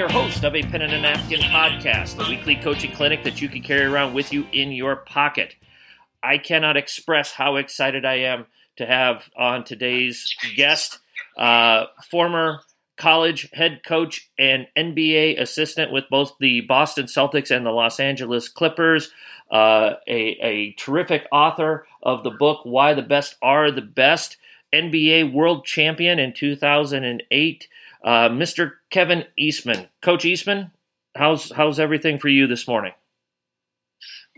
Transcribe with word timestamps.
your 0.00 0.08
host 0.08 0.44
of 0.44 0.56
a 0.56 0.62
Pen 0.62 0.80
and 0.80 0.94
a 0.94 0.98
Napkin 0.98 1.40
podcast, 1.40 2.16
the 2.16 2.24
weekly 2.24 2.56
coaching 2.56 2.90
clinic 2.90 3.22
that 3.22 3.42
you 3.42 3.50
can 3.50 3.60
carry 3.60 3.84
around 3.84 4.14
with 4.14 4.32
you 4.32 4.46
in 4.50 4.72
your 4.72 4.96
pocket. 4.96 5.56
I 6.22 6.38
cannot 6.38 6.78
express 6.78 7.32
how 7.32 7.56
excited 7.56 8.06
I 8.06 8.14
am 8.20 8.46
to 8.78 8.86
have 8.86 9.28
on 9.36 9.62
today's 9.62 10.34
guest, 10.56 11.00
uh, 11.36 11.84
former 12.10 12.60
college 12.96 13.50
head 13.52 13.82
coach 13.84 14.30
and 14.38 14.68
NBA 14.74 15.38
assistant 15.38 15.92
with 15.92 16.08
both 16.08 16.32
the 16.40 16.62
Boston 16.62 17.04
Celtics 17.04 17.54
and 17.54 17.66
the 17.66 17.70
Los 17.70 18.00
Angeles 18.00 18.48
Clippers, 18.48 19.10
uh, 19.50 19.96
a, 20.08 20.18
a 20.40 20.72
terrific 20.78 21.26
author 21.30 21.86
of 22.02 22.24
the 22.24 22.30
book 22.30 22.60
Why 22.64 22.94
the 22.94 23.02
Best 23.02 23.36
Are 23.42 23.70
the 23.70 23.82
Best, 23.82 24.38
NBA 24.72 25.30
World 25.30 25.66
Champion 25.66 26.18
in 26.18 26.32
2008, 26.32 27.68
uh, 28.04 28.28
Mr. 28.28 28.72
Kevin 28.90 29.24
Eastman. 29.36 29.88
Coach 30.02 30.24
Eastman, 30.24 30.72
how's 31.16 31.50
how's 31.52 31.78
everything 31.78 32.18
for 32.18 32.28
you 32.28 32.46
this 32.46 32.66
morning? 32.66 32.92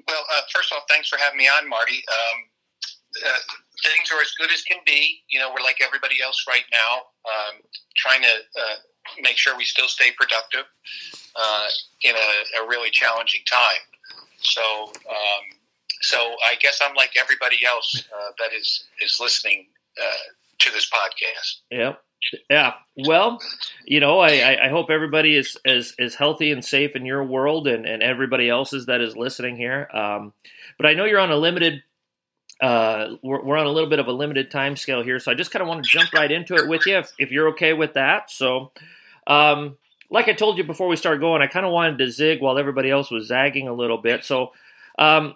Well, 0.06 0.24
uh, 0.34 0.40
first 0.54 0.72
off, 0.72 0.82
thanks 0.88 1.08
for 1.08 1.18
having 1.18 1.38
me 1.38 1.48
on, 1.48 1.68
Marty. 1.68 2.02
Um, 2.08 2.44
uh, 3.24 3.38
things 3.84 4.10
are 4.12 4.20
as 4.20 4.32
good 4.38 4.50
as 4.50 4.62
can 4.62 4.78
be. 4.86 5.22
You 5.28 5.38
know, 5.38 5.50
we're 5.50 5.62
like 5.62 5.78
everybody 5.84 6.16
else 6.22 6.44
right 6.48 6.64
now, 6.72 7.02
um, 7.26 7.60
trying 7.96 8.22
to 8.22 8.28
uh, 8.28 8.76
make 9.22 9.36
sure 9.36 9.56
we 9.56 9.64
still 9.64 9.88
stay 9.88 10.10
productive 10.16 10.64
uh, 11.36 11.66
in 12.02 12.14
a, 12.14 12.62
a, 12.64 12.68
really 12.68 12.90
challenging 12.90 13.42
time. 13.50 13.82
So, 14.38 14.62
um, 15.08 15.58
so 16.00 16.16
I 16.18 16.56
guess 16.60 16.80
I'm 16.82 16.94
like 16.94 17.10
everybody 17.20 17.58
else 17.66 18.02
uh, 18.14 18.30
that 18.38 18.52
is 18.56 18.84
is 19.00 19.18
listening 19.20 19.66
uh, 20.00 20.32
to 20.58 20.72
this 20.72 20.90
podcast. 20.90 21.60
Yep. 21.70 22.02
Yeah. 22.48 22.74
Well, 22.96 23.40
you 23.84 24.00
know, 24.00 24.20
I, 24.20 24.66
I 24.66 24.68
hope 24.68 24.90
everybody 24.90 25.36
is, 25.36 25.56
is, 25.64 25.94
is 25.98 26.14
healthy 26.14 26.52
and 26.52 26.64
safe 26.64 26.94
in 26.94 27.06
your 27.06 27.24
world 27.24 27.66
and, 27.66 27.86
and 27.86 28.02
everybody 28.02 28.48
else's 28.48 28.86
that 28.86 29.00
is 29.00 29.16
listening 29.16 29.56
here. 29.56 29.88
Um, 29.92 30.32
but 30.76 30.86
I 30.86 30.94
know 30.94 31.04
you're 31.04 31.20
on 31.20 31.30
a 31.30 31.36
limited 31.36 31.82
uh, 32.60 33.16
we're, 33.22 33.42
we're, 33.42 33.56
on 33.56 33.66
a 33.66 33.70
little 33.70 33.90
bit 33.90 33.98
of 33.98 34.06
a 34.06 34.12
limited 34.12 34.48
time 34.48 34.76
scale 34.76 35.02
here, 35.02 35.18
so 35.18 35.32
I 35.32 35.34
just 35.34 35.50
kind 35.50 35.62
of 35.62 35.68
want 35.68 35.82
to 35.82 35.90
jump 35.90 36.12
right 36.12 36.30
into 36.30 36.54
it 36.54 36.68
with 36.68 36.86
you 36.86 36.98
if, 36.98 37.10
if 37.18 37.32
you're 37.32 37.48
okay 37.48 37.72
with 37.72 37.94
that. 37.94 38.30
So, 38.30 38.70
um, 39.26 39.76
like 40.10 40.28
I 40.28 40.32
told 40.32 40.58
you 40.58 40.64
before 40.64 40.86
we 40.86 40.94
start 40.94 41.18
going, 41.18 41.42
I 41.42 41.48
kind 41.48 41.66
of 41.66 41.72
wanted 41.72 41.98
to 41.98 42.10
zig 42.12 42.40
while 42.40 42.58
everybody 42.58 42.88
else 42.88 43.10
was 43.10 43.26
zagging 43.26 43.66
a 43.66 43.72
little 43.72 43.98
bit. 43.98 44.24
So, 44.24 44.52
um, 44.96 45.34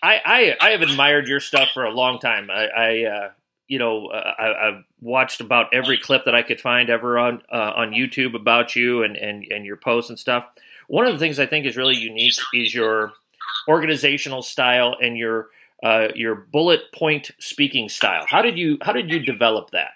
I, 0.00 0.20
I, 0.24 0.56
I 0.60 0.70
have 0.70 0.82
admired 0.82 1.26
your 1.26 1.40
stuff 1.40 1.70
for 1.74 1.84
a 1.84 1.90
long 1.90 2.20
time. 2.20 2.50
I, 2.50 2.66
I 2.66 3.04
uh, 3.04 3.30
you 3.68 3.78
know, 3.78 4.06
uh, 4.08 4.34
I, 4.38 4.66
have 4.66 4.84
watched 5.00 5.40
about 5.40 5.72
every 5.72 5.98
clip 5.98 6.24
that 6.26 6.34
I 6.34 6.42
could 6.42 6.60
find 6.60 6.90
ever 6.90 7.18
on 7.18 7.42
uh, 7.52 7.72
on 7.76 7.92
YouTube 7.92 8.34
about 8.34 8.76
you 8.76 9.02
and, 9.02 9.16
and 9.16 9.44
and 9.50 9.64
your 9.64 9.76
posts 9.76 10.10
and 10.10 10.18
stuff. 10.18 10.46
One 10.88 11.06
of 11.06 11.12
the 11.12 11.18
things 11.18 11.38
I 11.38 11.46
think 11.46 11.66
is 11.66 11.76
really 11.76 11.96
unique 11.96 12.34
is 12.52 12.74
your 12.74 13.12
organizational 13.68 14.42
style 14.42 14.96
and 15.00 15.16
your 15.16 15.48
uh, 15.82 16.08
your 16.14 16.34
bullet 16.34 16.92
point 16.94 17.30
speaking 17.38 17.88
style. 17.88 18.26
How 18.28 18.42
did 18.42 18.58
you 18.58 18.78
how 18.82 18.92
did 18.92 19.10
you 19.10 19.20
develop 19.20 19.70
that? 19.70 19.92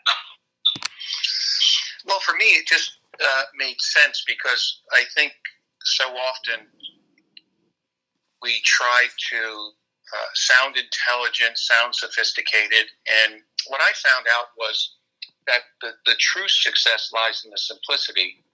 Well, 2.07 2.21
for 2.21 2.37
me, 2.37 2.47
it 2.47 2.67
just 2.67 2.99
uh, 3.23 3.43
made 3.59 3.81
sense 3.81 4.25
because 4.27 4.81
I 4.93 5.03
think 5.15 5.33
so 5.83 6.05
often 6.05 6.67
we 8.43 8.61
try 8.65 9.07
to 9.31 9.71
uh, 10.17 10.27
sound 10.35 10.77
intelligent, 10.77 11.59
sound 11.59 11.95
sophisticated, 11.95 12.87
and 13.27 13.43
what 13.69 13.81
I 13.81 13.93
found 13.97 14.27
out 14.37 14.49
was 14.57 14.97
that 15.47 15.63
the, 15.81 15.93
the 16.07 16.15
true 16.19 16.49
success 16.49 17.11
lies 17.13 17.43
in 17.45 17.51
the 17.51 17.59
simplicity 17.59 18.45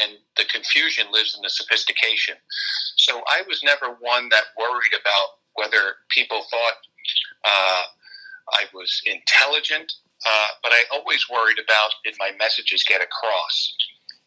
and 0.00 0.18
the 0.36 0.44
confusion 0.52 1.06
lives 1.12 1.34
in 1.36 1.42
the 1.42 1.48
sophistication. 1.48 2.34
So 2.96 3.22
I 3.28 3.42
was 3.46 3.62
never 3.62 3.96
one 4.00 4.28
that 4.30 4.44
worried 4.58 4.92
about 4.92 5.40
whether 5.54 5.96
people 6.10 6.42
thought 6.50 6.76
uh, 7.44 7.82
I 8.52 8.64
was 8.74 9.00
intelligent, 9.06 9.92
uh, 10.26 10.48
but 10.62 10.72
I 10.72 10.82
always 10.92 11.26
worried 11.30 11.58
about 11.62 11.90
did 12.04 12.14
my 12.18 12.32
messages 12.38 12.84
get 12.84 13.00
across, 13.00 13.74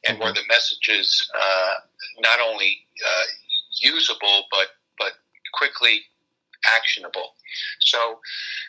and 0.07 0.17
mm-hmm. 0.17 0.27
were 0.27 0.33
the 0.33 0.47
messages 0.47 1.29
uh, 1.35 1.73
not 2.19 2.39
only 2.39 2.79
uh, 3.05 3.23
usable 3.81 4.43
but 4.51 4.67
but 4.97 5.13
quickly 5.53 6.01
actionable. 6.75 7.35
So, 7.81 8.19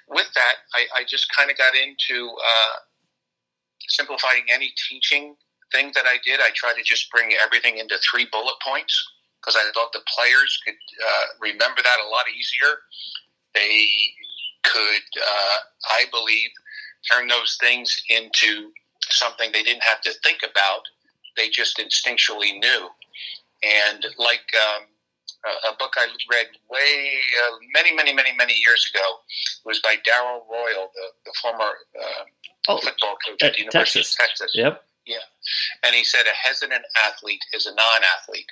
with 0.09 0.29
that, 0.35 0.55
I, 0.75 1.01
I 1.01 1.05
just 1.05 1.27
kind 1.37 1.51
of 1.51 1.57
got 1.57 1.75
into 1.75 2.31
uh, 2.31 2.77
simplifying 3.89 4.45
any 4.53 4.73
teaching 4.89 5.37
thing 5.73 5.93
that 5.95 6.07
I 6.07 6.19
did. 6.25 6.41
I 6.41 6.51
tried 6.55 6.75
to 6.75 6.83
just 6.83 7.11
bring 7.11 7.31
everything 7.43 7.79
into 7.79 7.97
three 8.11 8.27
bullet 8.31 8.57
points 8.67 8.95
because 9.41 9.57
I 9.57 9.71
thought 9.73 9.93
the 9.93 10.05
players 10.15 10.61
could 10.65 10.75
uh, 10.75 11.25
remember 11.41 11.83
that 11.83 11.99
a 12.05 12.09
lot 12.09 12.25
easier. 12.37 12.79
They 13.55 13.89
could, 14.63 15.07
uh, 15.21 15.57
I 15.91 16.05
believe, 16.11 16.51
turn 17.11 17.29
those 17.29 17.57
things 17.61 18.03
into 18.09 18.71
something 19.09 19.51
they 19.53 19.63
didn't 19.63 19.83
have 19.83 20.01
to 20.03 20.13
think 20.23 20.41
about. 20.49 20.83
They 21.37 21.49
just 21.49 21.79
instinctually 21.79 22.59
knew. 22.59 22.89
And 23.63 24.07
like 24.19 24.47
um, 24.55 24.85
a, 25.45 25.77
book 25.79 25.95
I 25.97 26.07
read 26.31 26.47
way, 26.71 27.13
uh, 27.45 27.57
many, 27.73 27.95
many, 27.95 28.13
many, 28.13 28.35
many 28.37 28.55
years 28.55 28.91
ago, 28.93 29.05
it 29.65 29.67
was 29.67 29.81
by 29.81 29.97
Darrell 30.05 30.47
Royal, 30.51 30.91
the, 30.95 31.07
the 31.25 31.33
former 31.41 31.73
uh, 31.99 32.25
oh, 32.69 32.79
football 32.79 33.17
coach 33.27 33.43
at, 33.43 33.55
the 33.55 33.61
University 33.61 34.01
Texas. 34.01 34.17
of 34.21 34.27
Texas. 34.27 34.53
Yep. 34.55 34.85
Yeah. 35.07 35.17
And 35.85 35.95
he 35.95 36.05
said 36.05 36.23
a 36.27 36.49
hesitant 36.49 36.85
athlete 36.97 37.43
is 37.53 37.67
a 37.67 37.75
non 37.75 38.03
athlete. 38.19 38.51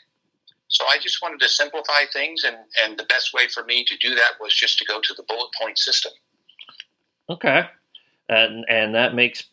So 0.69 0.85
I 0.87 0.99
just 0.99 1.23
wanted 1.23 1.41
to 1.41 1.49
simplify 1.49 2.05
things, 2.13 2.45
and, 2.45 2.57
and 2.83 2.99
the 2.99 3.05
best 3.05 3.33
way 3.33 3.49
for 3.49 3.65
me 3.65 3.85
to 3.85 3.97
do 3.97 4.15
that 4.15 4.33
was 4.41 4.55
just 4.55 4.79
to 4.79 4.85
go 4.85 5.01
to 5.01 5.15
the 5.15 5.23
bullet 5.23 5.49
point 5.61 5.79
system. 5.79 6.13
Okay, 7.31 7.65
and 8.29 8.67
and 8.69 8.95
that 8.95 9.15
makes 9.15 9.45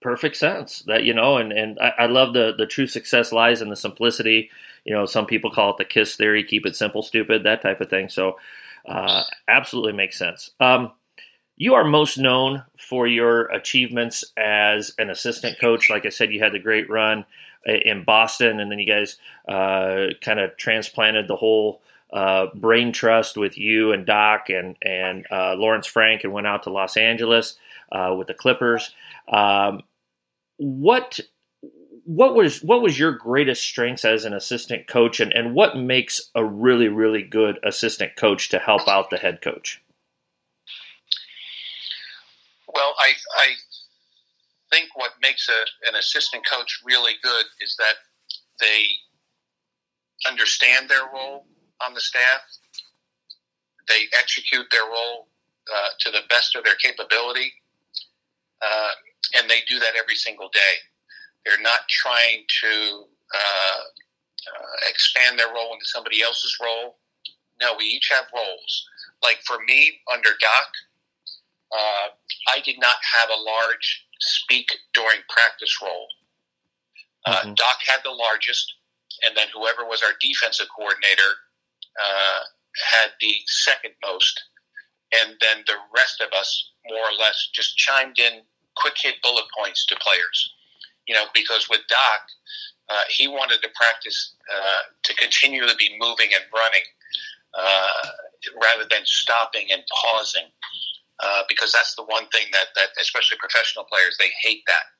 perfect 0.00 0.36
sense. 0.36 0.84
That 0.86 1.02
you 1.02 1.14
know, 1.14 1.36
and 1.36 1.52
and 1.52 1.78
I, 1.80 1.92
I 2.00 2.06
love 2.06 2.32
the 2.32 2.54
the 2.56 2.66
true 2.66 2.86
success 2.86 3.32
lies 3.32 3.60
in 3.60 3.70
the 3.70 3.76
simplicity. 3.76 4.50
You 4.84 4.94
know, 4.94 5.06
some 5.06 5.26
people 5.26 5.50
call 5.50 5.70
it 5.70 5.76
the 5.78 5.84
KISS 5.84 6.16
theory: 6.16 6.44
keep 6.44 6.66
it 6.66 6.76
simple, 6.76 7.02
stupid, 7.02 7.44
that 7.44 7.62
type 7.62 7.80
of 7.80 7.90
thing. 7.90 8.08
So, 8.08 8.36
uh, 8.86 9.22
absolutely 9.48 9.92
makes 9.92 10.18
sense. 10.18 10.50
Um, 10.60 10.92
you 11.56 11.74
are 11.74 11.84
most 11.84 12.18
known 12.18 12.64
for 12.76 13.06
your 13.06 13.44
achievements 13.46 14.24
as 14.36 14.92
an 14.98 15.10
assistant 15.10 15.60
coach. 15.60 15.90
Like 15.90 16.06
I 16.06 16.08
said, 16.08 16.32
you 16.32 16.40
had 16.40 16.52
the 16.52 16.58
great 16.58 16.90
run 16.90 17.24
in 17.64 18.04
Boston, 18.04 18.58
and 18.60 18.70
then 18.70 18.78
you 18.78 18.86
guys 18.86 19.16
uh, 19.48 20.06
kind 20.20 20.40
of 20.40 20.56
transplanted 20.56 21.28
the 21.28 21.36
whole 21.36 21.82
uh, 22.12 22.46
brain 22.54 22.92
trust 22.92 23.36
with 23.36 23.56
you 23.56 23.92
and 23.92 24.04
Doc 24.04 24.50
and 24.50 24.76
and 24.82 25.26
uh, 25.30 25.54
Lawrence 25.54 25.86
Frank, 25.86 26.24
and 26.24 26.32
went 26.32 26.46
out 26.46 26.64
to 26.64 26.70
Los 26.70 26.96
Angeles 26.96 27.56
uh, 27.90 28.14
with 28.16 28.26
the 28.26 28.34
Clippers. 28.34 28.94
Um, 29.28 29.82
what 30.56 31.20
what 32.04 32.34
was 32.34 32.62
what 32.62 32.82
was 32.82 32.98
your 32.98 33.12
greatest 33.12 33.62
strengths 33.62 34.04
as 34.04 34.24
an 34.24 34.32
assistant 34.32 34.88
coach, 34.88 35.20
and, 35.20 35.32
and 35.32 35.54
what 35.54 35.76
makes 35.76 36.30
a 36.34 36.44
really 36.44 36.88
really 36.88 37.22
good 37.22 37.58
assistant 37.64 38.16
coach 38.16 38.48
to 38.50 38.58
help 38.58 38.88
out 38.88 39.10
the 39.10 39.18
head 39.18 39.40
coach? 39.40 39.80
Well, 42.74 42.94
I, 42.98 43.12
I 43.36 43.48
think 44.70 44.88
what 44.94 45.12
makes 45.20 45.48
a, 45.48 45.88
an 45.88 45.94
assistant 45.94 46.44
coach 46.50 46.80
really 46.84 47.12
good 47.22 47.44
is 47.60 47.76
that 47.78 47.94
they 48.60 48.84
understand 50.26 50.88
their 50.88 51.04
role 51.12 51.46
on 51.84 51.94
the 51.94 52.00
staff, 52.00 52.40
they 53.88 54.04
execute 54.18 54.66
their 54.70 54.84
role 54.84 55.28
uh, 55.72 55.88
to 56.00 56.10
the 56.10 56.20
best 56.30 56.56
of 56.56 56.64
their 56.64 56.76
capability, 56.76 57.52
uh, 58.62 58.90
and 59.36 59.50
they 59.50 59.60
do 59.68 59.78
that 59.78 59.94
every 59.98 60.14
single 60.14 60.48
day. 60.48 60.91
They're 61.44 61.60
not 61.60 61.80
trying 61.88 62.44
to 62.62 63.04
uh, 63.34 63.80
uh 64.46 64.76
expand 64.88 65.38
their 65.38 65.52
role 65.52 65.72
into 65.72 65.86
somebody 65.86 66.22
else's 66.22 66.56
role. 66.62 66.96
No, 67.60 67.74
we 67.78 67.84
each 67.84 68.10
have 68.10 68.26
roles. 68.34 68.88
Like 69.22 69.38
for 69.46 69.58
me, 69.66 70.00
under 70.12 70.30
Doc, 70.40 70.68
uh, 71.72 72.08
I 72.48 72.60
did 72.64 72.76
not 72.78 72.96
have 73.14 73.28
a 73.30 73.40
large 73.40 74.06
speak 74.20 74.68
during 74.94 75.18
practice 75.28 75.78
role. 75.82 76.08
Uh, 77.26 77.36
mm-hmm. 77.36 77.54
Doc 77.54 77.78
had 77.86 78.00
the 78.04 78.10
largest, 78.10 78.74
and 79.24 79.36
then 79.36 79.46
whoever 79.54 79.84
was 79.84 80.02
our 80.02 80.12
defensive 80.20 80.66
coordinator 80.76 81.32
uh, 82.02 82.40
had 82.90 83.10
the 83.20 83.34
second 83.46 83.92
most, 84.04 84.42
and 85.12 85.36
then 85.40 85.62
the 85.66 85.76
rest 85.94 86.20
of 86.20 86.32
us 86.36 86.72
more 86.88 87.04
or 87.04 87.16
less 87.18 87.48
just 87.54 87.76
chimed 87.76 88.18
in 88.18 88.42
quick 88.76 88.94
hit 89.00 89.16
bullet 89.22 89.44
points 89.56 89.86
to 89.86 89.96
players. 89.96 90.54
You 91.06 91.14
know, 91.14 91.24
because 91.34 91.68
with 91.68 91.80
Doc, 91.88 92.22
uh, 92.88 93.04
he 93.08 93.28
wanted 93.28 93.60
to 93.62 93.68
practice 93.74 94.34
uh, 94.52 94.82
to 95.02 95.14
continually 95.14 95.74
be 95.78 95.96
moving 95.98 96.30
and 96.34 96.44
running 96.52 96.86
uh, 97.54 98.08
rather 98.60 98.84
than 98.88 99.04
stopping 99.04 99.68
and 99.70 99.82
pausing 99.90 100.48
uh, 101.22 101.42
because 101.48 101.72
that's 101.72 101.94
the 101.94 102.04
one 102.04 102.26
thing 102.28 102.46
that, 102.52 102.66
that 102.74 102.88
especially 103.00 103.38
professional 103.38 103.84
players 103.84 104.16
they 104.18 104.30
hate 104.42 104.62
that. 104.66 104.90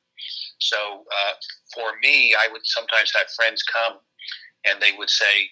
So 0.59 0.77
uh, 0.77 1.33
for 1.73 1.99
me, 2.01 2.33
I 2.33 2.47
would 2.51 2.61
sometimes 2.63 3.11
have 3.15 3.27
friends 3.35 3.63
come 3.63 3.99
and 4.65 4.81
they 4.81 4.91
would 4.97 5.09
say, 5.09 5.49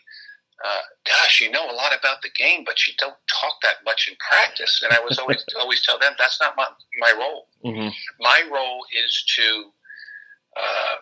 uh, 0.64 0.82
"Gosh, 1.06 1.42
you 1.42 1.52
know 1.52 1.70
a 1.70 1.76
lot 1.76 1.92
about 1.98 2.22
the 2.22 2.30
game, 2.30 2.64
but 2.66 2.88
you 2.88 2.94
don't 2.98 3.18
talk 3.28 3.54
that 3.64 3.84
much 3.84 4.08
in 4.08 4.16
practice." 4.20 4.82
And 4.84 4.94
I 4.94 5.04
was 5.04 5.20
always 5.20 5.44
always 5.60 5.86
tell 5.86 6.00
them 6.00 6.14
that's 6.18 6.40
not 6.40 6.56
my 6.56 6.68
my 7.00 7.12
role. 7.18 7.48
Mm-hmm. 7.66 7.90
My 8.22 8.44
role 8.50 8.86
is 9.04 9.26
to 9.36 9.74
uh, 10.58 10.96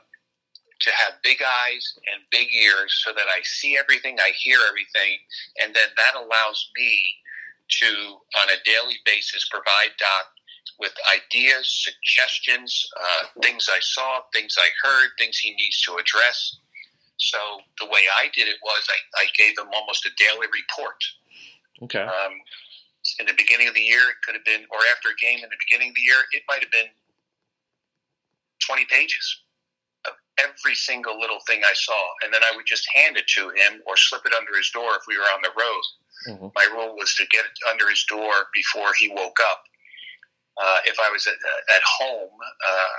to 0.80 0.92
have 0.92 1.14
big 1.24 1.40
eyes 1.42 1.94
and 2.14 2.24
big 2.32 2.48
ears 2.54 3.02
so 3.04 3.12
that 3.12 3.28
I 3.28 3.42
see 3.44 3.78
everything, 3.78 4.18
I 4.20 4.32
hear 4.38 4.60
everything, 4.68 5.20
and 5.62 5.76
then 5.76 5.90
that 5.98 6.16
allows 6.16 6.70
me 6.76 7.02
to, 7.82 7.88
on 8.42 8.50
a 8.50 8.64
daily 8.66 8.98
basis, 9.06 9.48
provide 9.50 9.92
Doc 10.00 10.26
with 10.80 10.94
ideas, 11.12 11.84
suggestions, 11.84 12.88
uh, 12.98 13.28
things 13.44 13.68
I 13.70 13.80
saw, 13.82 14.22
things 14.34 14.56
I 14.58 14.70
heard, 14.82 15.10
things 15.18 15.38
he 15.38 15.52
needs 15.56 15.82
to 15.82 15.98
address. 15.98 16.56
So 17.18 17.38
the 17.80 17.86
way 17.86 18.08
I 18.18 18.30
did 18.34 18.48
it 18.48 18.58
was 18.64 18.88
I, 18.88 19.24
I 19.24 19.26
gave 19.38 19.58
him 19.58 19.68
almost 19.76 20.06
a 20.06 20.10
daily 20.18 20.48
report. 20.48 21.04
Okay. 21.84 22.00
Um, 22.00 22.34
in 23.20 23.26
the 23.26 23.36
beginning 23.36 23.68
of 23.68 23.74
the 23.74 23.82
year, 23.82 24.00
it 24.10 24.16
could 24.24 24.36
have 24.36 24.46
been, 24.46 24.64
or 24.72 24.80
after 24.96 25.10
a 25.10 25.18
game 25.20 25.44
in 25.44 25.50
the 25.50 25.60
beginning 25.60 25.90
of 25.90 25.96
the 25.96 26.02
year, 26.02 26.24
it 26.32 26.44
might 26.48 26.64
have 26.64 26.72
been 26.72 26.92
20 28.66 28.86
pages 28.86 29.26
of 30.08 30.14
every 30.40 30.76
single 30.76 31.20
little 31.20 31.40
thing 31.48 31.62
I 31.64 31.74
saw. 31.74 32.00
And 32.24 32.34
then 32.34 32.42
I 32.44 32.56
would 32.56 32.66
just 32.66 32.88
hand 32.94 33.18
it 33.18 33.28
to 33.36 33.50
him 33.50 33.82
or 33.86 33.98
slip 33.98 34.26
it 34.26 34.34
under 34.34 34.56
his 34.56 34.70
door 34.72 34.96
if 34.96 35.04
we 35.08 35.18
were 35.18 35.30
on 35.36 35.42
the 35.44 35.54
road. 35.56 35.84
Mm-hmm. 36.28 36.48
My 36.56 36.68
rule 36.72 36.96
was 36.96 37.14
to 37.16 37.26
get 37.32 37.46
it 37.46 37.58
under 37.70 37.90
his 37.90 38.04
door 38.08 38.52
before 38.54 38.92
he 38.98 39.10
woke 39.10 39.40
up. 39.52 39.64
Uh, 40.60 40.80
if 40.84 41.00
I 41.00 41.08
was 41.08 41.24
at, 41.26 41.40
at 41.40 41.84
home, 41.88 42.36
uh, 42.36 42.98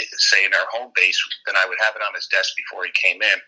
it, 0.00 0.08
say 0.32 0.44
in 0.44 0.54
our 0.54 0.64
home 0.72 0.92
base, 0.96 1.20
then 1.44 1.54
I 1.56 1.68
would 1.68 1.76
have 1.84 1.92
it 1.92 2.00
on 2.00 2.16
his 2.16 2.26
desk 2.32 2.56
before 2.56 2.88
he 2.88 2.92
came 2.96 3.20
in. 3.20 3.38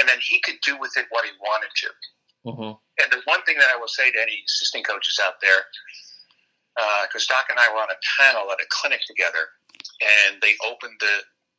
And 0.00 0.08
then 0.08 0.18
he 0.18 0.42
could 0.42 0.58
do 0.66 0.74
with 0.78 0.90
it 0.96 1.06
what 1.10 1.24
he 1.24 1.30
wanted 1.38 1.70
to. 1.86 1.88
Mm-hmm. 2.50 2.72
And 2.74 3.08
the 3.10 3.22
one 3.26 3.42
thing 3.46 3.58
that 3.58 3.70
I 3.70 3.78
will 3.78 3.90
say 3.90 4.10
to 4.10 4.18
any 4.18 4.42
assistant 4.46 4.86
coaches 4.86 5.20
out 5.22 5.38
there, 5.38 5.70
because 7.06 7.26
Doc 7.26 7.46
and 7.50 7.58
I 7.58 7.70
were 7.70 7.78
on 7.78 7.94
a 7.94 8.00
panel 8.18 8.50
at 8.50 8.58
a 8.58 8.66
clinic 8.70 9.06
together, 9.06 9.54
and 10.00 10.40
they 10.40 10.54
opened 10.66 10.96
the 11.00 11.16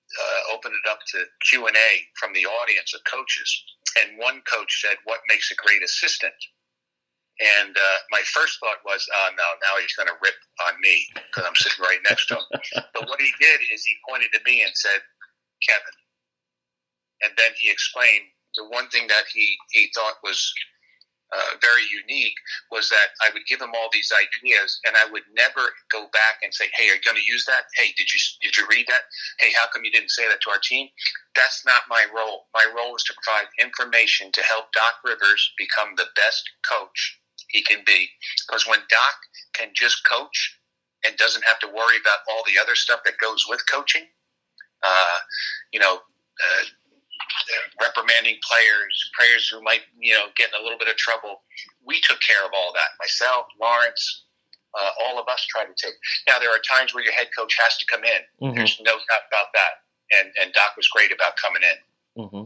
uh, 0.07 0.55
opened 0.55 0.73
it 0.73 0.89
up 0.89 0.99
to 1.11 1.25
Q 1.49 1.67
and 1.67 1.75
A 1.75 1.91
from 2.15 2.31
the 2.33 2.45
audience 2.45 2.93
of 2.93 3.03
coaches. 3.03 3.49
And 3.99 4.17
one 4.17 4.41
coach 4.49 4.81
said, 4.81 4.97
"What 5.03 5.19
makes 5.27 5.51
a 5.51 5.55
great 5.55 5.83
assistant?" 5.83 6.37
And 7.39 7.77
uh, 7.77 7.97
my 8.09 8.21
first 8.33 8.59
thought 8.59 8.81
was, 8.85 9.05
"Oh 9.13 9.29
no, 9.35 9.47
now 9.61 9.81
he's 9.81 9.93
going 9.95 10.07
to 10.07 10.21
rip 10.21 10.37
on 10.67 10.79
me 10.81 11.05
because 11.13 11.45
I'm 11.45 11.55
sitting 11.55 11.83
right 11.83 12.01
next 12.09 12.27
to 12.27 12.35
him." 12.35 12.47
but 12.93 13.07
what 13.07 13.21
he 13.21 13.31
did 13.39 13.61
is 13.73 13.83
he 13.83 13.95
pointed 14.07 14.31
to 14.33 14.41
me 14.45 14.63
and 14.63 14.71
said, 14.75 15.01
"Kevin," 15.67 15.97
and 17.23 17.33
then 17.37 17.51
he 17.59 17.69
explained 17.69 18.31
the 18.55 18.65
one 18.69 18.89
thing 18.89 19.07
that 19.07 19.25
he 19.33 19.57
he 19.71 19.89
thought 19.93 20.23
was 20.23 20.53
uh, 21.33 21.59
very 21.61 21.83
unique 21.91 22.35
was 22.71 22.87
that 22.89 23.11
I 23.21 23.29
would 23.33 23.45
give 23.47 23.61
him 23.61 23.71
all 23.75 23.89
these 23.91 24.11
ideas, 24.15 24.79
and 24.85 24.95
I 24.95 25.09
would 25.11 25.23
never 25.35 25.75
go 25.91 26.07
back 26.13 26.39
and 26.41 26.53
say, 26.53 26.65
"Hey, 26.75 26.89
are 26.89 26.95
you 26.95 27.01
going 27.03 27.17
to 27.17 27.23
use 27.23 27.45
that? 27.45 27.67
Hey, 27.75 27.93
did 27.97 28.07
you 28.11 28.19
did 28.41 28.55
you 28.55 28.65
read 28.69 28.85
that? 28.87 29.01
Hey, 29.39 29.51
how 29.51 29.67
come 29.73 29.83
you 29.83 29.91
didn't 29.91 30.11
say 30.11 30.27
that 30.27 30.41
to 30.41 30.49
our 30.49 30.59
team?" 30.63 30.87
That's 31.35 31.65
not 31.65 31.83
my 31.89 32.05
role. 32.15 32.47
My 32.53 32.65
role 32.75 32.95
is 32.95 33.03
to 33.03 33.13
provide 33.21 33.47
information 33.59 34.31
to 34.31 34.41
help 34.43 34.71
Doc 34.71 35.03
Rivers 35.03 35.51
become 35.57 35.95
the 35.95 36.07
best 36.15 36.49
coach 36.67 37.19
he 37.49 37.61
can 37.61 37.83
be. 37.85 38.07
Because 38.47 38.67
when 38.67 38.79
Doc 38.89 39.15
can 39.53 39.69
just 39.75 40.05
coach 40.07 40.59
and 41.05 41.17
doesn't 41.17 41.43
have 41.45 41.59
to 41.59 41.67
worry 41.67 41.97
about 41.99 42.19
all 42.29 42.43
the 42.45 42.59
other 42.61 42.75
stuff 42.75 43.01
that 43.05 43.17
goes 43.19 43.45
with 43.49 43.61
coaching, 43.69 44.07
uh, 44.83 45.17
you 45.73 45.79
know. 45.79 45.99
Uh, 46.37 46.63
reprimanding 47.81 48.37
players, 48.43 49.09
players 49.17 49.47
who 49.49 49.61
might, 49.63 49.81
you 49.99 50.13
know, 50.13 50.27
get 50.35 50.49
in 50.53 50.59
a 50.59 50.63
little 50.63 50.77
bit 50.77 50.87
of 50.89 50.95
trouble. 50.97 51.41
We 51.85 51.99
took 52.01 52.19
care 52.21 52.45
of 52.45 52.51
all 52.55 52.71
that. 52.73 52.89
Myself, 52.99 53.47
Lawrence, 53.61 54.23
uh, 54.77 54.91
all 55.01 55.19
of 55.19 55.27
us 55.27 55.45
tried 55.45 55.65
to 55.65 55.75
take. 55.75 55.95
Now 56.27 56.39
there 56.39 56.51
are 56.51 56.59
times 56.59 56.93
where 56.93 57.03
your 57.03 57.13
head 57.13 57.27
coach 57.37 57.55
has 57.59 57.77
to 57.77 57.85
come 57.85 58.03
in. 58.03 58.21
Mhm. 58.41 58.55
There's 58.55 58.79
no 58.81 58.93
doubt 58.93 59.25
about 59.31 59.47
that. 59.53 59.83
And 60.19 60.31
and 60.41 60.53
Doc 60.53 60.75
was 60.77 60.87
great 60.87 61.11
about 61.11 61.35
coming 61.37 61.61
in. 61.63 62.23
Mm-hmm. 62.23 62.43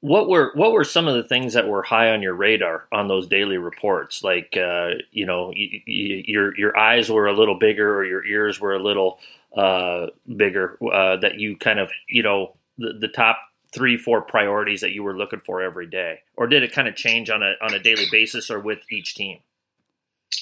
What 0.00 0.28
were 0.28 0.52
what 0.54 0.72
were 0.72 0.84
some 0.84 1.08
of 1.08 1.14
the 1.14 1.24
things 1.24 1.54
that 1.54 1.66
were 1.68 1.82
high 1.82 2.10
on 2.10 2.22
your 2.22 2.34
radar 2.34 2.86
on 2.92 3.08
those 3.08 3.26
daily 3.26 3.56
reports? 3.56 4.22
Like, 4.22 4.56
uh, 4.56 4.90
you 5.10 5.26
know, 5.26 5.48
y- 5.48 5.82
y- 5.86 6.24
your 6.26 6.56
your 6.56 6.76
eyes 6.78 7.10
were 7.10 7.26
a 7.26 7.32
little 7.32 7.58
bigger, 7.58 7.96
or 7.96 8.04
your 8.04 8.24
ears 8.24 8.60
were 8.60 8.74
a 8.74 8.82
little 8.82 9.18
uh, 9.56 10.08
bigger. 10.36 10.78
Uh, 10.92 11.16
that 11.16 11.40
you 11.40 11.56
kind 11.56 11.78
of, 11.80 11.90
you 12.08 12.22
know, 12.22 12.56
the, 12.78 12.92
the 13.00 13.08
top 13.08 13.38
three, 13.76 13.98
four 13.98 14.22
priorities 14.22 14.80
that 14.80 14.92
you 14.92 15.02
were 15.02 15.16
looking 15.16 15.42
for 15.44 15.60
every 15.60 15.86
day, 15.86 16.20
or 16.36 16.46
did 16.46 16.62
it 16.62 16.72
kind 16.72 16.88
of 16.88 16.96
change 16.96 17.28
on 17.28 17.42
a 17.42 17.52
on 17.60 17.74
a 17.74 17.78
daily 17.78 18.06
basis 18.10 18.50
or 18.50 18.58
with 18.58 18.78
each 18.90 19.14
team? 19.14 19.40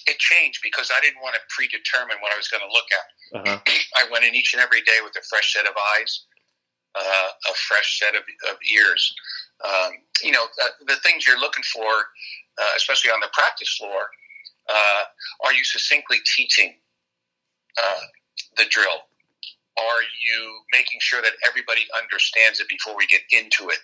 It 0.07 0.19
changed 0.19 0.61
because 0.63 0.91
I 0.97 1.01
didn't 1.01 1.21
want 1.21 1.35
to 1.35 1.41
predetermine 1.51 2.17
what 2.21 2.33
I 2.33 2.37
was 2.37 2.49
going 2.49 2.63
to 2.63 2.73
look 2.73 2.87
at. 2.95 3.07
Uh-huh. 3.39 3.59
I 3.97 4.11
went 4.11 4.25
in 4.25 4.35
each 4.35 4.55
and 4.55 4.63
every 4.63 4.81
day 4.83 4.99
with 5.03 5.13
a 5.17 5.25
fresh 5.29 5.53
set 5.53 5.67
of 5.67 5.75
eyes, 5.99 6.25
uh, 6.95 7.29
a 7.51 7.55
fresh 7.69 7.99
set 7.99 8.15
of, 8.15 8.23
of 8.51 8.57
ears. 8.73 9.15
Um, 9.65 9.93
you 10.23 10.33
know, 10.33 10.47
the, 10.57 10.95
the 10.95 10.97
things 11.01 11.27
you're 11.27 11.41
looking 11.41 11.65
for, 11.65 11.85
uh, 11.85 12.73
especially 12.77 13.11
on 13.11 13.21
the 13.21 13.29
practice 13.33 13.77
floor, 13.77 14.09
uh, 14.71 15.03
are 15.45 15.53
you 15.53 15.65
succinctly 15.65 16.19
teaching 16.37 16.75
uh, 17.79 18.01
the 18.57 18.65
drill? 18.71 19.05
Are 19.79 20.03
you 20.23 20.61
making 20.73 21.01
sure 21.01 21.23
that 21.23 21.33
everybody 21.47 21.83
understands 21.99 22.61
it 22.61 22.69
before 22.69 22.97
we 22.97 23.07
get 23.07 23.23
into 23.33 23.71
it? 23.71 23.83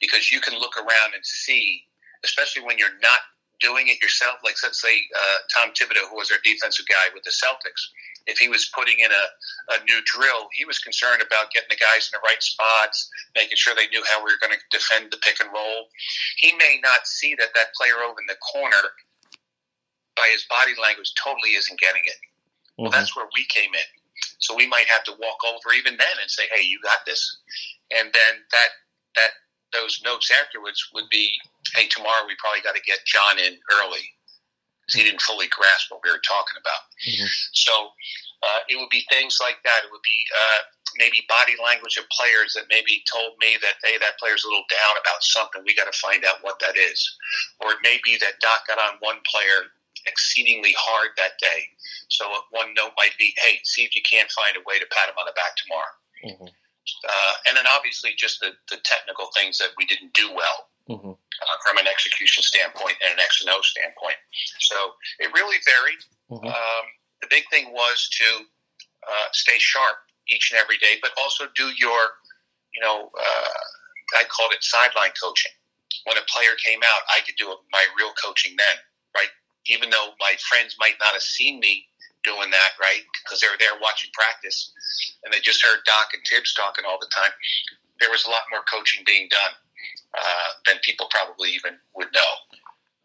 Because 0.00 0.30
you 0.30 0.40
can 0.40 0.58
look 0.58 0.76
around 0.76 1.14
and 1.14 1.24
see, 1.24 1.84
especially 2.24 2.62
when 2.64 2.78
you're 2.78 2.98
not 3.02 3.20
doing 3.60 3.88
it 3.88 4.02
yourself. 4.02 4.36
Like, 4.44 4.56
let's 4.62 4.82
say 4.82 5.00
uh, 5.16 5.38
Tom 5.54 5.70
Thibodeau, 5.72 6.10
who 6.10 6.16
was 6.16 6.30
our 6.30 6.38
defensive 6.44 6.86
guy 6.88 7.08
with 7.14 7.24
the 7.24 7.32
Celtics, 7.32 7.80
if 8.26 8.38
he 8.38 8.48
was 8.48 8.70
putting 8.74 9.00
in 9.00 9.10
a, 9.12 9.24
a 9.80 9.84
new 9.84 10.00
drill, 10.04 10.48
he 10.52 10.64
was 10.64 10.78
concerned 10.78 11.22
about 11.22 11.52
getting 11.52 11.68
the 11.70 11.76
guys 11.80 12.10
in 12.12 12.18
the 12.20 12.24
right 12.26 12.42
spots, 12.42 13.08
making 13.36 13.56
sure 13.56 13.74
they 13.74 13.88
knew 13.88 14.02
how 14.10 14.18
we 14.24 14.32
were 14.32 14.40
going 14.40 14.52
to 14.52 14.60
defend 14.76 15.10
the 15.12 15.18
pick 15.18 15.40
and 15.40 15.50
roll. 15.54 15.88
He 16.38 16.52
may 16.56 16.80
not 16.82 17.06
see 17.06 17.34
that 17.36 17.54
that 17.54 17.72
player 17.78 17.96
over 18.04 18.20
in 18.20 18.26
the 18.28 18.36
corner, 18.52 18.92
by 20.16 20.28
his 20.32 20.44
body 20.50 20.72
language, 20.80 21.12
totally 21.22 21.50
isn't 21.56 21.80
getting 21.80 22.02
it. 22.04 22.16
Well, 22.78 22.90
Mhm. 22.90 22.94
that's 22.94 23.16
where 23.16 23.28
we 23.34 23.44
came 23.46 23.74
in. 23.74 23.86
So 24.38 24.54
we 24.54 24.66
might 24.66 24.86
have 24.86 25.04
to 25.04 25.12
walk 25.18 25.38
over 25.46 25.72
even 25.74 25.96
then 25.96 26.16
and 26.20 26.30
say, 26.30 26.48
"Hey, 26.52 26.62
you 26.62 26.80
got 26.80 27.04
this," 27.06 27.38
and 27.90 28.12
then 28.12 28.44
that 28.52 28.70
that 29.16 29.30
those 29.72 30.00
notes 30.04 30.30
afterwards 30.30 30.88
would 30.92 31.08
be, 31.10 31.38
"Hey, 31.74 31.88
tomorrow 31.88 32.26
we 32.26 32.34
probably 32.36 32.60
got 32.60 32.74
to 32.76 32.82
get 32.82 33.04
John 33.06 33.38
in 33.38 33.58
early 33.72 34.14
because 34.80 34.94
he 35.00 35.04
didn't 35.04 35.22
fully 35.22 35.48
grasp 35.48 35.90
what 35.90 36.00
we 36.04 36.10
were 36.10 36.20
talking 36.20 36.58
about." 36.58 36.82
Mhm. 37.06 37.28
So 37.52 37.94
uh, 38.42 38.60
it 38.68 38.76
would 38.76 38.90
be 38.90 39.06
things 39.10 39.38
like 39.40 39.62
that. 39.64 39.84
It 39.84 39.90
would 39.90 40.02
be 40.02 40.26
uh, 40.36 40.58
maybe 40.96 41.24
body 41.28 41.56
language 41.62 41.96
of 41.96 42.08
players 42.10 42.52
that 42.54 42.64
maybe 42.68 43.02
told 43.10 43.38
me 43.38 43.56
that 43.62 43.76
hey, 43.82 43.98
that 43.98 44.18
player's 44.18 44.44
a 44.44 44.48
little 44.48 44.66
down 44.70 44.96
about 45.00 45.22
something. 45.22 45.62
We 45.64 45.74
got 45.74 45.90
to 45.90 45.98
find 45.98 46.24
out 46.24 46.42
what 46.42 46.58
that 46.60 46.76
is, 46.76 47.00
or 47.60 47.72
it 47.72 47.78
may 47.82 47.98
be 48.04 48.16
that 48.18 48.40
Doc 48.40 48.66
got 48.68 48.78
on 48.78 48.96
one 49.00 49.20
player 49.26 49.72
exceedingly 50.06 50.74
hard 50.78 51.10
that 51.16 51.38
day. 51.38 51.68
So 52.08 52.24
one 52.50 52.74
note 52.74 52.92
might 52.96 53.16
be, 53.18 53.34
hey, 53.38 53.60
see 53.64 53.82
if 53.84 53.94
you 53.94 54.02
can't 54.02 54.30
find 54.30 54.56
a 54.56 54.62
way 54.66 54.78
to 54.78 54.86
pat 54.92 55.08
him 55.08 55.16
on 55.18 55.26
the 55.26 55.32
back 55.32 55.56
tomorrow. 55.56 55.94
Mhm. 56.24 56.54
Uh, 57.08 57.34
and 57.46 57.56
then 57.56 57.66
obviously 57.66 58.14
just 58.14 58.40
the, 58.40 58.52
the 58.68 58.76
technical 58.84 59.30
things 59.32 59.58
that 59.58 59.70
we 59.76 59.86
didn't 59.86 60.12
do 60.12 60.30
well 60.32 60.68
Mhm. 60.88 61.16
uh, 61.40 61.56
from 61.64 61.78
an 61.78 61.86
execution 61.86 62.42
standpoint 62.42 62.96
and 63.00 63.12
an 63.12 63.20
X 63.20 63.40
and 63.40 63.50
O 63.50 63.60
standpoint. 63.62 64.18
So 64.60 64.96
it 65.18 65.32
really 65.32 65.58
varied. 65.64 65.98
Mhm. 66.30 66.54
Um, 66.54 66.92
the 67.20 67.26
big 67.28 67.48
thing 67.50 67.72
was 67.72 68.08
to 68.20 68.48
uh, 69.06 69.28
stay 69.32 69.58
sharp 69.58 69.98
each 70.28 70.50
and 70.50 70.58
every 70.58 70.78
day, 70.78 70.98
but 71.02 71.12
also 71.18 71.46
do 71.48 71.68
your, 71.76 72.18
you 72.72 72.80
know, 72.80 73.10
uh, 73.18 73.58
I 74.16 74.24
called 74.24 74.52
it 74.52 74.64
sideline 74.64 75.12
coaching. 75.12 75.52
When 76.04 76.16
a 76.16 76.22
player 76.22 76.54
came 76.56 76.82
out, 76.82 77.02
I 77.08 77.20
could 77.20 77.36
do 77.36 77.54
my 77.70 77.86
real 77.98 78.12
coaching 78.14 78.56
then, 78.56 78.76
right? 79.14 79.30
Even 79.66 79.90
though 79.90 80.10
my 80.20 80.34
friends 80.48 80.76
might 80.78 80.96
not 81.00 81.12
have 81.12 81.22
seen 81.22 81.60
me 81.60 81.86
doing 82.22 82.50
that, 82.50 82.70
right? 82.80 83.02
Because 83.22 83.40
they 83.40 83.48
were 83.48 83.58
there 83.58 83.78
watching 83.80 84.10
practice 84.12 84.72
and 85.24 85.32
they 85.32 85.40
just 85.40 85.62
heard 85.62 85.80
Doc 85.84 86.08
and 86.12 86.22
Thibs 86.28 86.54
talking 86.54 86.84
all 86.86 86.98
the 87.00 87.10
time. 87.14 87.30
There 88.00 88.10
was 88.10 88.26
a 88.26 88.30
lot 88.30 88.42
more 88.50 88.62
coaching 88.70 89.02
being 89.06 89.28
done 89.30 89.52
uh, 90.16 90.48
than 90.66 90.76
people 90.82 91.06
probably 91.10 91.50
even 91.50 91.76
would 91.94 92.08
know. 92.12 92.20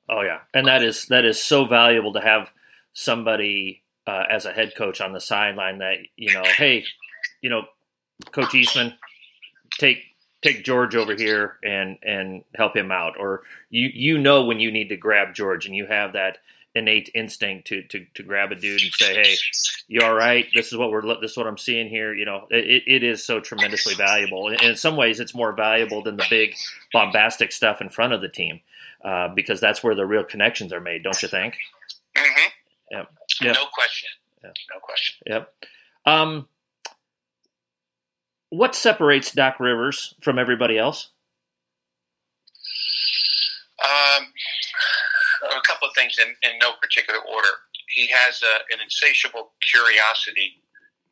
Oh 0.10 0.22
yeah, 0.22 0.39
and 0.54 0.68
that 0.68 0.84
is 0.84 1.06
that 1.08 1.24
is 1.24 1.42
so 1.42 1.66
valuable 1.66 2.13
to 2.13 2.22
have 2.22 2.50
somebody 2.94 3.84
uh, 4.08 4.24
as 4.30 4.46
a 4.46 4.51
head 4.51 4.74
coach 4.75 5.01
on 5.01 5.13
the 5.13 5.22
sideline 5.22 5.80
that 5.80 5.98
you 6.16 6.34
know, 6.34 6.44
hey, 6.44 6.84
you 7.42 7.50
know, 7.50 7.63
Coach 8.32 8.56
Eastman, 8.56 8.96
take 9.78 10.00
take 10.41 10.63
George 10.63 10.96
over 10.96 11.15
here 11.15 11.58
and 11.63 11.98
and 12.03 12.43
help 12.55 12.75
him 12.75 12.91
out, 12.91 13.13
or 13.19 13.43
you 13.69 13.89
you 13.93 14.17
know 14.17 14.46
when 14.46 14.60
you 14.60 14.72
need 14.72 14.89
to 14.89 14.98
grab 14.98 15.34
George, 15.34 15.65
and 15.65 15.75
you 15.75 15.86
have 15.86 16.13
that 16.13 16.38
innate 16.75 17.10
instinct 17.15 17.67
to 17.67 17.84
to 17.84 18.05
to 18.13 18.24
grab 18.24 18.51
a 18.51 18.55
dude 18.55 18.81
and 18.81 18.91
say, 18.93 19.15
hey, 19.15 19.36
You 19.88 20.01
all 20.01 20.13
right? 20.13 20.46
This 20.53 20.67
is 20.67 20.77
what 20.77 20.91
we're. 20.91 21.01
This 21.19 21.31
is 21.31 21.38
what 21.38 21.48
I'm 21.48 21.58
seeing 21.58 21.89
here. 21.89 22.13
You 22.13 22.25
know, 22.25 22.48
it, 22.50 22.84
it 22.86 23.03
is 23.03 23.24
so 23.24 23.39
tremendously 23.39 23.96
valuable, 23.96 24.48
and 24.48 24.62
in 24.62 24.75
some 24.75 24.96
ways, 24.96 25.19
it's 25.19 25.34
more 25.36 25.53
valuable 25.53 26.03
than 26.03 26.17
the 26.17 26.25
big 26.29 26.55
bombastic 26.93 27.51
stuff 27.51 27.81
in 27.81 27.89
front 27.89 28.13
of 28.13 28.22
the 28.22 28.29
team, 28.29 28.62
uh, 29.03 29.29
because 29.29 29.60
that's 29.60 29.84
where 29.84 29.96
the 29.96 30.05
real 30.05 30.24
connections 30.24 30.72
are 30.72 30.81
made. 30.81 31.03
Don't 31.03 31.22
you 31.22 31.27
think? 31.27 31.55
Mm-hmm. 32.15 32.50
Yep. 32.91 33.12
Yep. 33.41 33.55
No 33.55 33.65
question. 33.74 34.10
Yeah. 34.43 34.51
No 34.74 34.79
question. 34.79 35.15
Yep. 35.25 35.53
Um, 36.05 36.48
what 38.50 38.75
separates 38.75 39.32
Doc 39.32 39.60
Rivers 39.60 40.15
from 40.22 40.39
everybody 40.39 40.77
else? 40.77 41.12
Um, 43.84 44.27
a 45.58 45.62
couple 45.65 45.88
of 45.88 45.96
things 45.96 46.18
in, 46.20 46.27
in 46.50 46.60
no 46.60 46.72
particular 46.82 47.20
order 47.20 47.56
he 47.89 48.08
has 48.08 48.41
a, 48.41 48.74
an 48.74 48.79
insatiable 48.82 49.51
curiosity 49.65 50.62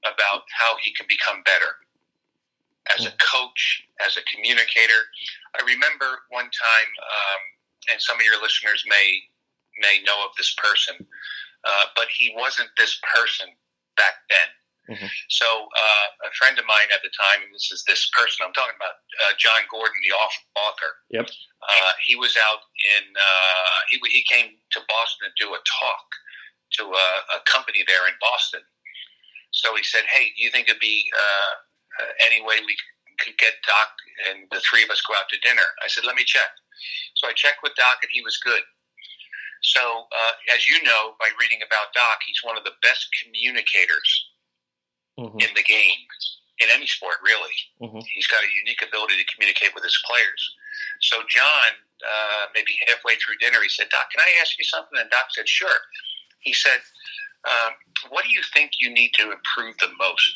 about 0.06 0.46
how 0.54 0.78
he 0.82 0.94
can 0.94 1.06
become 1.10 1.42
better 1.44 1.82
as 2.96 3.06
a 3.06 3.12
coach, 3.20 3.84
as 4.00 4.16
a 4.16 4.24
communicator. 4.32 5.12
I 5.60 5.66
remember 5.66 6.24
one 6.30 6.48
time, 6.48 6.90
um, 7.02 7.42
and 7.92 8.02
some 8.02 8.16
of 8.16 8.24
your 8.24 8.42
listeners 8.42 8.84
may 8.88 9.20
may 9.80 10.02
know 10.06 10.26
of 10.26 10.32
this 10.38 10.56
person, 10.58 10.96
uh, 11.66 11.86
but 11.96 12.08
he 12.10 12.34
wasn't 12.36 12.70
this 12.78 12.98
person 13.14 13.48
back 13.98 14.26
then. 14.30 14.50
Mm-hmm. 14.88 15.12
So 15.28 15.48
uh, 15.48 16.08
a 16.24 16.32
friend 16.40 16.56
of 16.56 16.64
mine 16.64 16.88
at 16.96 17.04
the 17.04 17.12
time, 17.12 17.44
and 17.44 17.52
this 17.52 17.68
is 17.76 17.84
this 17.84 18.08
person 18.16 18.48
I'm 18.48 18.56
talking 18.56 18.80
about, 18.80 19.04
uh, 19.28 19.36
Jon 19.36 19.68
Gordon, 19.68 20.00
the 20.00 20.16
author. 20.16 20.92
Yep. 21.12 21.28
Uh, 21.28 21.94
he 22.08 22.16
was 22.16 22.40
out 22.40 22.64
in. 22.80 23.04
Uh, 23.12 23.80
he 23.92 24.00
he 24.08 24.24
came 24.32 24.56
to 24.56 24.80
Boston 24.88 25.28
to 25.28 25.34
do 25.36 25.52
a 25.52 25.60
talk 25.60 26.08
to 26.80 26.84
a, 26.88 27.08
a 27.36 27.40
company 27.44 27.84
there 27.84 28.08
in 28.08 28.16
Boston. 28.24 28.64
So 29.52 29.76
he 29.76 29.84
said, 29.84 30.08
"Hey, 30.08 30.32
do 30.36 30.40
you 30.40 30.52
think 30.52 30.72
it'd 30.72 30.80
be 30.80 31.04
uh, 31.12 31.54
uh, 32.00 32.12
any 32.24 32.40
way 32.40 32.64
we 32.64 32.76
could 33.20 33.36
get 33.36 33.60
Doc 33.68 33.92
and 34.32 34.48
the 34.56 34.64
three 34.64 34.88
of 34.88 34.90
us 34.90 35.04
go 35.04 35.20
out 35.20 35.28
to 35.36 35.40
dinner?" 35.44 35.68
I 35.84 35.92
said, 35.92 36.08
"Let 36.08 36.16
me 36.16 36.24
check." 36.24 36.48
So 37.20 37.28
I 37.28 37.36
checked 37.36 37.60
with 37.60 37.76
Doc, 37.76 38.00
and 38.00 38.12
he 38.14 38.24
was 38.24 38.40
good. 38.40 38.64
So, 39.76 40.08
uh, 40.16 40.34
as 40.56 40.64
you 40.64 40.80
know 40.84 41.20
by 41.20 41.28
reading 41.36 41.60
about 41.60 41.92
Doc, 41.92 42.24
he's 42.24 42.40
one 42.40 42.56
of 42.56 42.64
the 42.64 42.78
best 42.80 43.10
communicators 43.20 44.08
mm-hmm. 45.18 45.40
in 45.42 45.52
the 45.56 45.66
game, 45.66 46.06
in 46.62 46.70
any 46.72 46.88
sport, 46.88 47.18
really. 47.26 47.58
Mm-hmm. 47.82 48.06
He's 48.14 48.28
got 48.28 48.42
a 48.42 48.50
unique 48.54 48.82
ability 48.86 49.18
to 49.18 49.28
communicate 49.34 49.74
with 49.74 49.84
his 49.84 49.98
players. 50.06 50.42
So, 51.02 51.22
Jon, 51.30 51.72
uh, 52.02 52.54
maybe 52.54 52.78
halfway 52.88 53.18
through 53.18 53.42
dinner, 53.42 53.62
he 53.62 53.70
said, 53.70 53.90
Doc, 53.90 54.10
can 54.14 54.22
I 54.22 54.30
ask 54.42 54.58
you 54.58 54.66
something? 54.66 54.98
And 54.98 55.10
Doc 55.10 55.34
said, 55.34 55.50
Sure 55.50 55.82
he 56.48 56.54
said, 56.54 56.80
um, 57.44 57.76
"What 58.10 58.24
do 58.24 58.32
you 58.32 58.42
think 58.54 58.80
you 58.80 58.90
need 58.90 59.14
to 59.20 59.32
improve 59.32 59.78
the 59.78 59.92
most?" 60.00 60.34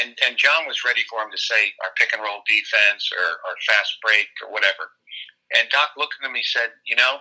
And 0.00 0.16
and 0.24 0.36
Jon 0.36 0.66
was 0.66 0.84
ready 0.84 1.04
for 1.04 1.22
him 1.22 1.30
to 1.30 1.38
say 1.38 1.74
our 1.84 1.92
pick 1.96 2.12
and 2.12 2.22
roll 2.22 2.42
defense 2.46 3.10
or 3.12 3.24
our 3.44 3.56
fast 3.66 4.00
break 4.00 4.28
or 4.42 4.50
whatever. 4.50 4.92
And 5.56 5.68
Doc 5.70 5.92
looked 5.96 6.16
at 6.20 6.28
him. 6.28 6.34
He 6.34 6.42
said, 6.42 6.72
"You 6.86 6.96
know, 6.96 7.20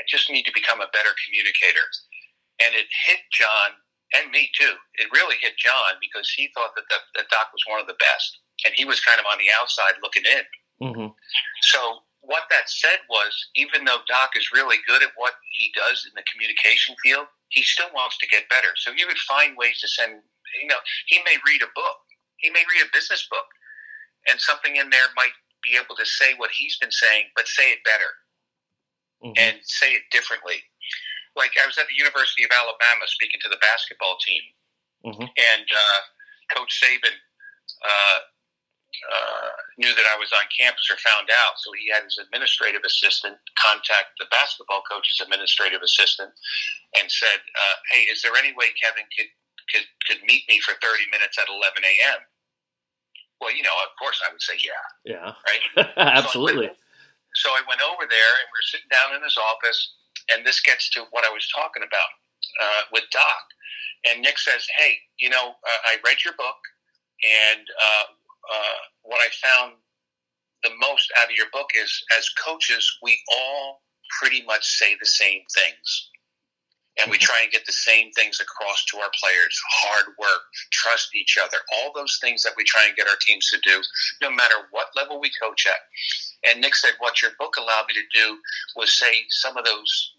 I 0.00 0.02
just 0.08 0.30
need 0.30 0.44
to 0.44 0.52
become 0.52 0.80
a 0.80 0.88
better 0.92 1.14
communicator." 1.26 1.86
And 2.64 2.74
it 2.74 2.88
hit 3.04 3.20
Jon 3.30 3.76
and 4.14 4.30
me 4.30 4.50
too. 4.54 4.74
It 5.02 5.10
really 5.12 5.36
hit 5.40 5.58
Jon 5.58 5.98
because 6.00 6.30
he 6.30 6.50
thought 6.54 6.74
that, 6.76 6.86
that, 6.90 7.02
that 7.16 7.30
Doc 7.30 7.50
was 7.50 7.64
one 7.66 7.80
of 7.80 7.86
the 7.90 7.98
best, 7.98 8.38
and 8.64 8.74
he 8.74 8.84
was 8.84 9.02
kind 9.02 9.18
of 9.18 9.26
on 9.26 9.38
the 9.38 9.50
outside 9.50 9.98
looking 10.02 10.26
in. 10.26 10.44
Mm-hmm. 10.78 11.10
So 11.74 12.06
what 12.20 12.50
that 12.50 12.68
said 12.68 13.02
was, 13.08 13.32
even 13.54 13.84
though 13.84 14.02
Doc 14.06 14.34
is 14.36 14.52
really 14.52 14.78
good 14.86 15.02
at 15.02 15.14
what 15.16 15.34
he 15.56 15.72
does 15.74 16.06
in 16.06 16.12
the 16.14 16.26
communication 16.30 16.94
field, 17.02 17.26
he 17.48 17.62
still 17.62 17.90
wants 17.94 18.18
to 18.18 18.26
get 18.26 18.50
better. 18.50 18.74
So 18.76 18.92
he 18.92 19.06
would 19.06 19.18
find 19.30 19.56
ways 19.56 19.80
to 19.80 19.88
send, 19.88 20.22
you 20.60 20.68
know, 20.68 20.82
he 21.06 21.22
may 21.24 21.38
read 21.46 21.62
a 21.62 21.70
book, 21.74 21.98
he 22.38 22.50
may 22.50 22.62
read 22.66 22.84
a 22.84 22.94
business 22.94 23.26
book, 23.30 23.46
and 24.28 24.40
something 24.40 24.76
in 24.76 24.90
there 24.90 25.10
might 25.14 25.34
be 25.62 25.78
able 25.78 25.94
to 25.96 26.06
say 26.06 26.34
what 26.36 26.50
he's 26.50 26.78
been 26.78 26.92
saying, 26.92 27.30
but 27.34 27.46
say 27.46 27.70
it 27.72 27.82
better 27.86 28.10
mm-hmm. 29.22 29.38
and 29.38 29.58
say 29.62 29.94
it 29.94 30.02
differently. 30.10 30.62
Like 31.36 31.52
I 31.60 31.68
was 31.68 31.76
at 31.76 31.86
the 31.86 31.94
University 31.96 32.42
of 32.44 32.50
Alabama 32.50 33.04
speaking 33.06 33.40
to 33.44 33.50
the 33.52 33.60
basketball 33.60 34.16
team, 34.24 34.42
mm-hmm. 35.04 35.28
and 35.28 35.66
uh, 35.68 36.00
Coach 36.56 36.72
Saban 36.80 37.12
uh, 37.84 38.20
uh, 39.04 39.52
knew 39.76 39.92
that 39.92 40.08
I 40.08 40.16
was 40.16 40.32
on 40.32 40.48
campus 40.48 40.88
or 40.88 40.96
found 41.04 41.28
out. 41.28 41.60
So 41.60 41.70
he 41.76 41.92
had 41.92 42.04
his 42.08 42.16
administrative 42.16 42.82
assistant 42.84 43.36
contact 43.60 44.16
the 44.16 44.30
basketball 44.32 44.82
coach's 44.88 45.20
administrative 45.20 45.84
assistant 45.84 46.32
and 46.96 47.06
said, 47.10 47.40
uh, 47.40 47.76
"Hey, 47.92 48.08
is 48.08 48.22
there 48.22 48.34
any 48.36 48.56
way 48.56 48.72
Kevin 48.80 49.04
could 49.12 49.30
could 49.68 49.86
could 50.08 50.20
meet 50.24 50.48
me 50.48 50.60
for 50.64 50.74
30 50.80 51.12
minutes 51.12 51.36
at 51.36 51.50
11 51.52 51.84
a.m.?" 51.84 52.20
Well, 53.40 53.52
you 53.52 53.62
know, 53.62 53.76
of 53.84 53.92
course 54.00 54.20
I 54.24 54.32
would 54.32 54.42
say 54.42 54.56
yeah. 54.56 54.84
Yeah. 55.04 55.30
Right. 55.44 55.92
Absolutely. 55.96 56.72
So 57.36 57.52
I, 57.52 57.60
went, 57.60 57.68
so 57.68 57.76
I 57.76 57.76
went 57.76 57.82
over 57.84 58.04
there 58.08 58.32
and 58.40 58.48
we 58.48 58.56
are 58.56 58.70
sitting 58.72 58.88
down 58.88 59.12
in 59.12 59.20
his 59.20 59.36
office, 59.36 59.76
and 60.32 60.46
this 60.46 60.60
gets 60.60 60.90
to 60.90 61.04
what 61.10 61.24
I 61.24 61.30
was 61.30 61.46
talking 61.54 61.82
about 61.82 62.10
uh, 62.60 62.82
with 62.92 63.04
Doc. 63.12 63.44
And 64.08 64.22
Nick 64.22 64.38
says, 64.38 64.66
"Hey, 64.78 64.98
you 65.18 65.30
know, 65.30 65.54
uh, 65.66 65.80
I 65.84 65.96
read 66.04 66.18
your 66.24 66.34
book, 66.34 66.58
and 67.24 67.66
uh, 67.82 68.04
uh, 68.52 68.78
what 69.02 69.20
I 69.20 69.28
found 69.46 69.74
the 70.62 70.70
most 70.80 71.12
out 71.20 71.30
of 71.30 71.36
your 71.36 71.46
book 71.52 71.70
is 71.74 71.90
as 72.18 72.28
coaches, 72.30 72.98
we 73.02 73.18
all 73.36 73.82
pretty 74.20 74.44
much 74.44 74.66
say 74.66 74.96
the 74.98 75.06
same 75.06 75.42
things. 75.54 76.10
And 77.00 77.10
we 77.10 77.18
mm-hmm. 77.18 77.24
try 77.24 77.42
and 77.42 77.52
get 77.52 77.66
the 77.66 77.72
same 77.72 78.10
things 78.12 78.40
across 78.40 78.84
to 78.86 78.98
our 78.98 79.10
players 79.20 79.60
hard 79.82 80.06
work, 80.18 80.42
trust 80.72 81.14
each 81.14 81.36
other, 81.36 81.58
all 81.74 81.92
those 81.94 82.18
things 82.20 82.42
that 82.42 82.54
we 82.56 82.64
try 82.64 82.86
and 82.86 82.96
get 82.96 83.08
our 83.08 83.20
teams 83.20 83.48
to 83.50 83.58
do, 83.62 83.82
no 84.22 84.30
matter 84.30 84.54
what 84.70 84.88
level 84.96 85.20
we 85.20 85.30
coach 85.40 85.66
at. 85.66 85.84
And 86.48 86.60
Nick 86.60 86.74
said, 86.74 86.92
What 86.98 87.22
your 87.22 87.32
book 87.38 87.56
allowed 87.58 87.86
me 87.88 87.94
to 87.94 88.18
do 88.18 88.38
was 88.76 88.98
say 88.98 89.24
some 89.28 89.56
of 89.56 89.64
those 89.64 90.12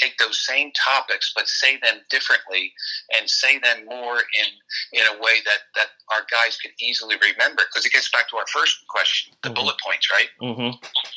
take 0.00 0.16
those 0.18 0.44
same 0.46 0.72
topics 0.72 1.32
but 1.34 1.46
say 1.48 1.76
them 1.82 2.00
differently 2.08 2.72
and 3.16 3.28
say 3.28 3.58
them 3.58 3.84
more 3.86 4.18
in 4.18 4.48
in 4.92 5.06
a 5.06 5.18
way 5.20 5.40
that 5.44 5.68
that 5.74 5.88
our 6.10 6.24
guys 6.30 6.56
can 6.56 6.72
easily 6.80 7.16
remember. 7.20 7.62
Because 7.68 7.84
it 7.84 7.92
gets 7.92 8.10
back 8.10 8.28
to 8.30 8.36
our 8.36 8.46
first 8.52 8.76
question 8.88 9.32
the 9.42 9.48
mm-hmm. 9.48 9.54
bullet 9.54 9.76
points 9.84 10.10
right? 10.10 10.28
Mm-hmm. 10.40 10.76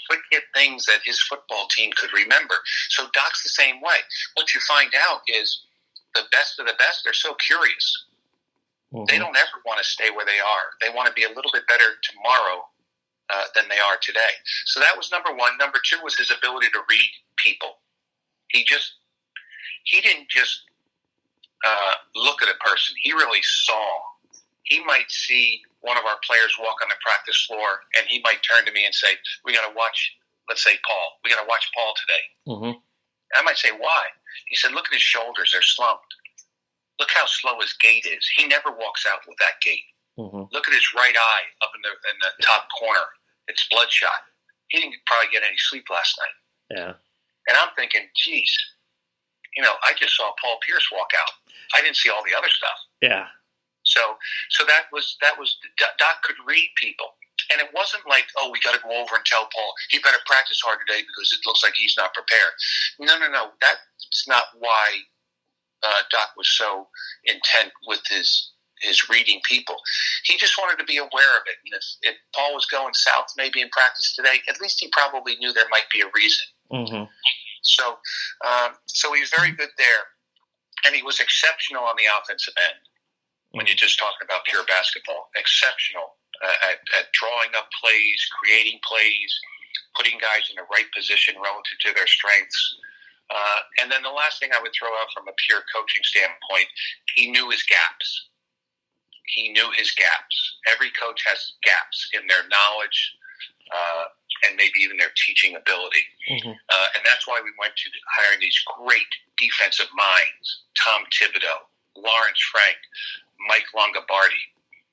quick 0.10 0.22
hit 0.32 0.44
things 0.54 0.86
that 0.86 1.00
his 1.06 1.22
football 1.22 1.68
team 1.70 1.92
could 1.96 2.12
remember? 2.14 2.56
So 2.90 3.08
doc's 3.14 3.44
the 3.44 3.50
same 3.50 3.82
way. 3.82 4.04
What 4.36 4.54
you 4.54 4.60
find 4.68 4.92
out 5.10 5.22
is 5.28 5.66
the 6.16 6.24
best 6.32 6.60
of 6.60 6.68
the 6.68 6.76
best 6.78 7.02
they're 7.04 7.14
so 7.14 7.34
curious. 7.36 8.06
Mm-hmm. 8.94 9.06
they 9.10 9.18
don't 9.18 9.36
ever 9.36 9.58
want 9.66 9.80
to 9.82 9.84
stay 9.84 10.12
where 10.12 10.26
they 10.26 10.38
are. 10.38 10.78
They 10.80 10.94
want 10.94 11.08
to 11.08 11.14
be 11.14 11.24
a 11.24 11.34
little 11.34 11.50
bit 11.52 11.66
better 11.68 11.98
tomorrow 12.06 12.62
uh, 13.34 13.50
than 13.56 13.66
they 13.68 13.80
are 13.80 13.98
today. 14.02 14.38
So 14.66 14.80
that 14.80 14.96
was 14.96 15.12
number 15.12 15.34
one. 15.34 15.58
Number 15.58 15.80
two 15.82 15.98
was 16.04 16.16
his 16.16 16.30
ability 16.30 16.68
to 16.74 16.80
read 16.88 17.10
people 17.38 17.82
he 18.54 18.64
just 18.64 18.94
he 19.84 20.00
didn't 20.00 20.30
just 20.30 20.64
uh, 21.66 21.94
look 22.16 22.42
at 22.42 22.48
a 22.48 22.58
person. 22.64 22.96
He 23.02 23.12
really 23.12 23.42
saw. 23.42 24.00
He 24.64 24.82
might 24.86 25.12
see 25.12 25.62
one 25.82 25.98
of 25.98 26.06
our 26.06 26.18
players 26.26 26.56
walk 26.58 26.80
on 26.82 26.88
the 26.88 26.96
practice 27.04 27.46
floor, 27.46 27.84
and 27.98 28.08
he 28.08 28.22
might 28.24 28.40
turn 28.48 28.66
to 28.66 28.72
me 28.72 28.86
and 28.86 28.96
say, 28.96 29.20
"We 29.44 29.54
got 29.54 29.68
to 29.68 29.76
watch." 29.76 30.16
Let's 30.48 30.64
say 30.64 30.78
Paul. 30.86 31.20
We 31.24 31.30
got 31.32 31.42
to 31.42 31.48
watch 31.48 31.72
Paul 31.74 31.94
today. 31.96 32.24
Mm-hmm. 32.48 32.80
I 33.36 33.42
might 33.44 33.58
say, 33.58 33.72
"Why?" 33.72 34.04
He 34.48 34.56
said, 34.56 34.72
"Look 34.72 34.88
at 34.88 34.94
his 34.94 35.02
shoulders; 35.02 35.52
they're 35.52 35.62
slumped. 35.62 36.16
Look 37.00 37.10
how 37.14 37.26
slow 37.26 37.60
his 37.60 37.74
gait 37.82 38.06
is. 38.06 38.24
He 38.38 38.48
never 38.48 38.72
walks 38.72 39.06
out 39.10 39.22
with 39.28 39.38
that 39.40 39.60
gait. 39.62 39.84
Mm-hmm. 40.18 40.54
Look 40.54 40.68
at 40.68 40.74
his 40.74 40.94
right 40.96 41.16
eye 41.18 41.46
up 41.62 41.72
in 41.76 41.82
the 41.82 41.90
in 41.90 42.18
the 42.22 42.44
top 42.44 42.68
corner; 42.80 43.08
it's 43.48 43.68
bloodshot. 43.70 44.30
He 44.68 44.80
didn't 44.80 44.96
probably 45.08 45.32
get 45.32 45.44
any 45.44 45.58
sleep 45.58 45.86
last 45.90 46.20
night." 46.20 46.78
Yeah. 46.78 46.94
And 47.48 47.58
I'm 47.58 47.70
thinking, 47.76 48.08
geez, 48.16 48.52
you 49.56 49.64
know, 49.64 49.74
I 49.84 49.94
just 49.98 50.16
saw 50.16 50.32
Paul 50.42 50.58
Pierce 50.66 50.88
walk 50.92 51.12
out. 51.18 51.34
I 51.76 51.82
didn't 51.82 51.98
see 51.98 52.10
all 52.10 52.24
the 52.26 52.38
other 52.38 52.50
stuff. 52.50 52.78
Yeah. 53.02 53.28
So, 53.84 54.00
so 54.50 54.64
that 54.66 54.88
was 54.92 55.18
that 55.22 55.38
was 55.38 55.58
Doc 55.78 56.24
could 56.24 56.40
read 56.48 56.70
people, 56.78 57.08
and 57.52 57.60
it 57.60 57.68
wasn't 57.76 58.04
like, 58.08 58.26
oh, 58.38 58.50
we 58.50 58.60
got 58.64 58.74
to 58.74 58.82
go 58.82 58.96
over 58.96 59.16
and 59.16 59.26
tell 59.26 59.48
Paul 59.54 59.74
he 59.90 60.00
better 60.00 60.24
practice 60.26 60.62
hard 60.64 60.80
today 60.88 61.04
because 61.04 61.32
it 61.34 61.46
looks 61.46 61.64
like 61.64 61.74
he's 61.76 61.96
not 61.98 62.14
prepared. 62.14 62.56
No, 63.00 63.20
no, 63.20 63.30
no. 63.30 63.52
That's 63.60 64.26
not 64.28 64.46
why 64.58 65.04
uh, 65.84 66.02
Doc 66.10 66.30
was 66.38 66.50
so 66.50 66.88
intent 67.26 67.72
with 67.86 68.02
his 68.10 68.52
his 68.80 69.10
reading 69.10 69.40
people. 69.48 69.76
He 70.26 70.38
just 70.38 70.58
wanted 70.58 70.78
to 70.80 70.86
be 70.86 70.98
aware 70.98 71.38
of 71.38 71.44
it. 71.48 71.56
And 71.66 71.74
if, 71.74 71.86
if 72.02 72.16
Paul 72.36 72.54
was 72.54 72.66
going 72.66 72.94
south 72.94 73.28
maybe 73.38 73.62
in 73.62 73.70
practice 73.70 74.14
today, 74.16 74.44
at 74.50 74.60
least 74.62 74.80
he 74.80 74.90
probably 74.92 75.36
knew 75.38 75.54
there 75.54 75.72
might 75.72 75.90
be 75.92 76.02
a 76.02 76.12
reason. 76.14 76.46
Mm-hmm. 76.72 77.06
So, 77.64 77.98
um, 78.46 78.76
so 78.86 79.14
he 79.14 79.22
was 79.22 79.32
very 79.32 79.52
good 79.52 79.72
there, 79.78 80.04
and 80.86 80.96
he 80.96 81.02
was 81.02 81.20
exceptional 81.20 81.84
on 81.84 81.96
the 81.98 82.12
offensive 82.12 82.54
end. 82.58 82.82
When 83.52 83.68
you're 83.68 83.78
just 83.78 84.00
talking 84.00 84.26
about 84.26 84.46
pure 84.46 84.66
basketball, 84.66 85.30
exceptional 85.38 86.18
uh, 86.42 86.74
at, 86.74 86.82
at 86.98 87.14
drawing 87.14 87.54
up 87.54 87.70
plays, 87.78 88.20
creating 88.42 88.82
plays, 88.82 89.32
putting 89.96 90.18
guys 90.18 90.50
in 90.50 90.58
the 90.58 90.66
right 90.74 90.90
position 90.90 91.38
relative 91.38 91.78
to 91.86 91.94
their 91.94 92.10
strengths. 92.10 92.58
Uh, 93.30 93.62
and 93.82 93.92
then 93.92 94.02
the 94.02 94.10
last 94.10 94.42
thing 94.42 94.50
I 94.52 94.62
would 94.62 94.74
throw 94.74 94.90
out 94.90 95.14
from 95.14 95.30
a 95.30 95.36
pure 95.46 95.62
coaching 95.70 96.02
standpoint, 96.02 96.68
he 97.16 97.30
knew 97.30 97.50
his 97.50 97.64
gaps. 97.64 98.30
He 99.38 99.54
knew 99.54 99.70
his 99.78 99.94
gaps. 99.94 100.36
Every 100.74 100.90
coach 100.98 101.22
has 101.26 101.54
gaps 101.64 102.10
in 102.14 102.28
their 102.28 102.46
knowledge 102.50 103.00
uh, 103.74 104.06
and 104.46 104.56
maybe 104.58 104.80
even 104.82 104.98
their 104.98 105.12
teaching 105.16 105.56
ability. 105.56 106.04
Mm-hmm. 106.30 106.52
Uh, 106.52 106.88
and 106.96 107.02
that's 107.06 107.28
why 107.28 107.40
we 107.44 107.52
went 107.60 107.76
to 107.76 107.88
hiring 108.18 108.40
these 108.40 108.58
great 108.78 109.12
defensive 109.38 109.90
minds 109.96 110.64
Tom 110.78 111.04
Thibodeau, 111.12 111.68
Lawrence 111.96 112.42
Frank, 112.52 112.78
Mike 113.48 113.68
Longabardi. 113.76 114.46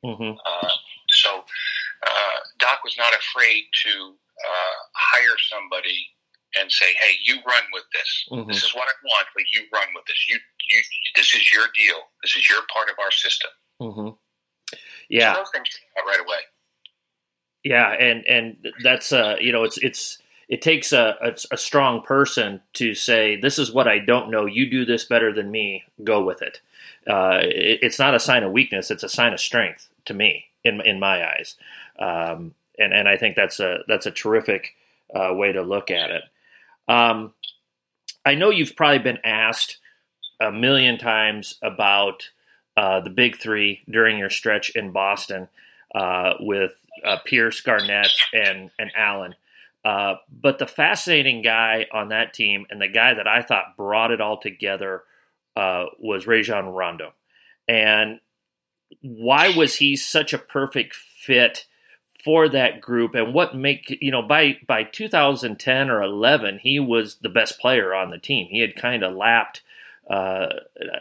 Mm-hmm. 0.04 0.32
Uh, 0.38 0.74
so 1.08 1.44
uh, 2.06 2.38
Doc 2.58 2.80
was 2.84 2.96
not 2.96 3.12
afraid 3.12 3.64
to 3.86 4.14
uh, 4.14 4.76
hire 4.94 5.36
somebody 5.50 6.08
and 6.58 6.70
say, 6.70 6.86
"Hey, 7.00 7.14
you 7.22 7.36
run 7.46 7.64
with 7.72 7.84
this. 7.92 8.10
Mm-hmm. 8.30 8.48
This 8.48 8.62
is 8.64 8.74
what 8.74 8.88
I 8.88 8.96
want, 9.04 9.26
but 9.34 9.44
you 9.52 9.66
run 9.72 9.86
with 9.94 10.04
this. 10.06 10.18
You, 10.28 10.38
you, 10.68 10.82
this 11.16 11.34
is 11.34 11.52
your 11.52 11.66
deal. 11.74 12.08
This 12.22 12.36
is 12.36 12.48
your 12.48 12.62
part 12.72 12.88
of 12.88 12.96
our 12.98 13.10
system." 13.10 13.50
Mm-hmm. 13.80 14.08
Yeah, 15.08 15.34
so 15.34 15.40
those 15.40 15.50
things 15.50 15.68
came 15.68 15.90
out 15.98 16.06
right 16.06 16.20
away. 16.20 16.42
Yeah, 17.62 17.90
and 17.90 18.24
and 18.26 18.56
that's 18.82 19.12
uh, 19.12 19.36
you 19.40 19.52
know, 19.52 19.64
it's 19.64 19.78
it's 19.78 20.18
it 20.48 20.62
takes 20.62 20.92
a, 20.92 21.16
a, 21.20 21.54
a 21.54 21.56
strong 21.56 22.02
person 22.02 22.60
to 22.74 22.94
say, 22.94 23.36
"This 23.36 23.58
is 23.58 23.72
what 23.72 23.86
I 23.86 23.98
don't 23.98 24.30
know. 24.30 24.46
You 24.46 24.68
do 24.70 24.84
this 24.84 25.04
better 25.04 25.32
than 25.32 25.50
me. 25.50 25.84
Go 26.02 26.22
with 26.24 26.42
it." 26.42 26.60
Uh, 27.06 27.40
it 27.42 27.80
it's 27.82 27.98
not 27.98 28.14
a 28.14 28.20
sign 28.20 28.44
of 28.44 28.52
weakness; 28.52 28.90
it's 28.90 29.02
a 29.02 29.08
sign 29.08 29.32
of 29.32 29.40
strength 29.40 29.88
to 30.06 30.14
me, 30.14 30.46
in 30.64 30.80
in 30.80 30.98
my 30.98 31.26
eyes. 31.26 31.56
Um, 31.98 32.54
and 32.78 32.94
and 32.94 33.08
I 33.08 33.16
think 33.18 33.36
that's 33.36 33.60
a 33.60 33.80
that's 33.86 34.06
a 34.06 34.10
terrific 34.10 34.74
uh, 35.14 35.34
way 35.34 35.52
to 35.52 35.62
look 35.62 35.90
at 35.90 36.10
it. 36.10 36.22
Um, 36.88 37.34
I 38.24 38.34
know 38.34 38.50
you've 38.50 38.76
probably 38.76 38.98
been 38.98 39.18
asked 39.22 39.78
a 40.40 40.50
million 40.50 40.96
times 40.96 41.58
about 41.62 42.30
uh, 42.76 43.00
the 43.00 43.10
big 43.10 43.36
three 43.36 43.82
during 43.88 44.18
your 44.18 44.30
stretch 44.30 44.70
in 44.70 44.92
Boston 44.92 45.48
uh, 45.94 46.34
with 46.40 46.72
uh, 47.04 47.18
Pierce, 47.24 47.60
Garnett, 47.60 48.10
and 48.32 48.70
and 48.78 48.90
Allen. 48.96 49.34
Uh, 49.84 50.16
but 50.30 50.58
the 50.58 50.66
fascinating 50.66 51.42
guy 51.42 51.86
on 51.92 52.08
that 52.08 52.34
team 52.34 52.66
and 52.70 52.80
the 52.80 52.88
guy 52.88 53.14
that 53.14 53.26
I 53.26 53.42
thought 53.42 53.76
brought 53.76 54.10
it 54.10 54.20
all 54.20 54.38
together 54.38 55.04
uh, 55.56 55.86
was 55.98 56.26
Rajon 56.26 56.66
Rondo. 56.66 57.12
And 57.66 58.20
why 59.00 59.56
was 59.56 59.76
he 59.76 59.96
such 59.96 60.32
a 60.32 60.38
perfect 60.38 60.94
fit 60.94 61.66
for 62.22 62.48
that 62.48 62.80
group 62.80 63.14
and 63.14 63.32
what 63.32 63.56
make 63.56 63.96
you 64.02 64.10
know 64.10 64.20
by 64.20 64.58
by 64.66 64.84
2010 64.84 65.88
or 65.88 66.02
11 66.02 66.58
he 66.62 66.78
was 66.78 67.16
the 67.22 67.30
best 67.30 67.58
player 67.58 67.94
on 67.94 68.10
the 68.10 68.18
team 68.18 68.46
he 68.50 68.60
had 68.60 68.76
kind 68.76 69.02
of 69.02 69.14
lapped 69.14 69.62
uh, 70.10 70.48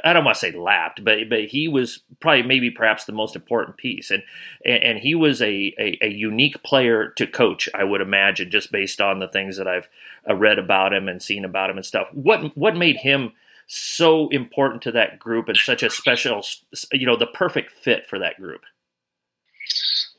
I 0.04 0.14
don't 0.14 0.24
want 0.24 0.36
to 0.36 0.40
say 0.40 0.52
lapped, 0.52 1.04
but 1.04 1.18
but 1.30 1.46
he 1.46 1.68
was 1.68 2.04
probably 2.20 2.44
maybe 2.44 2.70
perhaps 2.70 3.06
the 3.06 3.12
most 3.12 3.36
important 3.36 3.78
piece, 3.78 4.12
and 4.12 4.22
and, 4.64 5.00
he 5.00 5.16
was 5.16 5.42
a, 5.42 5.74
a, 5.80 5.98
a 6.02 6.10
unique 6.10 6.62
player 6.62 7.10
to 7.18 7.26
coach. 7.26 7.68
I 7.74 7.84
would 7.84 8.02
imagine 8.02 8.52
just 8.52 8.72
based 8.72 9.02
on 9.02 9.20
the 9.20 9.28
things 9.28 9.58
that 9.58 9.68
I've 9.68 9.90
uh, 10.30 10.36
read 10.36 10.60
about 10.60 10.94
him 10.94 11.08
and 11.08 11.24
seen 11.24 11.44
about 11.44 11.72
him 11.72 11.78
and 11.78 11.86
stuff. 11.86 12.08
What 12.14 12.56
what 12.56 12.78
made 12.78 12.98
him 12.98 13.32
so 13.66 14.30
important 14.30 14.84
to 14.84 14.92
that 14.92 15.18
group 15.18 15.50
and 15.50 15.58
such 15.58 15.82
a 15.82 15.90
special, 15.90 16.46
you 16.94 17.08
know, 17.08 17.16
the 17.16 17.28
perfect 17.28 17.72
fit 17.72 18.06
for 18.08 18.20
that 18.20 18.40
group? 18.40 18.62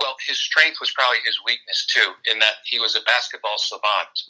Well, 0.00 0.16
his 0.26 0.38
strength 0.38 0.78
was 0.80 0.90
probably 0.90 1.18
his 1.24 1.38
weakness 1.46 1.86
too, 1.86 2.12
in 2.32 2.40
that 2.40 2.54
he 2.64 2.80
was 2.80 2.96
a 2.96 3.02
basketball 3.02 3.58
savant. 3.58 4.22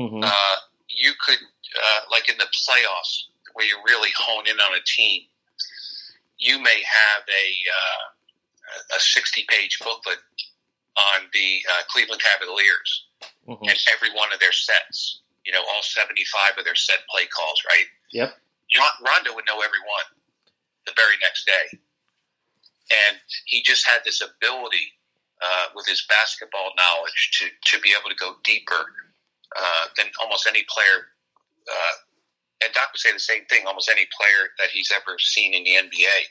Mm-hmm. 0.00 0.24
Uh, 0.24 0.56
you 0.88 1.12
could, 1.24 1.38
uh, 1.38 2.00
like 2.10 2.28
in 2.28 2.38
the 2.38 2.46
playoffs, 2.46 3.22
where 3.54 3.66
you 3.66 3.78
really 3.86 4.10
hone 4.18 4.46
in 4.46 4.60
on 4.60 4.74
a 4.76 4.82
team, 4.86 5.22
you 6.38 6.58
may 6.58 6.82
have 6.84 7.22
a 7.26 7.46
uh, 7.70 8.96
a 8.96 9.00
sixty 9.00 9.44
page 9.48 9.78
booklet 9.82 10.18
on 10.96 11.26
the 11.32 11.62
uh, 11.70 11.82
Cleveland 11.88 12.22
Cavaliers 12.22 13.06
mm-hmm. 13.48 13.64
and 13.64 13.78
every 13.92 14.10
one 14.14 14.32
of 14.32 14.38
their 14.40 14.52
sets. 14.52 15.20
You 15.44 15.52
know, 15.52 15.60
all 15.60 15.82
seventy 15.82 16.24
five 16.24 16.58
of 16.58 16.64
their 16.64 16.74
set 16.74 16.98
play 17.10 17.26
calls, 17.26 17.62
right? 17.68 17.86
Yep. 18.12 18.36
Rondo 19.06 19.34
would 19.34 19.44
know 19.46 19.60
every 19.60 19.82
one 19.86 20.08
the 20.86 20.92
very 20.96 21.14
next 21.22 21.46
day. 21.46 21.78
And 23.08 23.16
he 23.46 23.62
just 23.62 23.86
had 23.86 24.00
this 24.04 24.20
ability 24.20 24.92
uh, 25.42 25.66
with 25.74 25.86
his 25.86 26.04
basketball 26.08 26.70
knowledge 26.76 27.30
to, 27.40 27.48
to 27.76 27.80
be 27.80 27.94
able 27.98 28.10
to 28.10 28.16
go 28.16 28.36
deeper 28.44 28.92
uh, 29.56 29.86
than 29.96 30.06
almost 30.20 30.46
any 30.48 30.64
player. 30.68 31.08
Uh, 31.68 31.94
and 32.62 32.72
Doc 32.72 32.90
would 32.92 33.00
say 33.00 33.12
the 33.12 33.18
same 33.18 33.44
thing 33.46 33.66
almost 33.66 33.90
any 33.90 34.06
player 34.16 34.50
that 34.58 34.70
he's 34.70 34.92
ever 34.94 35.18
seen 35.18 35.54
in 35.54 35.64
the 35.64 35.70
NBA. 35.70 36.30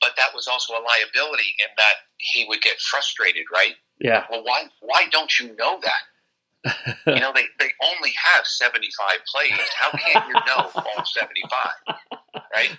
But 0.00 0.12
that 0.16 0.34
was 0.34 0.48
also 0.48 0.74
a 0.74 0.82
liability 0.82 1.54
in 1.58 1.70
that 1.76 2.06
he 2.18 2.44
would 2.48 2.60
get 2.60 2.80
frustrated, 2.80 3.46
right? 3.52 3.74
Yeah. 4.00 4.24
Well, 4.30 4.42
why 4.44 4.64
why 4.80 5.06
don't 5.10 5.38
you 5.38 5.54
know 5.56 5.80
that? 5.82 6.02
you 7.06 7.20
know, 7.20 7.32
they, 7.34 7.46
they 7.58 7.70
only 7.82 8.12
have 8.14 8.46
75 8.46 9.18
plays. 9.34 9.50
How 9.78 9.90
can 9.90 10.22
you 10.28 10.34
know 10.34 10.70
all 10.74 11.04
75? 11.04 11.98
Right? 12.54 12.70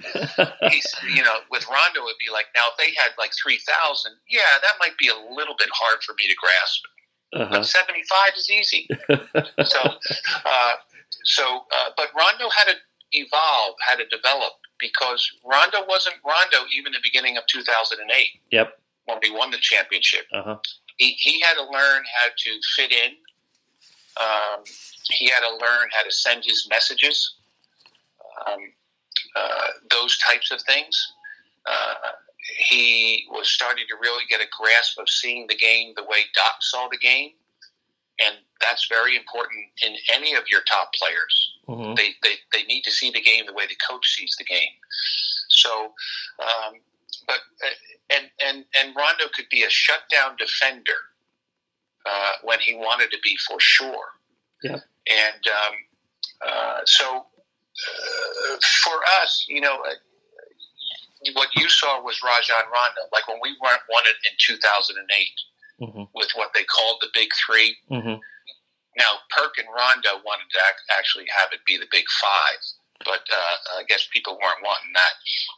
He's, 0.71 0.87
you 1.13 1.23
know, 1.23 1.43
with 1.51 1.67
Rondo, 1.67 2.05
it'd 2.05 2.17
be 2.19 2.31
like, 2.31 2.45
now 2.55 2.65
if 2.71 2.77
they 2.77 2.93
had 2.97 3.11
like 3.17 3.31
3,000, 3.41 4.11
yeah, 4.29 4.39
that 4.61 4.73
might 4.79 4.97
be 4.97 5.09
a 5.09 5.35
little 5.35 5.55
bit 5.57 5.69
hard 5.73 6.01
for 6.03 6.13
me 6.17 6.27
to 6.27 6.35
grasp. 6.35 6.83
Uh-huh. 7.33 7.59
But 7.59 7.65
75 7.65 8.19
is 8.37 8.49
easy. 8.49 8.87
so, 9.65 9.79
uh, 10.45 10.73
so, 11.23 11.65
uh, 11.71 11.89
but 11.97 12.07
Rondo 12.17 12.49
had 12.49 12.65
to 12.65 12.75
evolve, 13.11 13.75
had 13.87 13.97
to 13.97 14.07
develop 14.07 14.53
because 14.79 15.29
Rondo 15.45 15.85
wasn't 15.87 16.15
Rondo 16.25 16.67
even 16.75 16.93
the 16.93 16.99
beginning 17.03 17.37
of 17.37 17.43
2008. 17.47 18.27
Yep. 18.51 18.79
When 19.05 19.17
we 19.21 19.31
won 19.31 19.51
the 19.51 19.57
championship. 19.59 20.25
Uh-huh. 20.33 20.57
He, 20.97 21.11
he 21.17 21.41
had 21.41 21.55
to 21.55 21.63
learn 21.63 22.03
how 22.21 22.29
to 22.29 22.59
fit 22.75 22.91
in 22.91 23.15
um, 24.19 24.63
he 25.09 25.29
had 25.29 25.39
to 25.41 25.51
learn 25.51 25.89
how 25.91 26.03
to 26.03 26.11
send 26.11 26.43
his 26.45 26.67
messages, 26.69 27.35
um, 28.47 28.59
uh, 29.35 29.67
those 29.89 30.17
types 30.19 30.51
of 30.51 30.61
things. 30.61 31.13
Uh, 31.65 32.11
he 32.69 33.25
was 33.31 33.49
starting 33.49 33.85
to 33.89 33.95
really 34.01 34.25
get 34.29 34.41
a 34.41 34.47
grasp 34.59 34.99
of 34.99 35.09
seeing 35.09 35.47
the 35.47 35.55
game 35.55 35.93
the 35.95 36.03
way 36.03 36.19
Doc 36.35 36.55
saw 36.61 36.87
the 36.91 36.97
game, 36.97 37.31
and 38.23 38.35
that's 38.63 38.87
very 38.87 39.15
important 39.15 39.59
in 39.85 39.95
any 40.13 40.33
of 40.33 40.43
your 40.49 40.61
top 40.61 40.93
players. 40.93 41.53
Mm-hmm. 41.67 41.95
They, 41.95 42.15
they 42.23 42.35
they 42.51 42.63
need 42.63 42.83
to 42.83 42.91
see 42.91 43.11
the 43.11 43.21
game 43.21 43.45
the 43.45 43.53
way 43.53 43.67
the 43.67 43.77
coach 43.89 44.07
sees 44.15 44.35
the 44.37 44.45
game. 44.45 44.75
So, 45.49 45.93
um, 46.39 46.73
but 47.27 47.39
uh, 47.63 48.15
and 48.15 48.25
and 48.45 48.65
and 48.79 48.95
Rondo 48.95 49.25
could 49.33 49.49
be 49.51 49.63
a 49.63 49.69
shutdown 49.69 50.35
defender 50.37 51.13
uh, 52.05 52.33
when 52.43 52.59
he 52.59 52.75
wanted 52.75 53.11
to 53.11 53.17
be 53.23 53.35
for 53.47 53.59
sure. 53.59 54.07
Yeah. 54.63 54.79
And 55.07 55.43
um, 55.47 55.75
uh, 56.47 56.79
so 56.85 57.17
uh, 57.17 58.55
for 58.83 58.99
us, 59.21 59.45
you 59.47 59.61
know, 59.61 59.75
uh, 59.75 61.31
what 61.33 61.49
you 61.55 61.69
saw 61.69 62.01
was 62.01 62.19
Rajon 62.23 62.65
Rondo. 62.71 63.01
Like 63.11 63.27
when 63.27 63.39
we 63.41 63.55
won 63.61 64.03
it 64.05 64.15
in 64.29 64.35
2008 64.37 65.27
mm-hmm. 65.81 66.03
with 66.13 66.31
what 66.35 66.51
they 66.53 66.63
called 66.63 66.97
the 67.01 67.07
Big 67.13 67.29
3 67.45 67.75
mm-hmm. 67.91 68.15
Now, 68.97 69.25
Perk 69.29 69.57
and 69.57 69.67
Rondo 69.67 70.21
wanted 70.23 70.49
to 70.53 70.59
actually 70.93 71.25
have 71.33 71.49
it 71.51 71.65
be 71.65 71.77
the 71.77 71.89
Big 71.91 72.05
Five 72.21 72.61
but 73.05 73.23
uh, 73.31 73.79
I 73.79 73.83
guess 73.87 74.07
people 74.11 74.37
weren't 74.41 74.63
wanting 74.63 74.93
that. 74.95 75.13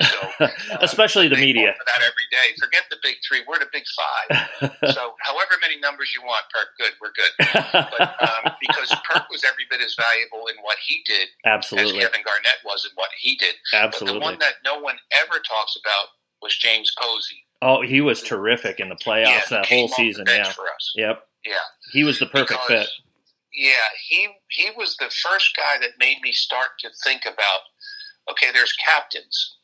So, 0.10 0.46
uh, 0.74 0.78
especially 0.82 1.28
the 1.28 1.38
media 1.38 1.74
that 1.74 2.02
every 2.02 2.28
day. 2.32 2.54
Forget 2.60 2.84
the 2.90 2.98
big 3.02 3.16
three. 3.28 3.42
We're 3.48 3.60
the 3.60 3.70
big 3.72 3.84
five. 3.96 4.72
so, 4.94 5.14
however 5.20 5.56
many 5.62 5.80
numbers 5.80 6.14
you 6.14 6.22
want, 6.22 6.46
Perk, 6.54 6.70
good, 6.78 6.94
we're 7.02 7.14
good. 7.14 7.34
But 7.86 8.16
um, 8.22 8.54
because 8.60 8.90
Perk 9.10 9.30
was 9.30 9.44
every 9.44 9.66
bit 9.70 9.82
as 9.82 9.96
valuable 9.96 10.48
in 10.48 10.56
what 10.62 10.78
he 10.86 11.02
did 11.06 11.30
Absolutely. 11.46 12.00
as 12.00 12.06
Kevin 12.06 12.22
Garnett 12.26 12.60
was 12.66 12.86
in 12.86 12.92
what 12.96 13.10
he 13.20 13.36
did. 13.38 13.56
Absolutely. 13.74 14.20
But 14.20 14.26
the 14.26 14.32
one 14.32 14.40
that 14.40 14.56
no 14.64 14.80
one 14.80 14.96
ever 15.12 15.40
talks 15.40 15.78
about 15.80 16.08
was 16.42 16.56
James 16.56 16.92
Posey. 17.00 17.44
Oh, 17.62 17.82
he 17.82 18.02
was 18.02 18.22
terrific 18.22 18.80
in 18.80 18.90
the 18.90 18.96
playoffs 18.96 19.26
yeah, 19.26 19.42
that 19.52 19.66
whole 19.66 19.88
season. 19.88 20.26
Yeah. 20.28 20.52
For 20.52 20.64
us. 20.64 20.94
Yep. 20.96 21.28
Yeah. 21.46 21.54
He 21.92 22.04
was 22.04 22.20
the 22.20 22.26
perfect 22.26 22.60
because, 22.68 22.86
fit 22.86 23.05
yeah, 23.56 23.88
he 24.08 24.28
he 24.50 24.70
was 24.78 24.98
the 24.98 25.10
first 25.10 25.56
guy 25.56 25.78
that 25.80 26.00
made 26.00 26.22
me 26.22 26.32
start 26.32 26.70
to 26.80 26.90
think 27.04 27.24
about 27.26 27.62
okay, 28.30 28.48
there's 28.52 28.74
captains, 28.74 29.58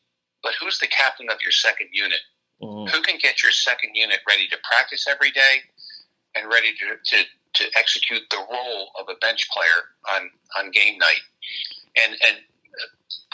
but 0.43 0.54
who's 0.60 0.80
the 0.80 0.88
captain 0.88 1.30
of 1.30 1.41
your 1.41 1.51
second 1.51 1.89
unit? 1.91 2.19
Mm-hmm. 2.62 2.93
Who 2.93 3.01
can 3.01 3.17
get 3.21 3.41
your 3.41 3.51
second 3.51 3.91
unit 3.95 4.19
ready 4.27 4.47
to 4.47 4.58
practice 4.63 5.08
every 5.10 5.32
day 5.32 5.65
and 6.36 6.47
ready 6.47 6.73
to, 6.73 6.95
to, 7.04 7.23
to 7.56 7.63
execute 7.75 8.21
the 8.30 8.38
role 8.38 8.91
of 8.99 9.08
a 9.10 9.17
bench 9.19 9.49
player 9.49 10.15
on, 10.15 10.30
on 10.58 10.71
game 10.71 10.97
night? 10.99 11.21
And 12.04 12.15
and 12.27 12.38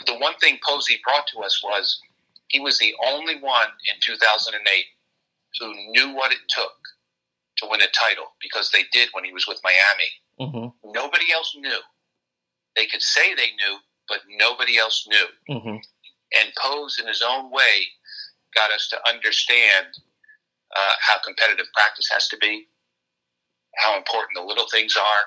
the 0.05 0.17
one 0.17 0.35
thing 0.39 0.59
Posey 0.65 0.99
brought 1.03 1.27
to 1.27 1.39
us 1.39 1.61
was 1.63 1.99
he 2.47 2.59
was 2.59 2.79
the 2.79 2.93
only 3.05 3.39
one 3.39 3.67
in 3.91 3.99
2008 4.01 4.85
who 5.59 5.73
knew 5.91 6.15
what 6.15 6.31
it 6.31 6.39
took 6.47 6.73
to 7.57 7.67
win 7.69 7.81
a 7.81 7.87
title 7.87 8.31
because 8.41 8.71
they 8.71 8.83
did 8.91 9.09
when 9.11 9.23
he 9.23 9.33
was 9.33 9.45
with 9.47 9.59
Miami. 9.63 10.09
Mm-hmm. 10.39 10.91
Nobody 10.91 11.25
else 11.33 11.55
knew. 11.57 11.79
they 12.75 12.85
could 12.85 13.01
say 13.01 13.33
they 13.33 13.51
knew, 13.57 13.77
but 14.07 14.19
nobody 14.39 14.77
else 14.77 15.07
knew. 15.07 15.55
Mm-hmm. 15.55 15.77
And 16.39 16.53
Pose, 16.61 16.99
in 17.01 17.07
his 17.07 17.23
own 17.27 17.51
way, 17.51 17.87
got 18.55 18.71
us 18.71 18.87
to 18.89 18.97
understand 19.09 19.87
uh, 20.75 20.93
how 21.01 21.17
competitive 21.25 21.65
practice 21.75 22.07
has 22.11 22.27
to 22.29 22.37
be, 22.37 22.67
how 23.77 23.97
important 23.97 24.31
the 24.35 24.43
little 24.43 24.67
things 24.71 24.95
are, 24.95 25.25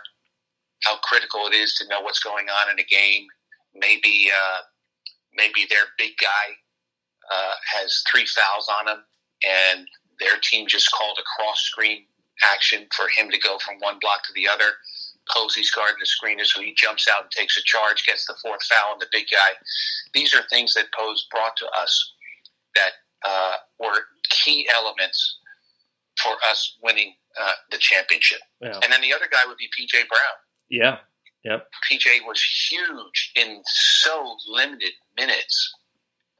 how 0.85 0.97
critical 0.99 1.47
it 1.47 1.55
is 1.55 1.75
to 1.75 1.89
know 1.89 2.01
what's 2.01 2.21
going 2.21 2.49
on 2.49 2.71
in 2.71 2.79
a 2.79 2.85
game. 2.85 3.27
Maybe 3.75 4.31
uh, 4.31 4.61
maybe 5.35 5.67
their 5.69 5.87
big 5.99 6.13
guy 6.21 6.55
uh, 7.33 7.55
has 7.75 8.03
three 8.11 8.27
fouls 8.27 8.69
on 8.81 8.89
him, 8.89 9.05
and 9.47 9.87
their 10.21 10.39
team 10.43 10.67
just 10.69 10.91
called 10.93 11.19
a 11.19 11.25
cross 11.37 11.61
screen 11.61 12.05
action 12.53 12.87
for 12.95 13.07
him 13.17 13.31
to 13.31 13.39
go 13.39 13.59
from 13.59 13.77
one 13.81 13.99
block 14.01 14.23
to 14.25 14.33
the 14.35 14.49
other. 14.49 14.73
Posey's 15.29 15.71
guarding 15.71 15.97
the 16.01 16.07
screener, 16.07 16.47
so 16.47 16.61
he 16.61 16.75
jumps 16.75 17.07
out 17.09 17.23
and 17.23 17.31
takes 17.31 17.57
a 17.57 17.63
charge, 17.63 18.07
gets 18.07 18.27
the 18.27 18.35
fourth 18.43 18.63
foul 18.65 18.93
on 18.93 18.99
the 18.99 19.07
big 19.13 19.27
guy. 19.31 19.57
These 20.15 20.35
are 20.35 20.43
things 20.49 20.75
that 20.75 20.93
Pose 20.97 21.27
brought 21.31 21.57
to 21.59 21.67
us 21.81 22.13
that 22.75 22.93
uh, 23.25 23.57
were 23.79 24.03
key 24.31 24.69
elements 24.77 25.39
for 26.23 26.33
us 26.51 26.77
winning 26.83 27.15
uh, 27.41 27.53
the 27.71 27.79
championship. 27.79 28.41
Yeah. 28.61 28.79
And 28.83 28.93
then 28.93 29.01
the 29.01 29.13
other 29.13 29.27
guy 29.31 29.41
would 29.47 29.59
be 29.59 29.69
PJ 29.69 30.09
Brown. 30.09 30.37
Yeah. 30.69 30.99
Yep. 31.45 31.69
PJ 31.91 32.27
was 32.27 32.43
huge 32.71 33.33
in 33.37 33.63
so 33.65 34.37
limited 34.49 34.93
minutes. 35.17 35.75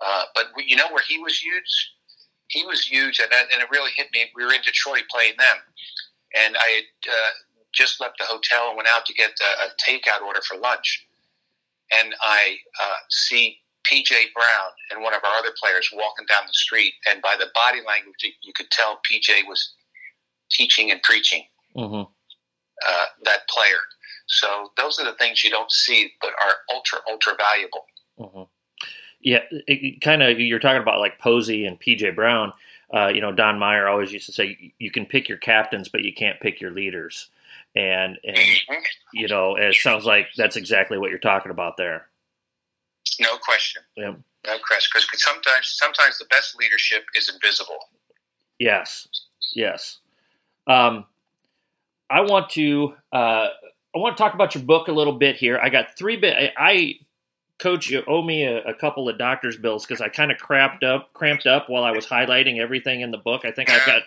Uh, 0.01 0.25
but 0.35 0.47
you 0.67 0.77
know 0.77 0.89
where 0.91 1.03
he 1.07 1.19
was 1.19 1.39
huge? 1.39 1.93
He 2.49 2.65
was 2.65 2.87
huge, 2.87 3.21
and, 3.21 3.31
and 3.33 3.63
it 3.63 3.71
really 3.71 3.93
hit 3.95 4.09
me. 4.13 4.25
We 4.35 4.45
were 4.45 4.53
in 4.53 4.61
Detroit 4.63 5.05
playing 5.11 5.35
them, 5.39 5.59
and 6.35 6.57
I 6.57 6.83
had 6.83 7.11
uh, 7.11 7.31
just 7.73 8.01
left 8.01 8.19
the 8.19 8.25
hotel 8.25 8.69
and 8.69 8.77
went 8.77 8.89
out 8.89 9.07
to 9.07 9.15
get 9.15 9.31
a, 9.41 9.67
a 9.67 9.69
takeout 9.79 10.23
order 10.27 10.41
for 10.47 10.57
lunch. 10.57 11.07
And 11.93 12.15
I 12.23 12.57
uh, 12.81 12.97
see 13.09 13.59
PJ 13.91 14.09
Brown 14.35 14.71
and 14.91 15.03
one 15.03 15.15
of 15.15 15.21
our 15.25 15.39
other 15.39 15.53
players 15.61 15.89
walking 15.93 16.27
down 16.27 16.43
the 16.47 16.53
street, 16.53 16.93
and 17.09 17.23
by 17.23 17.35
the 17.39 17.47
body 17.55 17.81
language, 17.87 18.17
you 18.43 18.53
could 18.55 18.71
tell 18.71 19.01
PJ 19.11 19.47
was 19.49 19.73
teaching 20.51 20.91
and 20.91 21.03
preaching 21.03 21.45
Mm-hmm. 21.77 22.01
uh, 22.03 23.05
that 23.25 23.49
player. 23.49 23.79
So 24.27 24.73
those 24.77 24.99
are 24.99 25.05
the 25.05 25.17
things 25.19 25.45
you 25.45 25.51
don't 25.51 25.71
see, 25.71 26.11
but 26.21 26.31
are 26.31 26.75
ultra 26.75 26.99
ultra 27.09 27.35
valuable. 27.39 27.85
Mm-hmm. 28.19 28.43
Yeah, 29.21 29.41
it, 29.51 30.01
kind 30.01 30.23
of. 30.23 30.41
You're 30.41 30.59
talking 30.59 30.83
about 30.83 30.99
like 30.99 31.19
Posey 31.21 31.65
and 31.65 31.81
PJ 31.81 32.15
Brown. 32.15 32.53
Uh, 32.93 33.07
you 33.09 33.21
know, 33.21 33.31
Don 33.33 33.59
Meyer 33.59 33.87
always 33.87 34.13
used 34.13 34.27
to 34.27 34.33
say 34.33 34.73
you 34.79 34.91
can 34.91 35.07
pick 35.07 35.29
your 35.29 35.39
captains, 35.39 35.89
but 35.89 36.03
you 36.03 36.13
can't 36.13 36.41
pick 36.41 36.61
your 36.61 36.73
leaders. 36.73 37.29
And 37.77 38.19
and 38.25 38.37
Mhm. 38.37 38.83
you 39.13 39.29
know, 39.29 39.57
it 39.57 39.75
sounds 39.77 40.05
like 40.05 40.29
that's 40.37 40.57
exactly 40.57 40.99
what 40.99 41.11
you're 41.11 41.19
talking 41.21 41.51
about 41.53 41.77
there. 41.77 42.11
No 43.21 43.37
question. 43.39 43.83
Yeah. 43.97 44.15
No 44.47 44.59
question. 44.67 45.01
Because 45.07 45.23
sometimes 45.23 45.69
sometimes 45.77 46.19
the 46.19 46.25
best 46.27 46.57
leadership 46.57 47.05
is 47.15 47.29
invisible. 47.29 47.79
Yes, 48.59 49.07
yes. 49.55 49.99
Um, 50.67 51.07
I 52.11 52.23
want 52.23 52.51
to 52.51 52.95
uh, 53.13 53.49
I 53.95 53.99
want 53.99 54.17
to 54.17 54.23
talk 54.23 54.35
about 54.35 54.55
your 54.55 54.65
book 54.65 54.89
a 54.89 54.93
little 54.93 55.13
bit 55.15 55.37
here. 55.37 55.59
I 55.63 55.69
got 55.69 55.97
three 55.97 56.17
bit. 56.17 56.37
I, 56.37 56.53
I 56.57 56.95
coach, 57.61 57.91
you 57.91 58.03
owe 58.07 58.23
me 58.23 58.45
a, 58.45 58.63
a 58.65 58.75
couple 58.75 59.09
of 59.09 59.19
doctor's 59.19 59.57
bills 59.57 59.87
because 59.87 60.01
I 60.01 60.09
kind 60.09 60.33
of 60.33 60.39
cramped 60.39 60.83
up, 60.83 61.13
cramped 61.13 61.47
up 61.47 61.69
while 61.69 61.85
I 61.85 61.93
was 61.93 62.07
highlighting 62.07 62.59
everything 62.59 63.03
in 63.03 63.11
the 63.11 63.19
book. 63.19 63.45
I 63.45 63.53
think 63.53 63.71
I've 63.71 63.87
got, 63.87 64.03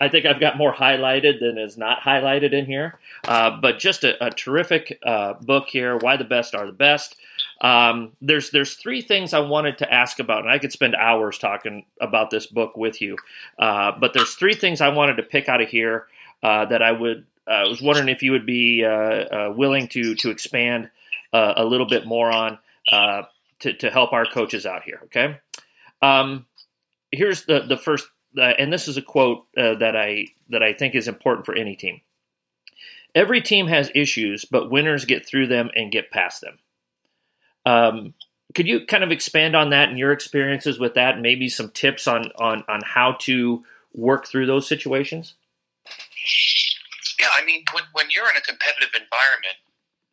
I 0.00 0.08
think 0.08 0.26
I've 0.26 0.40
got 0.40 0.56
more 0.56 0.74
highlighted 0.74 1.40
than 1.40 1.58
is 1.58 1.76
not 1.76 2.00
highlighted 2.00 2.52
in 2.52 2.66
here. 2.66 2.98
Uh, 3.26 3.58
but 3.60 3.78
just 3.78 4.04
a, 4.04 4.24
a 4.24 4.30
terrific 4.30 4.98
uh, 5.02 5.34
book 5.34 5.68
here. 5.68 5.96
Why 5.96 6.16
the 6.16 6.24
best 6.24 6.54
are 6.54 6.66
the 6.66 6.72
best. 6.72 7.16
Um, 7.60 8.12
there's 8.22 8.50
there's 8.50 8.74
three 8.74 9.02
things 9.02 9.34
I 9.34 9.40
wanted 9.40 9.78
to 9.78 9.92
ask 9.92 10.18
about, 10.18 10.40
and 10.40 10.50
I 10.50 10.58
could 10.58 10.72
spend 10.72 10.94
hours 10.94 11.38
talking 11.38 11.84
about 12.00 12.30
this 12.30 12.46
book 12.46 12.76
with 12.76 13.02
you. 13.02 13.16
Uh, 13.58 13.92
but 13.98 14.14
there's 14.14 14.34
three 14.34 14.54
things 14.54 14.80
I 14.80 14.88
wanted 14.88 15.16
to 15.16 15.22
pick 15.22 15.48
out 15.48 15.60
of 15.60 15.68
here 15.68 16.06
uh, 16.42 16.64
that 16.66 16.82
I 16.82 16.92
would. 16.92 17.26
I 17.46 17.64
was 17.64 17.82
wondering 17.82 18.08
if 18.08 18.22
you 18.22 18.32
would 18.32 18.46
be 18.46 18.84
uh, 18.84 18.88
uh, 18.88 19.54
willing 19.54 19.88
to 19.88 20.14
to 20.14 20.30
expand 20.30 20.90
uh, 21.32 21.54
a 21.56 21.64
little 21.64 21.86
bit 21.86 22.06
more 22.06 22.30
on 22.30 22.58
uh, 22.90 23.22
to 23.60 23.72
to 23.74 23.90
help 23.90 24.12
our 24.12 24.26
coaches 24.26 24.66
out 24.66 24.82
here. 24.82 25.00
Okay. 25.04 25.38
Um, 26.02 26.46
here's 27.12 27.44
the 27.44 27.60
the 27.60 27.76
first, 27.76 28.08
uh, 28.38 28.42
and 28.42 28.72
this 28.72 28.88
is 28.88 28.96
a 28.96 29.02
quote 29.02 29.46
uh, 29.56 29.74
that 29.74 29.96
I 29.96 30.26
that 30.48 30.62
I 30.62 30.72
think 30.72 30.94
is 30.94 31.08
important 31.08 31.46
for 31.46 31.54
any 31.54 31.76
team. 31.76 32.00
Every 33.14 33.40
team 33.40 33.66
has 33.66 33.90
issues, 33.94 34.44
but 34.44 34.70
winners 34.70 35.04
get 35.04 35.26
through 35.26 35.48
them 35.48 35.70
and 35.74 35.90
get 35.90 36.10
past 36.10 36.40
them. 36.40 36.58
Um, 37.66 38.14
could 38.54 38.66
you 38.66 38.86
kind 38.86 39.04
of 39.04 39.10
expand 39.10 39.54
on 39.54 39.70
that 39.70 39.88
and 39.88 39.98
your 39.98 40.12
experiences 40.12 40.78
with 40.78 40.94
that, 40.94 41.14
and 41.14 41.22
maybe 41.22 41.48
some 41.48 41.70
tips 41.70 42.06
on 42.06 42.30
on 42.38 42.64
on 42.68 42.80
how 42.84 43.16
to 43.20 43.64
work 43.92 44.26
through 44.26 44.46
those 44.46 44.66
situations? 44.66 45.34
Yeah, 47.18 47.28
I 47.36 47.44
mean, 47.44 47.64
when, 47.72 47.84
when 47.92 48.06
you're 48.10 48.30
in 48.30 48.36
a 48.36 48.40
competitive 48.40 48.94
environment, 48.94 49.60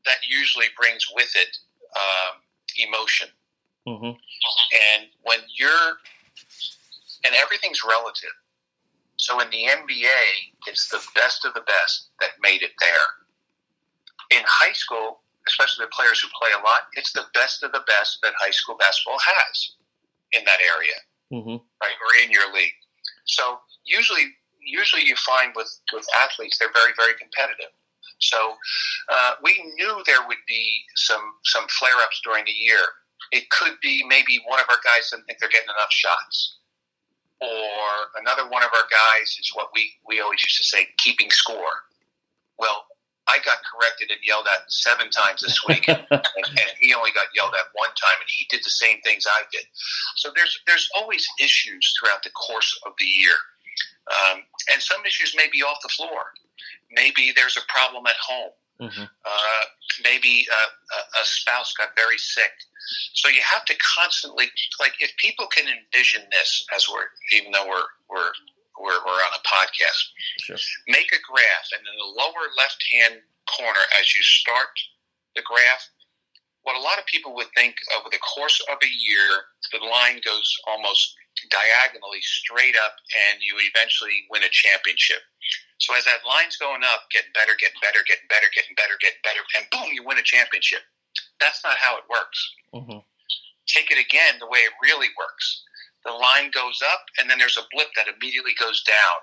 that 0.06 0.18
usually 0.28 0.68
brings 0.78 1.08
with 1.14 1.34
it 1.36 1.58
um, 1.96 2.42
emotion. 2.80 3.30
Mm-hmm. 3.88 4.06
And 4.06 5.08
when 5.24 5.40
you're, 5.58 5.98
and 7.26 7.36
everything's 7.36 7.84
relative. 7.88 8.36
So 9.18 9.40
in 9.40 9.50
the 9.50 9.66
NBA, 9.66 10.54
it's 10.68 10.90
the 10.90 11.02
best 11.16 11.46
of 11.46 11.54
the 11.54 11.62
best 11.62 12.10
that 12.20 12.32
made 12.42 12.62
it 12.62 12.72
there. 12.80 13.08
In 14.38 14.44
high 14.46 14.74
school, 14.74 15.22
especially 15.48 15.86
the 15.86 15.92
players 15.96 16.20
who 16.20 16.28
play 16.40 16.52
a 16.54 16.64
lot, 16.64 16.92
it's 16.94 17.14
the 17.14 17.26
best 17.34 17.64
of 17.64 17.72
the 17.72 17.82
best 17.88 18.20
that 18.22 18.34
high 18.40 18.52
school 18.52 18.76
basketball 18.78 19.18
has 19.20 19.76
in 20.34 20.44
that 20.46 20.60
area, 20.60 20.98
Mm-hmm. 21.32 21.58
right, 21.82 21.98
or 22.04 22.24
in 22.24 22.32
your 22.32 22.54
league. 22.54 22.76
So 23.26 23.60
usually, 23.86 24.36
usually 24.62 25.04
you 25.04 25.16
find 25.16 25.54
with 25.56 25.72
with 25.94 26.06
athletes, 26.20 26.58
they're 26.60 26.74
very, 26.74 26.92
very 26.98 27.14
competitive. 27.16 27.72
So 28.20 28.56
uh, 29.10 29.34
we 29.44 29.54
knew 29.76 30.02
there 30.06 30.26
would 30.28 30.44
be 30.48 30.82
some 30.96 31.22
some 31.46 31.66
flare 31.80 31.98
ups 32.04 32.22
during 32.24 32.46
the 32.46 32.52
year. 32.52 32.82
It 33.32 33.50
could 33.50 33.74
be 33.82 34.04
maybe 34.08 34.40
one 34.48 34.60
of 34.60 34.66
our 34.70 34.80
guys 34.84 35.10
doesn't 35.10 35.26
think 35.26 35.40
they're 35.40 35.50
getting 35.50 35.70
enough 35.78 35.92
shots, 35.92 36.58
or 37.42 38.20
another 38.20 38.50
one 38.50 38.64
of 38.64 38.70
our 38.74 38.88
guys 38.90 39.38
is 39.40 39.52
what 39.54 39.70
we 39.74 39.92
we 40.08 40.20
always 40.22 40.44
used 40.44 40.58
to 40.58 40.64
say, 40.64 40.88
keeping 40.98 41.30
score. 41.30 41.86
Well, 42.58 42.86
I 43.28 43.40
got 43.44 43.58
corrected 43.68 44.10
and 44.10 44.20
yelled 44.24 44.48
at 44.48 44.72
seven 44.72 45.10
times 45.10 45.42
this 45.42 45.60
week, 45.68 45.86
and, 45.88 46.08
and 46.10 46.70
he 46.80 46.94
only 46.94 47.12
got 47.12 47.28
yelled 47.36 47.54
at 47.54 47.68
one 47.74 47.90
time, 47.90 48.18
and 48.20 48.30
he 48.30 48.48
did 48.50 48.64
the 48.64 48.72
same 48.72 49.02
things 49.02 49.26
I 49.28 49.44
did. 49.52 49.66
So 50.16 50.32
there's 50.36 50.60
there's 50.66 50.90
always 50.96 51.28
issues 51.40 51.94
throughout 52.00 52.24
the 52.24 52.32
course 52.32 52.80
of 52.86 52.94
the 52.98 53.06
year, 53.06 53.36
um, 54.08 54.44
and 54.72 54.82
some 54.82 55.06
issues 55.06 55.34
may 55.36 55.48
be 55.52 55.64
off 55.64 55.78
the 55.82 55.90
floor. 55.90 56.32
Maybe 56.92 57.32
there's 57.36 57.58
a 57.58 57.66
problem 57.72 58.06
at 58.08 58.16
home. 58.16 58.52
Mm-hmm. 58.82 59.04
Uh, 59.04 59.64
maybe 60.04 60.46
uh, 60.52 60.70
a, 60.98 61.22
a 61.22 61.26
spouse 61.26 61.74
got 61.74 61.90
very 61.96 62.18
sick. 62.18 62.52
So 63.14 63.28
you 63.28 63.42
have 63.42 63.66
to 63.66 63.76
constantly 63.98 64.50
like 64.80 64.94
if 65.00 65.12
people 65.18 65.48
can 65.48 65.66
envision 65.68 66.22
this 66.32 66.66
as 66.74 66.88
we're 66.88 67.10
even 67.34 67.52
though 67.52 67.68
we're 67.68 67.90
we're 68.10 68.32
we're, 68.80 69.02
we're 69.06 69.24
on 69.26 69.34
a 69.34 69.42
podcast, 69.42 70.02
Sure. 70.38 70.58
make 70.88 71.10
a 71.10 71.18
graph, 71.26 71.68
and 71.74 71.82
in 71.82 71.98
the 71.98 72.14
lower 72.22 72.46
left 72.62 72.78
hand 72.94 73.22
corner, 73.50 73.82
as 74.00 74.14
you 74.14 74.22
start 74.22 74.70
the 75.36 75.42
graph, 75.42 75.90
what 76.62 76.76
a 76.78 76.82
lot 76.86 77.00
of 77.00 77.06
people 77.08 77.34
would 77.36 77.48
think 77.56 77.76
over 77.98 78.10
the 78.12 78.20
course 78.20 78.62
of 78.72 78.78
a 78.84 78.92
year, 78.94 79.50
the 79.74 79.84
line 79.84 80.22
goes 80.24 80.46
almost 80.68 81.16
diagonally 81.50 82.22
straight 82.22 82.76
up, 82.78 82.98
and 83.30 83.42
you 83.42 83.56
eventually 83.60 84.26
win 84.30 84.44
a 84.44 84.52
championship. 84.52 85.22
So 85.80 85.94
as 85.94 86.06
that 86.06 86.26
line's 86.26 86.58
going 86.58 86.82
up, 86.82 87.06
getting 87.14 87.32
better, 87.38 87.54
getting 87.60 87.80
better, 87.82 88.02
getting 88.10 88.26
better, 88.28 88.50
getting 88.54 88.74
better, 88.74 88.98
getting 88.98 89.22
better, 89.22 89.44
and 89.58 89.70
boom, 89.70 89.94
you 89.94 90.02
win 90.02 90.18
a 90.18 90.26
championship. 90.26 90.82
That's 91.40 91.62
not 91.64 91.78
how 91.78 91.98
it 92.02 92.10
works. 92.10 92.40
Mm-hmm. 92.74 93.00
Take 93.70 93.92
it 93.94 94.02
again 94.02 94.42
the 94.42 94.50
way 94.50 94.66
it 94.66 94.74
really 94.82 95.14
works. 95.14 95.64
The 96.06 96.16
line 96.16 96.50
goes 96.50 96.80
up, 96.82 97.06
and 97.20 97.30
then 97.30 97.38
there's 97.38 97.58
a 97.60 97.68
blip 97.70 97.94
that 97.96 98.08
immediately 98.10 98.56
goes 98.58 98.82
down, 98.84 99.18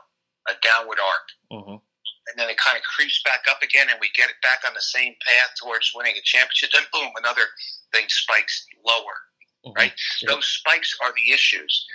a 0.48 0.54
downward 0.62 0.98
arc 1.00 1.26
Mm-hmm. 1.52 1.78
and 1.78 2.34
then 2.36 2.50
it 2.50 2.58
kind 2.58 2.76
of 2.76 2.82
creeps 2.82 3.22
back 3.22 3.46
up 3.50 3.62
again, 3.62 3.86
and 3.90 3.98
we 4.00 4.10
get 4.14 4.28
it 4.30 4.38
back 4.42 4.66
on 4.66 4.74
the 4.74 4.82
same 4.82 5.14
path 5.22 5.54
towards 5.54 5.92
winning 5.94 6.18
a 6.18 6.24
championship. 6.26 6.70
Then, 6.74 6.82
boom, 6.92 7.10
another 7.16 7.46
thing 7.92 8.06
spikes 8.08 8.66
lower. 8.84 9.16
Mm-hmm. 9.64 9.76
Right. 9.76 9.92
Yep. 10.22 10.30
Those 10.30 10.46
spikes 10.46 10.96
are 11.02 11.12
the 11.12 11.32
issues. 11.32 11.86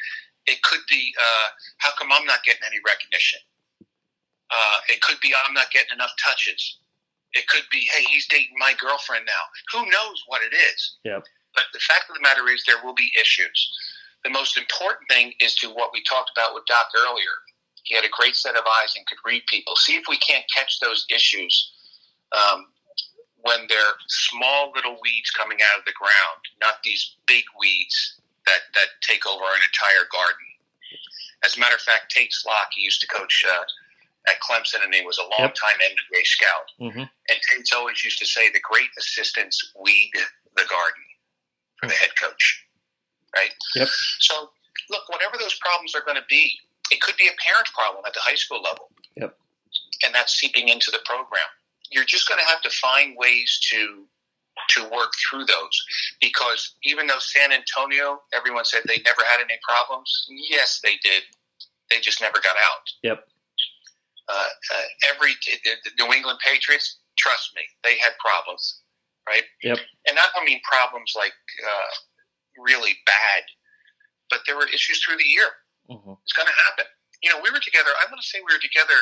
It 0.48 0.62
could 0.64 0.82
be, 0.90 1.14
uh, 1.20 1.48
how 1.78 1.92
come 1.98 2.10
I'm 2.12 2.26
not 2.26 2.44
getting 2.44 2.64
any 2.66 2.80
recognition? 2.86 3.40
Uh, 4.50 4.78
it 4.90 5.02
could 5.02 5.20
be, 5.22 5.34
I'm 5.46 5.54
not 5.54 5.70
getting 5.72 5.94
enough 5.94 6.12
touches. 6.18 6.80
It 7.34 7.48
could 7.48 7.66
be, 7.72 7.88
hey, 7.94 8.04
he's 8.10 8.28
dating 8.28 8.58
my 8.58 8.74
girlfriend 8.80 9.26
now. 9.28 9.44
Who 9.74 9.86
knows 9.86 10.24
what 10.26 10.42
it 10.42 10.56
is? 10.56 10.98
Yep. 11.04 11.24
But 11.54 11.66
the 11.74 11.80
fact 11.80 12.10
of 12.10 12.16
the 12.16 12.22
matter 12.22 12.50
is, 12.50 12.64
there 12.66 12.84
will 12.84 12.96
be 12.96 13.12
issues. 13.20 13.78
The 14.24 14.32
most 14.32 14.58
important 14.58 15.08
thing 15.10 15.34
is 15.40 15.54
to 15.56 15.70
what 15.70 15.92
we 15.94 16.02
talked 16.04 16.32
about 16.36 16.56
with 16.56 16.66
Doc 16.66 16.88
earlier. 16.98 17.38
He 17.84 17.96
had 17.96 18.06
a 18.06 18.10
great 18.10 18.36
set 18.36 18.56
of 18.56 18.64
eyes 18.66 18.94
and 18.96 19.06
could 19.06 19.20
read 19.24 19.44
people. 19.48 19.76
See 19.76 19.96
if 19.96 20.04
we 20.10 20.18
can't 20.18 20.46
catch 20.54 20.80
those 20.80 21.06
issues 21.14 21.72
um, 22.34 22.68
when 23.42 23.68
they're 23.70 23.96
small 24.08 24.72
little 24.76 24.98
weeds 25.02 25.32
coming 25.32 25.60
out 25.72 25.80
of 25.80 25.86
the 25.86 25.96
ground, 25.96 26.42
not 26.60 26.84
these 26.84 27.16
big 27.28 27.44
weeds 27.60 28.20
that, 28.46 28.68
that 28.76 29.00
take 29.02 29.26
over 29.26 29.44
an 29.44 29.64
entire 29.64 30.06
garden. 30.12 30.46
As 31.46 31.56
a 31.56 31.60
matter 31.60 31.76
of 31.76 31.82
fact, 31.82 32.12
Tates 32.12 32.44
Locke, 32.46 32.72
he 32.76 32.84
used 32.84 33.00
to 33.02 33.08
coach 33.08 33.46
uh, 33.48 33.64
at 34.28 34.42
Clemson, 34.44 34.84
and 34.84 34.94
he 34.94 35.06
was 35.06 35.18
a 35.18 35.28
long 35.40 35.52
time 35.56 35.80
yep. 35.80 35.96
NBA 35.96 36.26
scout. 36.26 36.68
Mm-hmm. 36.82 37.06
And 37.08 37.38
Tates 37.50 37.72
always 37.72 38.04
used 38.04 38.20
to 38.20 38.26
say, 38.26 38.52
"The 38.52 38.60
great 38.60 38.90
assistants 38.98 39.72
weed 39.80 40.12
the 40.58 40.68
garden 40.70 41.04
for 41.80 41.88
the 41.88 41.94
head 41.94 42.12
coach." 42.20 42.66
Right. 43.34 43.54
Yep. 43.76 43.88
So, 44.20 44.50
look, 44.90 45.08
whatever 45.08 45.38
those 45.40 45.56
problems 45.60 45.96
are 45.96 46.04
going 46.04 46.18
to 46.18 46.28
be, 46.28 46.60
it 46.92 47.00
could 47.00 47.16
be 47.16 47.28
a 47.28 47.36
parent 47.40 47.70
problem 47.74 48.04
at 48.06 48.14
the 48.14 48.20
high 48.22 48.36
school 48.36 48.62
level. 48.62 48.90
Yep. 49.16 49.38
And 50.04 50.14
that's 50.14 50.34
seeping 50.34 50.68
into 50.68 50.92
the 50.92 51.00
program. 51.06 51.48
You're 51.92 52.06
just 52.06 52.28
going 52.28 52.40
to 52.40 52.46
have 52.48 52.62
to 52.62 52.70
find 52.70 53.16
ways 53.18 53.60
to 53.72 54.06
to 54.70 54.84
work 54.90 55.14
through 55.16 55.46
those 55.46 55.86
because 56.20 56.76
even 56.84 57.08
though 57.08 57.20
San 57.20 57.52
Antonio, 57.52 58.22
everyone 58.34 58.66
said 58.66 58.82
they 58.86 59.02
never 59.06 59.24
had 59.24 59.40
any 59.40 59.58
problems. 59.68 60.28
Yes, 60.50 60.82
they 60.84 60.98
did. 61.02 61.24
They 61.90 62.00
just 62.02 62.22
never 62.22 62.40
got 62.44 62.56
out. 62.58 62.86
Yep. 63.04 63.28
Uh, 64.28 64.34
uh, 64.34 64.84
every 65.14 65.34
the 65.64 66.04
New 66.04 66.14
England 66.14 66.40
Patriots, 66.46 67.00
trust 67.18 67.52
me, 67.56 67.64
they 67.84 67.98
had 67.98 68.12
problems, 68.24 68.82
right? 69.28 69.44
Yep. 69.64 69.80
And 70.08 70.16
not 70.16 70.30
I 70.40 70.46
mean 70.46 70.62
problems 70.70 71.14
like 71.16 71.34
uh, 71.66 71.92
really 72.62 72.94
bad, 73.06 73.44
but 74.30 74.42
there 74.46 74.56
were 74.56 74.68
issues 74.68 75.02
through 75.02 75.18
the 75.18 75.28
year. 75.28 75.50
Mm-hmm. 75.90 76.14
It's 76.22 76.34
going 76.34 76.48
to 76.48 76.58
happen. 76.70 76.86
You 77.24 77.32
know, 77.32 77.42
we 77.42 77.50
were 77.50 77.60
together. 77.60 77.90
I'm 78.04 78.12
going 78.12 78.22
to 78.22 78.28
say 78.28 78.40
we 78.46 78.54
were 78.54 78.62
together 78.62 78.94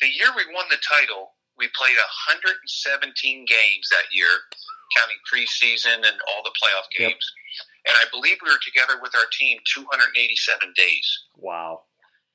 the 0.00 0.08
year 0.10 0.34
we 0.34 0.42
won 0.52 0.66
the 0.68 0.82
title. 0.82 1.38
We 1.62 1.70
played 1.78 1.94
117 1.94 3.46
games 3.46 3.86
that 3.94 4.10
year, 4.10 4.50
counting 4.98 5.22
preseason 5.22 6.02
and 6.02 6.18
all 6.26 6.42
the 6.42 6.50
playoff 6.58 6.90
games. 6.90 7.22
Yep. 7.22 7.86
And 7.86 7.94
I 8.02 8.10
believe 8.10 8.42
we 8.42 8.50
were 8.50 8.58
together 8.66 8.98
with 8.98 9.14
our 9.14 9.30
team 9.30 9.62
287 9.62 10.74
days. 10.74 11.06
Wow 11.38 11.86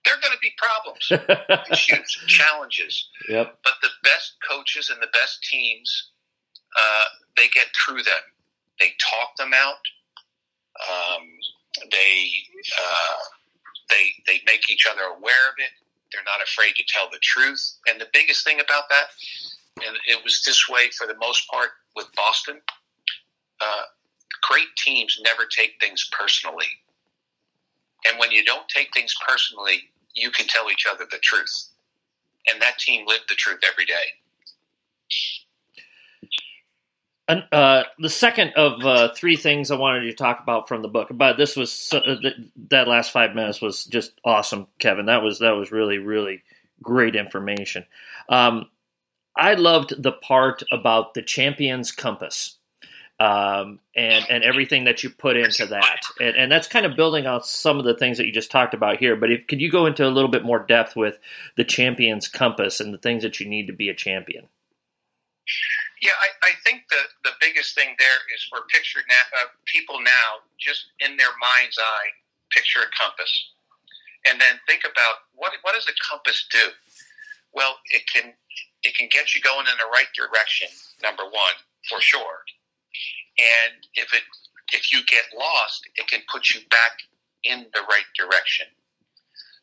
there 0.07 0.15
are 0.15 0.21
going 0.21 0.33
to 0.33 0.39
be 0.39 0.53
problems, 0.55 1.03
issues, 1.71 2.17
challenges. 2.27 3.09
Yep. 3.27 3.59
But 3.63 3.73
the 3.81 3.89
best 4.03 4.35
coaches 4.47 4.89
and 4.89 5.01
the 5.01 5.11
best 5.11 5.43
teams, 5.43 6.11
uh, 6.79 7.05
they 7.35 7.49
get 7.49 7.67
through 7.75 8.03
them. 8.03 8.23
They 8.79 8.93
talk 8.99 9.35
them 9.37 9.51
out. 9.53 9.83
Um, 10.87 11.27
they 11.91 12.29
uh, 12.79 13.17
they 13.89 14.05
they 14.25 14.41
make 14.45 14.69
each 14.69 14.87
other 14.89 15.01
aware 15.01 15.49
of 15.49 15.55
it. 15.57 15.71
They're 16.11 16.23
not 16.25 16.41
afraid 16.41 16.75
to 16.75 16.83
tell 16.87 17.09
the 17.11 17.19
truth. 17.21 17.77
And 17.87 17.99
the 17.99 18.07
biggest 18.13 18.43
thing 18.43 18.59
about 18.59 18.83
that, 18.89 19.07
and 19.85 19.97
it 20.07 20.23
was 20.23 20.41
this 20.45 20.67
way 20.69 20.89
for 20.97 21.07
the 21.07 21.17
most 21.19 21.47
part 21.49 21.71
with 21.95 22.07
Boston. 22.15 22.61
Uh, 23.59 23.83
great 24.41 24.67
teams 24.77 25.19
never 25.23 25.45
take 25.45 25.73
things 25.79 26.09
personally. 26.17 26.67
And 28.07 28.19
when 28.19 28.31
you 28.31 28.43
don't 28.43 28.67
take 28.69 28.93
things 28.93 29.13
personally, 29.27 29.89
you 30.13 30.31
can 30.31 30.47
tell 30.47 30.69
each 30.69 30.85
other 30.89 31.05
the 31.09 31.19
truth. 31.19 31.69
And 32.49 32.61
that 32.61 32.79
team 32.79 33.05
lived 33.05 33.25
the 33.27 33.35
truth 33.35 33.59
every 33.67 33.85
day. 33.85 34.13
Uh, 37.27 37.83
the 37.99 38.09
second 38.09 38.53
of 38.55 38.85
uh, 38.85 39.13
three 39.13 39.35
things 39.35 39.69
I 39.69 39.75
wanted 39.75 40.01
to 40.01 40.13
talk 40.13 40.39
about 40.39 40.69
from 40.69 40.81
the 40.81 40.87
book, 40.87 41.09
but 41.11 41.35
this 41.35 41.57
was 41.57 41.91
uh, 41.93 42.15
that 42.69 42.87
last 42.87 43.11
five 43.11 43.35
minutes 43.35 43.61
was 43.61 43.83
just 43.83 44.13
awesome, 44.23 44.67
Kevin. 44.79 45.07
That 45.07 45.23
was 45.23 45.39
that 45.39 45.51
was 45.51 45.71
really 45.71 45.97
really 45.97 46.43
great 46.81 47.17
information. 47.17 47.85
Um, 48.29 48.69
I 49.35 49.55
loved 49.55 50.01
the 50.01 50.13
part 50.13 50.63
about 50.71 51.15
the 51.15 51.21
champions 51.21 51.91
compass 51.91 52.57
um, 53.19 53.79
and 53.95 54.25
and 54.29 54.43
everything 54.43 54.85
that 54.85 55.03
you 55.03 55.09
put 55.09 55.37
into 55.37 55.65
that, 55.65 56.01
and, 56.21 56.35
and 56.37 56.51
that's 56.51 56.67
kind 56.67 56.85
of 56.85 56.95
building 56.95 57.25
on 57.25 57.43
some 57.43 57.79
of 57.79 57.83
the 57.83 57.95
things 57.95 58.17
that 58.17 58.25
you 58.25 58.31
just 58.31 58.51
talked 58.51 58.73
about 58.73 58.97
here. 58.97 59.15
But 59.15 59.31
if, 59.31 59.47
could 59.47 59.59
you 59.59 59.71
go 59.71 59.85
into 59.85 60.07
a 60.07 60.09
little 60.09 60.29
bit 60.29 60.45
more 60.45 60.59
depth 60.59 60.95
with 60.95 61.17
the 61.55 61.63
champion's 61.63 62.27
compass 62.27 62.79
and 62.79 62.93
the 62.93 62.99
things 62.99 63.23
that 63.23 63.39
you 63.39 63.49
need 63.49 63.67
to 63.67 63.73
be 63.73 63.89
a 63.89 63.95
champion? 63.95 64.47
Yeah, 66.01 66.13
I, 66.21 66.49
I 66.49 66.53
think 66.63 66.83
the 66.89 67.03
the 67.23 67.33
biggest 67.41 67.75
thing 67.75 67.95
there 67.99 68.21
is 68.33 68.43
for 68.49 68.61
picture 68.73 69.01
now, 69.09 69.25
uh, 69.41 69.49
people 69.65 69.99
now 70.01 70.45
just 70.59 70.85
in 70.99 71.17
their 71.17 71.33
mind's 71.41 71.77
eye 71.77 72.09
picture 72.51 72.79
a 72.79 72.89
compass, 72.95 73.31
and 74.29 74.39
then 74.39 74.59
think 74.67 74.83
about 74.85 75.27
what 75.33 75.53
what 75.63 75.73
does 75.73 75.87
a 75.89 75.95
compass 76.09 76.47
do? 76.51 76.69
Well, 77.53 77.77
it 77.91 78.03
can 78.11 78.33
it 78.83 78.95
can 78.95 79.09
get 79.09 79.35
you 79.35 79.41
going 79.41 79.65
in 79.65 79.77
the 79.77 79.89
right 79.91 80.09
direction. 80.15 80.69
Number 81.01 81.23
one, 81.23 81.57
for 81.89 82.01
sure 82.01 82.45
and 83.39 83.85
if 83.95 84.13
it 84.13 84.23
if 84.73 84.91
you 84.91 84.99
get 85.05 85.23
lost, 85.37 85.87
it 85.95 86.07
can 86.07 86.21
put 86.31 86.49
you 86.53 86.61
back 86.69 86.99
in 87.43 87.65
the 87.73 87.81
right 87.89 88.09
direction. 88.17 88.65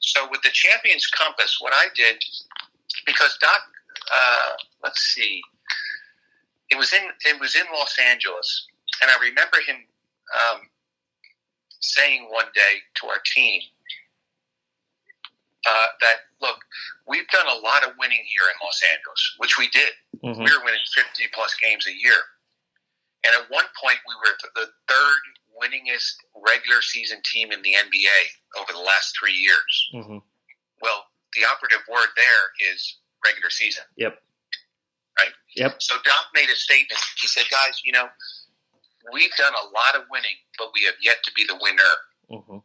So 0.00 0.26
with 0.30 0.42
the 0.42 0.50
Champions 0.52 1.06
Compass, 1.08 1.58
what 1.60 1.72
I 1.74 1.86
did 1.94 2.22
because 3.06 3.36
Doc, 3.40 3.60
uh, 4.12 4.52
let's 4.82 5.00
see, 5.00 5.42
it 6.74 6.78
was 6.78 6.92
in 6.92 7.06
it 7.30 7.40
was 7.40 7.54
in 7.54 7.62
Los 7.72 7.96
Angeles, 8.02 8.66
and 9.00 9.10
I 9.10 9.14
remember 9.22 9.58
him 9.62 9.86
um, 10.34 10.66
saying 11.78 12.26
one 12.30 12.50
day 12.54 12.82
to 12.98 13.06
our 13.06 13.22
team 13.22 13.62
uh, 15.62 15.86
that 16.00 16.26
look, 16.42 16.58
we've 17.06 17.28
done 17.28 17.46
a 17.46 17.60
lot 17.62 17.84
of 17.84 17.94
winning 17.98 18.26
here 18.26 18.50
in 18.50 18.58
Los 18.58 18.82
Angeles, 18.82 19.22
which 19.38 19.54
we 19.56 19.68
did. 19.70 19.94
Mm-hmm. 20.18 20.42
We 20.42 20.50
were 20.50 20.64
winning 20.66 20.82
fifty 20.90 21.30
plus 21.32 21.54
games 21.62 21.86
a 21.86 21.94
year. 21.94 22.18
And 23.24 23.32
at 23.32 23.48
one 23.48 23.64
point, 23.80 23.96
we 24.04 24.14
were 24.18 24.34
the 24.58 24.68
third 24.90 25.22
winningest 25.54 26.26
regular 26.34 26.82
season 26.82 27.22
team 27.24 27.52
in 27.52 27.62
the 27.62 27.72
NBA 27.72 28.20
over 28.60 28.72
the 28.72 28.84
last 28.84 29.16
three 29.16 29.32
years. 29.32 29.72
Mm-hmm. 29.94 30.18
Well, 30.82 31.06
the 31.32 31.46
operative 31.46 31.86
word 31.88 32.10
there 32.16 32.74
is 32.74 32.98
regular 33.24 33.48
season. 33.48 33.84
Yep. 33.96 34.20
Right? 35.18 35.34
Yep. 35.56 35.76
So 35.80 35.94
Doc 36.04 36.26
made 36.34 36.50
a 36.50 36.56
statement. 36.56 37.00
He 37.20 37.28
said, 37.28 37.44
guys, 37.50 37.80
you 37.84 37.92
know, 37.92 38.08
we've 39.12 39.34
done 39.36 39.54
a 39.54 39.66
lot 39.70 39.94
of 39.94 40.08
winning, 40.10 40.38
but 40.58 40.70
we 40.74 40.84
have 40.84 40.98
yet 41.02 41.22
to 41.24 41.32
be 41.36 41.44
the 41.46 41.58
winner. 41.60 41.94
Mm-hmm. 42.30 42.58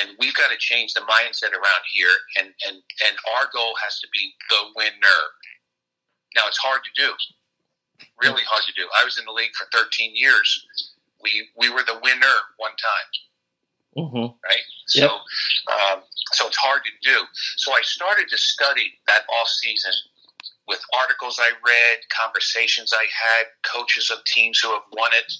And 0.00 0.16
we've 0.18 0.34
got 0.34 0.50
to 0.50 0.58
change 0.58 0.94
the 0.94 1.00
mindset 1.00 1.52
around 1.52 1.82
here. 1.92 2.12
And, 2.38 2.48
and, 2.66 2.76
and 3.06 3.14
our 3.38 3.48
goal 3.54 3.74
has 3.84 4.00
to 4.00 4.08
be 4.12 4.34
the 4.50 4.74
winner. 4.74 5.20
Now, 6.36 6.48
it's 6.48 6.58
hard 6.58 6.82
to 6.84 6.90
do 7.00 7.14
really 8.22 8.42
hard 8.46 8.64
to 8.66 8.72
do. 8.74 8.86
I 9.00 9.04
was 9.04 9.18
in 9.18 9.24
the 9.24 9.32
league 9.32 9.54
for 9.54 9.66
13 9.72 10.14
years. 10.14 10.94
We 11.22 11.48
we 11.56 11.70
were 11.70 11.82
the 11.82 11.98
winner 12.02 12.36
one 12.58 12.76
time, 12.78 13.10
mm-hmm. 13.96 14.26
right? 14.46 14.66
Yep. 14.94 15.10
So 15.10 15.14
um, 15.72 16.02
so 16.32 16.46
it's 16.46 16.56
hard 16.56 16.82
to 16.84 16.90
do. 17.02 17.24
So 17.56 17.72
I 17.72 17.80
started 17.82 18.28
to 18.30 18.38
study 18.38 18.94
that 19.08 19.22
off 19.40 19.48
season 19.48 19.92
with 20.68 20.80
articles 21.00 21.40
I 21.40 21.50
read, 21.64 21.98
conversations 22.12 22.92
I 22.92 23.04
had, 23.04 23.46
coaches 23.64 24.10
of 24.10 24.22
teams 24.24 24.60
who 24.60 24.70
have 24.72 24.84
won 24.92 25.10
it. 25.14 25.32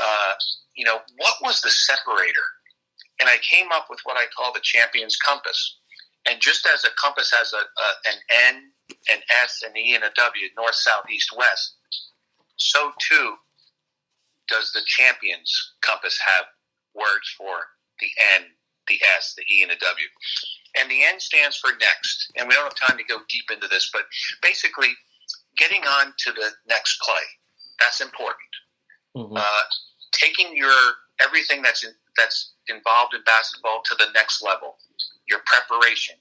Uh, 0.00 0.32
you 0.76 0.84
know, 0.84 1.00
what 1.18 1.34
was 1.42 1.60
the 1.60 1.70
separator? 1.70 2.46
And 3.20 3.28
I 3.28 3.36
came 3.42 3.66
up 3.72 3.86
with 3.90 4.00
what 4.04 4.16
I 4.16 4.26
call 4.34 4.52
the 4.52 4.60
champion's 4.62 5.16
compass. 5.16 5.76
And 6.28 6.40
just 6.40 6.66
as 6.72 6.84
a 6.84 6.94
compass 7.00 7.32
has 7.36 7.52
a, 7.52 7.56
a 7.56 8.12
an 8.12 8.18
N, 8.46 8.70
an 9.12 9.20
S, 9.42 9.62
an 9.66 9.76
E, 9.76 9.94
and 9.94 10.04
a 10.04 10.10
W, 10.14 10.46
north, 10.56 10.74
south, 10.74 11.04
east, 11.10 11.36
west, 11.36 11.74
so 12.56 12.92
too 13.00 13.34
does 14.48 14.70
the 14.72 14.82
champions 14.86 15.74
compass 15.80 16.18
have 16.24 16.46
words 16.94 17.34
for 17.36 17.70
the 18.00 18.08
N, 18.36 18.46
the 18.90 18.98
S, 19.16 19.34
the 19.38 19.46
E, 19.46 19.62
and 19.62 19.70
the 19.70 19.78
W. 19.78 20.08
And 20.78 20.90
the 20.90 21.06
N 21.06 21.20
stands 21.22 21.56
for 21.56 21.70
next. 21.78 22.32
And 22.36 22.48
we 22.48 22.54
don't 22.54 22.64
have 22.64 22.88
time 22.88 22.98
to 22.98 23.04
go 23.04 23.22
deep 23.30 23.50
into 23.50 23.68
this, 23.68 23.90
but 23.92 24.02
basically, 24.42 24.90
getting 25.56 25.82
on 25.82 26.12
to 26.18 26.32
the 26.32 26.50
next 26.68 27.00
play. 27.00 27.22
That's 27.78 28.00
important. 28.00 28.52
Mm-hmm. 29.16 29.36
Uh, 29.36 29.64
taking 30.12 30.56
your 30.56 30.74
everything 31.22 31.62
that's 31.62 31.84
in, 31.84 31.92
that's 32.16 32.52
involved 32.68 33.14
in 33.14 33.22
basketball 33.24 33.82
to 33.86 33.94
the 33.98 34.06
next 34.14 34.42
level. 34.42 34.76
Your 35.28 35.40
preparation, 35.46 36.16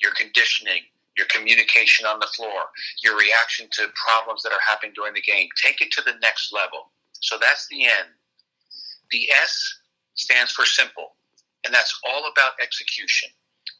your 0.00 0.12
conditioning, 0.12 0.82
your 1.16 1.26
communication 1.26 2.06
on 2.06 2.18
the 2.18 2.28
floor, 2.36 2.70
your 3.02 3.16
reaction 3.16 3.68
to 3.72 3.88
problems 4.06 4.42
that 4.42 4.52
are 4.52 4.62
happening 4.66 4.92
during 4.94 5.14
the 5.14 5.22
game. 5.22 5.48
Take 5.62 5.80
it 5.80 5.90
to 5.92 6.02
the 6.02 6.14
next 6.22 6.52
level. 6.52 6.90
So 7.20 7.36
that's 7.40 7.66
the 7.68 7.84
N. 7.84 8.06
The 9.10 9.28
S 9.42 9.78
stands 10.14 10.52
for 10.52 10.64
simple, 10.64 11.14
and 11.64 11.74
that's 11.74 11.98
all 12.08 12.30
about 12.30 12.52
execution. 12.62 13.30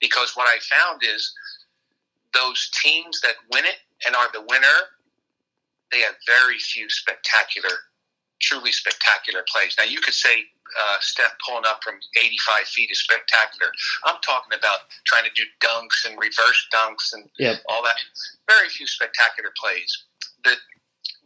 Because 0.00 0.32
what 0.34 0.46
I 0.46 0.58
found 0.60 1.02
is 1.02 1.32
those 2.34 2.70
teams 2.82 3.20
that 3.22 3.34
win 3.52 3.64
it 3.64 3.78
and 4.06 4.14
are 4.14 4.28
the 4.32 4.42
winner, 4.48 4.78
they 5.90 6.00
have 6.00 6.14
very 6.26 6.58
few 6.58 6.88
spectacular, 6.90 7.70
truly 8.40 8.72
spectacular 8.72 9.44
plays. 9.50 9.74
Now, 9.78 9.84
you 9.84 10.00
could 10.00 10.14
say 10.14 10.44
uh, 10.78 10.96
Steph 11.00 11.32
pulling 11.46 11.64
up 11.66 11.80
from 11.82 11.94
85 12.16 12.66
feet 12.66 12.90
is 12.90 13.00
spectacular. 13.00 13.72
I'm 14.04 14.20
talking 14.22 14.56
about 14.56 14.80
trying 15.04 15.24
to 15.24 15.30
do 15.34 15.42
dunks 15.60 16.06
and 16.06 16.18
reverse 16.18 16.68
dunks 16.72 17.12
and 17.14 17.28
yep. 17.38 17.60
all 17.68 17.82
that. 17.82 17.96
Very 18.48 18.68
few 18.68 18.86
spectacular 18.86 19.50
plays. 19.56 20.04
The 20.44 20.54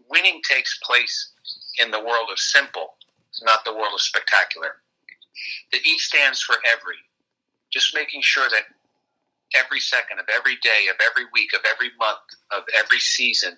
winning 0.08 0.40
takes 0.48 0.78
place 0.82 1.32
in 1.78 1.90
the 1.90 2.00
world 2.00 2.28
of 2.30 2.38
simple, 2.38 2.94
not 3.42 3.64
the 3.64 3.72
world 3.72 3.94
of 3.94 4.00
spectacular. 4.00 4.76
The 5.72 5.78
E 5.78 5.98
stands 5.98 6.40
for 6.42 6.56
every, 6.70 6.96
just 7.72 7.94
making 7.94 8.22
sure 8.22 8.48
that 8.48 8.64
every 9.54 9.80
second 9.80 10.18
of 10.18 10.26
every 10.34 10.56
day, 10.62 10.88
of 10.90 10.96
every 11.04 11.24
week, 11.32 11.50
of 11.54 11.60
every 11.70 11.90
month, 11.98 12.24
of 12.50 12.64
every 12.78 12.98
season, 12.98 13.56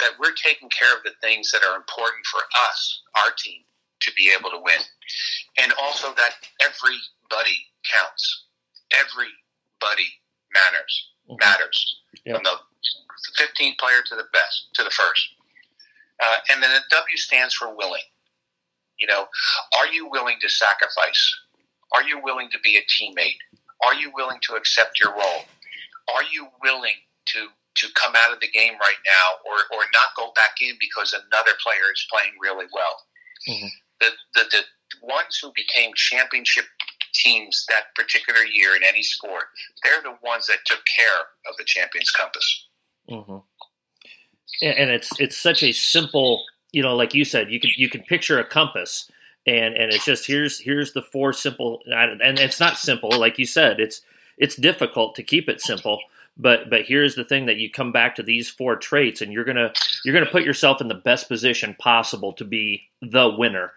that 0.00 0.12
we're 0.18 0.34
taking 0.34 0.68
care 0.70 0.94
of 0.96 1.02
the 1.04 1.12
things 1.20 1.50
that 1.52 1.62
are 1.62 1.76
important 1.76 2.24
for 2.26 2.40
us, 2.68 3.02
our 3.16 3.32
team, 3.38 3.62
to 4.00 4.12
be 4.16 4.32
able 4.36 4.50
to 4.50 4.58
win. 4.58 4.80
And 5.58 5.72
also 5.80 6.12
that 6.14 6.34
everybody 6.60 7.66
counts. 7.84 8.44
Everybody 8.92 10.08
matters. 10.52 11.10
Mm-hmm. 11.30 11.36
Matters. 11.40 12.00
Yep. 12.24 12.36
From 12.36 12.44
the 12.44 12.56
15th 13.40 13.78
player 13.78 14.02
to 14.06 14.16
the 14.16 14.26
best, 14.32 14.68
to 14.74 14.84
the 14.84 14.90
first. 14.90 15.28
Uh, 16.22 16.38
and 16.52 16.62
then 16.62 16.70
the 16.70 16.80
W 16.90 17.16
stands 17.16 17.54
for 17.54 17.74
willing. 17.74 18.02
You 18.98 19.06
know, 19.06 19.26
are 19.76 19.88
you 19.88 20.08
willing 20.10 20.36
to 20.40 20.48
sacrifice? 20.48 21.34
Are 21.94 22.02
you 22.02 22.20
willing 22.22 22.50
to 22.50 22.58
be 22.62 22.76
a 22.76 22.82
teammate? 22.82 23.38
Are 23.84 23.94
you 23.94 24.10
willing 24.14 24.38
to 24.48 24.54
accept 24.54 25.00
your 25.00 25.12
role? 25.12 25.44
Are 26.14 26.22
you 26.32 26.48
willing 26.62 26.96
to 27.26 27.48
to 27.76 27.88
come 27.94 28.14
out 28.16 28.32
of 28.32 28.38
the 28.38 28.48
game 28.48 28.74
right 28.80 29.02
now 29.04 29.50
or, 29.50 29.76
or 29.76 29.82
not 29.92 30.14
go 30.16 30.32
back 30.36 30.60
in 30.60 30.76
because 30.78 31.12
another 31.12 31.50
player 31.62 31.90
is 31.92 32.06
playing 32.10 32.32
really 32.40 32.66
well? 32.72 33.02
Mm-hmm. 33.48 33.66
The, 34.00 34.10
the 34.34 34.44
the 34.50 34.62
ones 35.02 35.38
who 35.42 35.52
became 35.54 35.92
championship 35.94 36.64
teams 37.14 37.64
that 37.68 37.94
particular 37.94 38.44
year 38.44 38.76
in 38.76 38.82
any 38.82 39.02
sport, 39.02 39.44
they're 39.82 40.02
the 40.02 40.16
ones 40.22 40.46
that 40.46 40.58
took 40.66 40.80
care 40.96 41.20
of 41.48 41.56
the 41.56 41.64
champions 41.64 42.10
compass. 42.10 42.66
Mm-hmm. 43.10 43.38
And 44.62 44.90
it's 44.90 45.10
it's 45.18 45.36
such 45.36 45.62
a 45.62 45.72
simple, 45.72 46.44
you 46.74 46.82
know, 46.82 46.96
like 46.96 47.14
you 47.14 47.24
said, 47.24 47.50
you 47.50 47.60
can 47.60 47.70
you 47.76 47.88
can 47.88 48.02
picture 48.02 48.38
a 48.38 48.44
compass, 48.44 49.10
and 49.46 49.74
and 49.74 49.92
it's 49.92 50.04
just 50.04 50.26
here's 50.26 50.58
here's 50.58 50.92
the 50.92 51.02
four 51.02 51.32
simple, 51.32 51.80
and 51.86 52.38
it's 52.38 52.60
not 52.60 52.76
simple, 52.76 53.10
like 53.18 53.38
you 53.38 53.46
said, 53.46 53.80
it's 53.80 54.00
it's 54.36 54.56
difficult 54.56 55.14
to 55.14 55.22
keep 55.22 55.48
it 55.48 55.60
simple. 55.60 56.00
But 56.36 56.70
but 56.70 56.82
here's 56.82 57.14
the 57.14 57.24
thing 57.24 57.46
that 57.46 57.58
you 57.58 57.70
come 57.70 57.92
back 57.92 58.16
to 58.16 58.22
these 58.22 58.50
four 58.50 58.76
traits, 58.76 59.22
and 59.22 59.32
you're 59.32 59.44
gonna 59.44 59.72
you're 60.04 60.14
gonna 60.14 60.30
put 60.30 60.44
yourself 60.44 60.80
in 60.80 60.88
the 60.88 60.94
best 60.94 61.28
position 61.28 61.76
possible 61.78 62.32
to 62.34 62.44
be 62.44 62.82
the 63.00 63.28
winner 63.28 63.72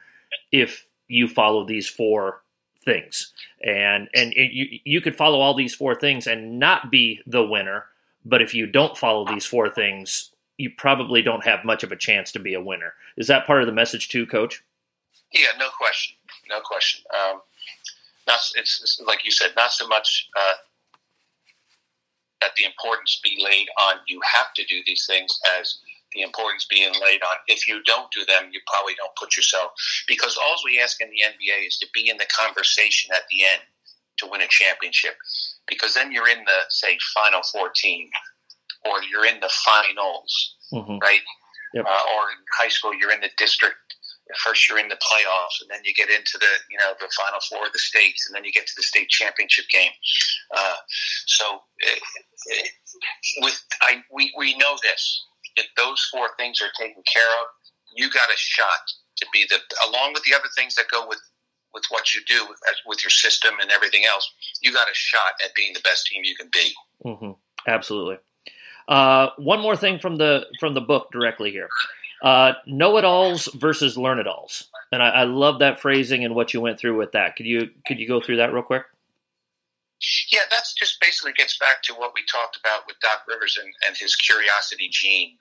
if 0.52 0.88
you 1.08 1.28
follow 1.28 1.66
these 1.66 1.88
four 1.88 2.42
things. 2.84 3.32
And 3.64 4.10
and 4.16 4.34
you 4.34 4.80
you 4.84 5.02
could 5.02 5.16
follow 5.16 5.40
all 5.40 5.54
these 5.54 5.76
four 5.76 5.94
things 5.94 6.26
and 6.26 6.58
not 6.58 6.90
be 6.90 7.22
the 7.28 7.44
winner 7.44 7.86
but 8.28 8.42
if 8.42 8.54
you 8.54 8.68
don't 8.68 8.98
follow 8.98 9.26
these 9.26 9.46
four 9.46 9.70
things, 9.70 10.32
you 10.58 10.72
probably 10.76 11.22
don't 11.22 11.46
have 11.46 11.64
much 11.64 11.84
of 11.84 11.92
a 11.92 11.96
chance 11.96 12.32
to 12.32 12.40
be 12.40 12.54
a 12.54 12.62
winner. 12.62 12.94
Is 13.16 13.28
that 13.28 13.46
part 13.46 13.62
of 13.62 13.68
the 13.68 13.74
message 13.74 14.10
too, 14.10 14.26
Coach? 14.26 14.64
Yeah, 15.34 15.50
no 15.60 15.70
question, 15.78 16.16
no 16.50 16.60
question. 16.62 17.04
Um, 17.14 17.42
not 18.28 18.40
it's, 18.56 18.82
it's, 18.82 19.02
like 19.06 19.24
you 19.24 19.32
said, 19.32 19.52
not 19.56 19.72
so 19.72 19.88
much 19.88 20.30
uh, 20.38 20.54
that 22.42 22.52
the 22.56 22.64
importance 22.64 23.20
be 23.24 23.42
laid 23.44 23.68
on 23.80 23.96
you 24.08 24.20
have 24.34 24.54
to 24.56 24.64
do 24.66 24.82
these 24.86 25.06
things 25.06 25.40
as 25.60 25.80
the 26.14 26.22
importance 26.22 26.66
being 26.70 26.94
laid 27.02 27.22
on 27.22 27.36
if 27.48 27.68
you 27.68 27.84
don't 27.84 28.12
do 28.12 28.26
them, 28.26 28.50
you 28.52 28.62
probably 28.68 28.96
don't 28.96 29.16
put 29.16 29.36
yourself 29.36 29.72
because 30.08 30.38
all 30.38 30.56
we 30.64 30.80
ask 30.80 31.02
in 31.02 31.10
the 31.10 31.24
NBA 31.26 31.68
is 31.68 31.78
to 31.78 31.88
be 31.94 32.10
in 32.10 32.18
the 32.18 32.28
conversation 32.36 33.12
at 33.14 33.24
the 33.30 33.44
end 33.44 33.62
to 34.18 34.28
win 34.28 34.42
a 34.42 34.48
championship 34.48 35.16
because 35.68 35.94
then 35.94 36.12
you're 36.12 36.30
in 36.30 36.40
the 36.46 36.60
say 36.70 36.98
final 37.14 37.42
14 37.44 38.10
or 38.88 39.04
you're 39.04 39.26
in 39.26 39.40
the 39.40 39.52
finals 39.66 40.56
mm-hmm. 40.74 40.98
right 41.00 41.22
yep. 41.74 41.86
uh, 41.86 42.04
or 42.16 42.32
in 42.32 42.40
high 42.60 42.70
school 42.70 42.94
you're 42.94 43.12
in 43.12 43.22
the 43.22 43.30
district 43.38 43.78
first 44.44 44.68
you're 44.68 44.80
in 44.80 44.90
the 44.90 44.96
playoffs 44.96 45.62
and 45.62 45.70
then 45.70 45.80
you 45.86 45.94
get 45.94 46.10
into 46.10 46.38
the 46.40 46.52
you 46.70 46.78
know 46.78 46.94
the 47.00 47.08
final 47.16 47.40
four 47.50 47.66
of 47.66 47.74
the 47.74 47.80
states 47.80 48.28
and 48.28 48.36
then 48.36 48.44
you 48.44 48.52
get 48.52 48.68
to 48.68 48.74
the 48.76 48.84
state 48.84 49.10
championship 49.10 49.66
game 49.72 49.92
uh, 50.56 50.76
so 51.26 51.62
it, 51.80 52.00
it, 52.48 52.72
with 53.42 53.64
I, 53.82 54.04
we, 54.12 54.34
we 54.38 54.58
know 54.58 54.78
this 54.84 55.24
if 55.56 55.66
those 55.78 56.06
four 56.12 56.30
things 56.38 56.62
are 56.62 56.72
taken 56.80 57.04
care 57.12 57.32
of 57.42 57.48
you 57.96 58.10
got 58.12 58.30
a 58.30 58.38
shot 58.38 58.84
to 59.18 59.26
be 59.34 59.46
the 59.50 59.60
along 59.88 60.14
with 60.14 60.24
the 60.24 60.36
other 60.36 60.50
things 60.56 60.76
that 60.76 60.86
go 60.92 61.08
with 61.08 61.22
with 61.74 61.84
what 61.90 62.14
you 62.14 62.22
do 62.26 62.46
with, 62.48 62.58
with 62.86 63.04
your 63.04 63.10
system 63.10 63.54
and 63.62 63.72
everything 63.72 64.04
else, 64.06 64.32
you 64.62 64.74
got 64.74 64.88
a 64.88 64.94
shot 64.94 65.34
at 65.44 65.54
being 65.54 65.74
the 65.74 65.82
best 65.82 66.08
team 66.08 66.24
you 66.24 66.36
can 66.36 66.50
be. 66.52 66.74
Mm-hmm. 67.06 67.32
Absolutely. 67.68 68.18
Uh, 68.88 69.30
one 69.38 69.60
more 69.60 69.76
thing 69.76 70.00
from 70.00 70.18
the 70.18 70.46
from 70.60 70.74
the 70.74 70.82
book 70.82 71.12
directly 71.12 71.52
here: 71.52 71.70
uh, 72.22 72.54
know-it-alls 72.66 73.50
versus 73.54 73.98
learn-it-alls, 73.98 74.70
and 74.92 75.04
I, 75.04 75.10
I, 75.10 75.24
love 75.24 75.60
that 75.60 75.80
phrasing 75.80 76.24
and 76.24 76.34
what 76.34 76.54
you 76.54 76.62
went 76.62 76.80
through 76.80 76.98
with 76.98 77.12
that. 77.12 77.36
Could 77.36 77.46
you 77.46 77.70
could 77.86 78.00
you 78.00 78.08
go 78.08 78.22
through 78.22 78.38
that 78.38 78.54
real 78.54 78.64
quick? 78.64 78.84
Yeah, 80.32 80.42
that's 80.50 80.74
just 80.74 81.02
basically 81.02 81.34
gets 81.34 81.58
back 81.58 81.82
to 81.84 81.94
what 81.94 82.14
we 82.14 82.22
talked 82.32 82.58
about 82.58 82.84
with 82.88 82.98
Doc 83.02 83.24
Rivers 83.28 83.58
and, 83.62 83.74
and 83.88 83.98
his 83.98 84.16
curiosity 84.16 84.90
gene. 84.92 85.38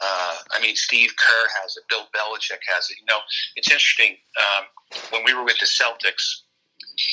Uh, 0.00 0.36
I 0.52 0.60
mean, 0.60 0.76
Steve 0.76 1.10
Kerr 1.16 1.46
has 1.62 1.76
it. 1.76 1.84
Bill 1.88 2.06
Belichick 2.14 2.62
has 2.72 2.88
it. 2.90 2.96
You 2.98 3.06
know, 3.08 3.18
it's 3.56 3.70
interesting. 3.70 4.16
Um, 4.38 4.64
when 5.10 5.24
we 5.24 5.34
were 5.34 5.44
with 5.44 5.58
the 5.58 5.66
Celtics, 5.66 6.42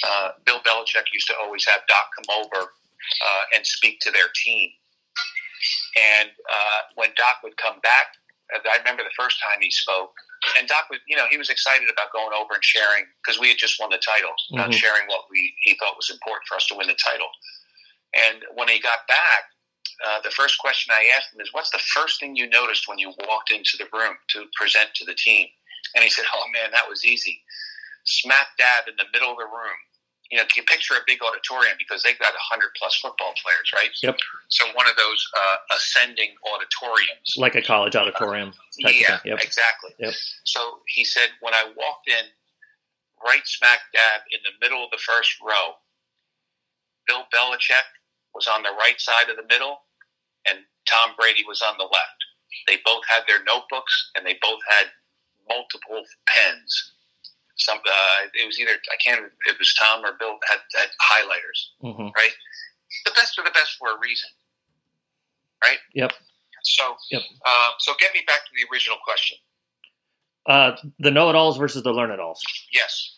uh, 0.05 0.29
Bill 0.45 0.59
Belichick 0.59 1.11
used 1.11 1.27
to 1.27 1.33
always 1.41 1.65
have 1.65 1.81
Doc 1.87 2.05
come 2.17 2.37
over 2.43 2.61
uh, 2.65 3.43
and 3.55 3.65
speak 3.65 3.99
to 4.01 4.11
their 4.11 4.27
team. 4.35 4.69
And 5.99 6.29
uh, 6.29 6.79
when 6.95 7.09
Doc 7.17 7.43
would 7.43 7.57
come 7.57 7.79
back, 7.81 8.15
I 8.49 8.77
remember 8.79 9.03
the 9.03 9.13
first 9.17 9.37
time 9.41 9.61
he 9.61 9.69
spoke, 9.69 10.13
and 10.57 10.67
Doc 10.67 10.89
was, 10.89 10.99
you 11.07 11.15
know, 11.15 11.25
he 11.29 11.37
was 11.37 11.49
excited 11.49 11.89
about 11.89 12.11
going 12.13 12.33
over 12.33 12.55
and 12.55 12.63
sharing 12.63 13.05
because 13.21 13.39
we 13.39 13.49
had 13.49 13.57
just 13.57 13.79
won 13.79 13.89
the 13.89 14.01
title, 14.01 14.31
mm-hmm. 14.31 14.57
not 14.57 14.73
sharing 14.73 15.05
what 15.07 15.25
we 15.29 15.53
he 15.61 15.75
thought 15.77 15.97
was 15.97 16.09
important 16.09 16.47
for 16.47 16.55
us 16.55 16.65
to 16.67 16.75
win 16.75 16.87
the 16.87 16.97
title. 16.97 17.29
And 18.15 18.41
when 18.55 18.69
he 18.69 18.79
got 18.79 19.05
back, 19.07 19.53
uh, 20.01 20.21
the 20.23 20.31
first 20.31 20.57
question 20.57 20.95
I 20.95 21.11
asked 21.15 21.33
him 21.33 21.41
is, 21.41 21.53
"What's 21.53 21.71
the 21.71 21.83
first 21.93 22.19
thing 22.19 22.35
you 22.35 22.49
noticed 22.49 22.87
when 22.87 22.97
you 22.97 23.13
walked 23.27 23.51
into 23.51 23.77
the 23.77 23.89
room 23.91 24.15
to 24.29 24.45
present 24.55 24.95
to 24.95 25.05
the 25.05 25.13
team?" 25.13 25.47
And 25.93 26.03
he 26.03 26.09
said, 26.09 26.25
"Oh 26.33 26.45
man, 26.53 26.71
that 26.71 26.87
was 26.87 27.05
easy. 27.05 27.43
Smack 28.05 28.47
dab 28.57 28.87
in 28.87 28.95
the 28.97 29.11
middle 29.13 29.31
of 29.31 29.37
the 29.37 29.45
room. 29.45 29.79
You 30.31 30.37
know, 30.37 30.43
can 30.45 30.61
you 30.61 30.63
picture 30.63 30.93
a 30.93 31.01
big 31.07 31.19
auditorium 31.25 31.73
because 31.77 32.03
they've 32.03 32.19
got 32.19 32.33
hundred 32.37 32.69
plus 32.77 32.95
football 33.01 33.33
players, 33.41 33.73
right? 33.73 33.89
Yep. 34.03 34.17
So 34.49 34.65
one 34.73 34.85
of 34.87 34.95
those 34.95 35.21
uh, 35.35 35.75
ascending 35.75 36.35
auditoriums, 36.53 37.33
like 37.37 37.55
a 37.55 37.61
college 37.61 37.95
auditorium. 37.95 38.53
yeah, 38.77 39.19
yep. 39.25 39.39
exactly. 39.41 39.91
Yep. 39.97 40.13
So 40.43 40.79
he 40.87 41.03
said, 41.03 41.29
when 41.41 41.53
I 41.53 41.65
walked 41.65 42.07
in, 42.07 42.29
right 43.25 43.45
smack 43.45 43.79
dab 43.91 44.21
in 44.31 44.39
the 44.45 44.53
middle 44.63 44.83
of 44.83 44.91
the 44.91 45.01
first 45.01 45.33
row, 45.41 45.75
Bill 47.07 47.25
Belichick 47.33 47.89
was 48.35 48.47
on 48.47 48.61
the 48.61 48.71
right 48.77 48.99
side 49.01 49.29
of 49.29 49.35
the 49.35 49.47
middle, 49.49 49.81
and 50.47 50.59
Tom 50.87 51.11
Brady 51.17 51.43
was 51.47 51.61
on 51.61 51.73
the 51.77 51.89
left. 51.89 52.19
They 52.67 52.77
both 52.85 53.03
had 53.09 53.23
their 53.27 53.43
notebooks 53.43 54.11
and 54.15 54.25
they 54.25 54.37
both 54.41 54.59
had 54.67 54.87
multiple 55.47 56.03
pens. 56.27 56.93
Some 57.59 57.77
uh, 57.77 58.27
it 58.33 58.45
was 58.47 58.59
either 58.59 58.71
I 58.71 58.97
can't 59.03 59.25
it 59.47 59.55
was 59.59 59.73
Tom 59.75 60.03
or 60.03 60.13
Bill 60.19 60.37
had, 60.47 60.59
had 60.75 60.89
highlighters, 61.01 61.59
mm-hmm. 61.83 62.09
right? 62.15 62.35
The 63.05 63.11
best 63.11 63.37
are 63.37 63.43
the 63.43 63.51
best 63.51 63.75
for 63.77 63.89
a 63.89 63.99
reason, 63.99 64.29
right? 65.63 65.77
Yep. 65.93 66.13
So, 66.63 66.95
yep. 67.11 67.21
Uh, 67.45 67.69
so 67.79 67.93
get 67.99 68.13
me 68.13 68.21
back 68.27 68.39
to 68.45 68.51
the 68.55 68.73
original 68.73 68.97
question. 69.03 69.37
Uh, 70.45 70.75
the 70.99 71.11
know-it-alls 71.11 71.57
versus 71.57 71.83
the 71.83 71.91
learn-it-alls. 71.91 72.41
Yes. 72.73 73.15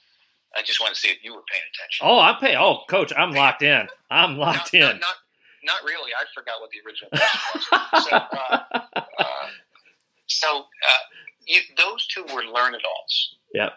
I 0.56 0.62
just 0.64 0.82
want 0.82 0.94
to 0.94 1.00
see 1.00 1.10
if 1.10 1.24
you 1.24 1.34
were 1.34 1.44
paying 1.50 1.64
attention. 1.74 2.06
Oh, 2.06 2.20
I'm 2.20 2.36
paying. 2.38 2.58
Oh, 2.58 2.80
coach, 2.90 3.14
I'm 3.16 3.32
locked 3.32 3.62
in. 3.62 3.88
I'm 4.10 4.38
locked 4.38 4.74
not, 4.74 4.96
in. 4.96 5.00
Not, 5.00 5.16
not, 5.64 5.84
really. 5.86 6.12
I 6.12 6.26
forgot 6.36 6.60
what 6.60 6.70
the 6.72 6.80
original 6.86 7.10
question 7.90 7.92
was. 7.94 8.04
so, 8.04 8.16
uh, 8.18 8.80
uh, 9.20 9.48
so 10.28 10.58
uh, 10.60 11.04
you, 11.48 11.62
those 11.78 12.06
two 12.08 12.24
were 12.34 12.44
learn-it-alls. 12.44 13.36
Yep. 13.54 13.74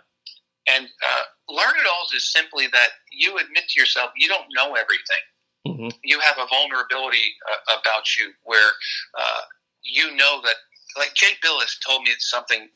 And 0.68 0.86
uh, 0.86 1.22
learn-it-alls 1.48 2.12
is 2.14 2.32
simply 2.32 2.66
that 2.72 2.88
you 3.12 3.36
admit 3.36 3.68
to 3.68 3.80
yourself 3.80 4.10
you 4.16 4.28
don't 4.28 4.46
know 4.54 4.74
everything. 4.74 5.24
Mm-hmm. 5.66 5.88
You 6.04 6.20
have 6.20 6.38
a 6.38 6.46
vulnerability 6.48 7.34
uh, 7.50 7.78
about 7.80 8.16
you 8.16 8.32
where 8.44 8.70
uh, 9.18 9.40
you 9.82 10.14
know 10.14 10.40
that, 10.42 10.56
like 10.96 11.14
Jay 11.14 11.32
Bilas 11.42 11.76
told 11.86 12.02
me 12.02 12.12
something 12.18 12.68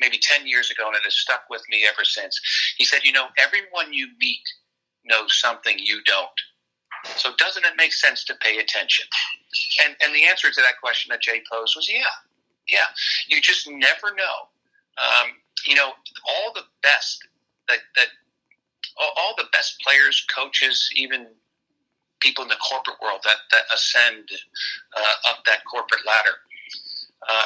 maybe 0.00 0.18
10 0.20 0.46
years 0.46 0.70
ago, 0.70 0.86
and 0.86 0.96
it 0.96 1.02
has 1.04 1.14
stuck 1.14 1.44
with 1.48 1.62
me 1.70 1.86
ever 1.88 2.04
since. 2.04 2.38
He 2.76 2.84
said, 2.84 3.00
You 3.04 3.12
know, 3.12 3.26
everyone 3.38 3.92
you 3.92 4.08
meet 4.20 4.42
knows 5.04 5.38
something 5.40 5.76
you 5.78 6.02
don't. 6.04 6.40
So 7.16 7.30
doesn't 7.36 7.64
it 7.64 7.72
make 7.76 7.92
sense 7.92 8.24
to 8.24 8.34
pay 8.36 8.58
attention? 8.58 9.06
And, 9.84 9.96
and 10.02 10.14
the 10.14 10.24
answer 10.24 10.50
to 10.50 10.60
that 10.60 10.80
question 10.80 11.10
that 11.10 11.20
Jay 11.20 11.42
posed 11.50 11.74
was 11.76 11.90
yeah. 11.90 12.14
Yeah. 12.68 12.86
You 13.28 13.40
just 13.40 13.68
never 13.68 14.14
know. 14.14 14.48
Um, 14.98 15.32
you 15.66 15.74
know, 15.74 15.92
all 16.28 16.52
the 16.54 16.64
best 16.82 17.26
that, 17.68 17.78
that 17.96 18.08
all 19.16 19.34
the 19.36 19.46
best 19.52 19.80
players, 19.80 20.24
coaches, 20.34 20.90
even 20.96 21.26
people 22.20 22.42
in 22.44 22.48
the 22.48 22.56
corporate 22.70 22.96
world 23.02 23.20
that, 23.24 23.36
that 23.50 23.62
ascend 23.74 24.28
uh, 24.96 25.30
up 25.30 25.44
that 25.46 25.58
corporate 25.70 26.02
ladder. 26.06 26.36
Uh, 27.28 27.44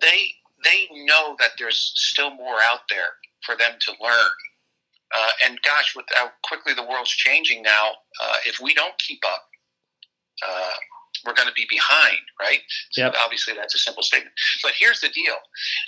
they 0.00 0.30
they 0.62 0.88
know 1.04 1.36
that 1.38 1.52
there's 1.58 1.92
still 1.96 2.30
more 2.34 2.56
out 2.62 2.80
there 2.90 3.16
for 3.44 3.56
them 3.56 3.72
to 3.80 3.92
learn. 4.02 4.30
Uh, 5.16 5.30
and 5.44 5.58
gosh, 5.62 5.96
with 5.96 6.04
how 6.14 6.30
quickly 6.44 6.74
the 6.74 6.84
world's 6.84 7.10
changing 7.10 7.62
now, 7.62 7.90
uh, 8.22 8.36
if 8.46 8.60
we 8.60 8.74
don't 8.74 8.96
keep 8.98 9.20
up, 9.26 9.48
uh, 10.46 10.72
we're 11.26 11.34
going 11.34 11.48
to 11.48 11.54
be 11.54 11.66
behind, 11.68 12.18
right? 12.40 12.60
So 12.90 13.02
Yep. 13.02 13.14
obviously, 13.18 13.54
that's 13.54 13.74
a 13.74 13.78
simple 13.78 14.02
statement. 14.02 14.34
But 14.62 14.72
here's 14.78 15.00
the 15.00 15.08
deal: 15.08 15.36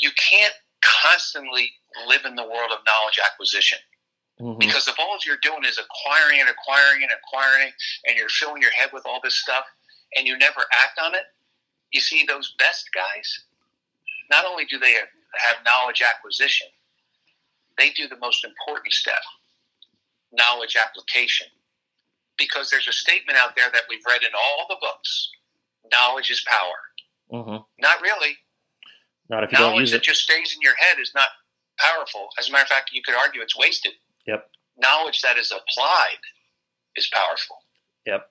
you 0.01 0.11
can't 0.17 0.55
constantly 0.83 1.73
live 2.07 2.25
in 2.25 2.35
the 2.35 2.43
world 2.43 2.73
of 2.73 2.85
knowledge 2.85 3.19
acquisition 3.25 3.79
Mhm. 4.41 4.59
because 4.59 4.89
if 4.89 4.99
all 4.99 5.19
you're 5.25 5.37
doing 5.39 5.65
is 5.65 5.79
acquiring 5.79 6.41
and 6.41 6.49
acquiring 6.49 7.03
and 7.03 7.13
acquiring, 7.13 7.73
and 8.07 8.17
you're 8.17 8.29
filling 8.29 8.61
your 8.63 8.73
head 8.73 8.93
with 8.93 9.07
all 9.07 9.21
this 9.21 9.39
stuff, 9.39 9.65
and 10.17 10.27
you 10.27 10.37
never 10.37 10.67
act 10.73 10.99
on 10.99 11.15
it, 11.15 11.27
you 11.91 12.01
see 12.01 12.25
those 12.25 12.53
best 12.59 12.91
guys. 12.93 13.45
Not 14.31 14.45
only 14.45 14.65
do 14.65 14.79
they 14.79 14.95
have 14.95 15.63
knowledge 15.65 16.03
acquisition, 16.03 16.69
they 17.77 17.91
do 17.91 18.09
the 18.09 18.17
most 18.17 18.45
important 18.45 18.93
step, 18.93 19.23
knowledge 20.33 20.77
application. 20.77 21.49
Because 22.39 22.71
there's 22.71 22.89
a 22.89 22.93
statement 22.93 23.39
out 23.39 23.55
there 23.55 23.71
that 23.71 23.87
we've 23.89 24.05
read 24.07 24.23
in 24.23 24.35
all 24.35 24.67
the 24.69 24.77
books: 24.77 25.31
knowledge 25.93 26.31
is 26.31 26.41
power. 26.41 26.91
Mhm. 27.31 27.67
Not 27.79 28.01
really. 28.01 28.42
Not 29.33 29.45
if 29.45 29.51
you 29.51 29.57
don't 29.57 29.71
knowledge 29.71 29.81
use 29.81 29.91
that 29.93 29.97
it. 29.97 30.03
just 30.03 30.21
stays 30.21 30.55
in 30.55 30.61
your 30.61 30.77
head 30.77 31.01
is 31.01 31.13
not 31.15 31.29
powerful. 31.79 32.29
As 32.39 32.51
a 32.51 32.53
matter 32.53 32.65
of 32.65 32.69
fact, 32.69 32.91
you 32.93 33.01
could 33.03 33.15
argue 33.15 33.41
it's 33.41 33.57
wasted. 33.57 33.93
Yep. 34.27 34.47
Knowledge 34.79 35.23
that 35.23 35.39
is 35.39 35.51
applied 35.51 36.21
is 36.97 37.09
powerful. 37.11 37.57
Yep. 38.07 38.29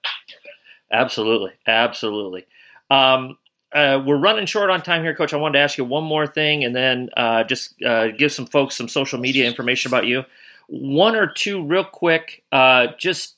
Absolutely. 0.91 1.53
Absolutely. 1.65 2.45
Um, 2.91 3.39
uh, 3.73 3.99
we're 4.05 4.17
running 4.17 4.45
short 4.45 4.69
on 4.69 4.83
time 4.83 5.01
here, 5.01 5.15
Coach. 5.15 5.33
I 5.33 5.37
wanted 5.37 5.53
to 5.53 5.63
ask 5.63 5.75
you 5.75 5.85
one 5.85 6.03
more 6.03 6.27
thing, 6.27 6.63
and 6.63 6.75
then 6.75 7.09
uh, 7.17 7.45
just 7.45 7.81
uh, 7.81 8.09
give 8.09 8.31
some 8.31 8.45
folks 8.45 8.75
some 8.75 8.87
social 8.87 9.17
media 9.17 9.47
information 9.47 9.89
about 9.89 10.05
you. 10.05 10.23
One 10.67 11.15
or 11.15 11.25
two, 11.25 11.65
real 11.65 11.85
quick, 11.85 12.43
uh, 12.51 12.87
just 12.99 13.37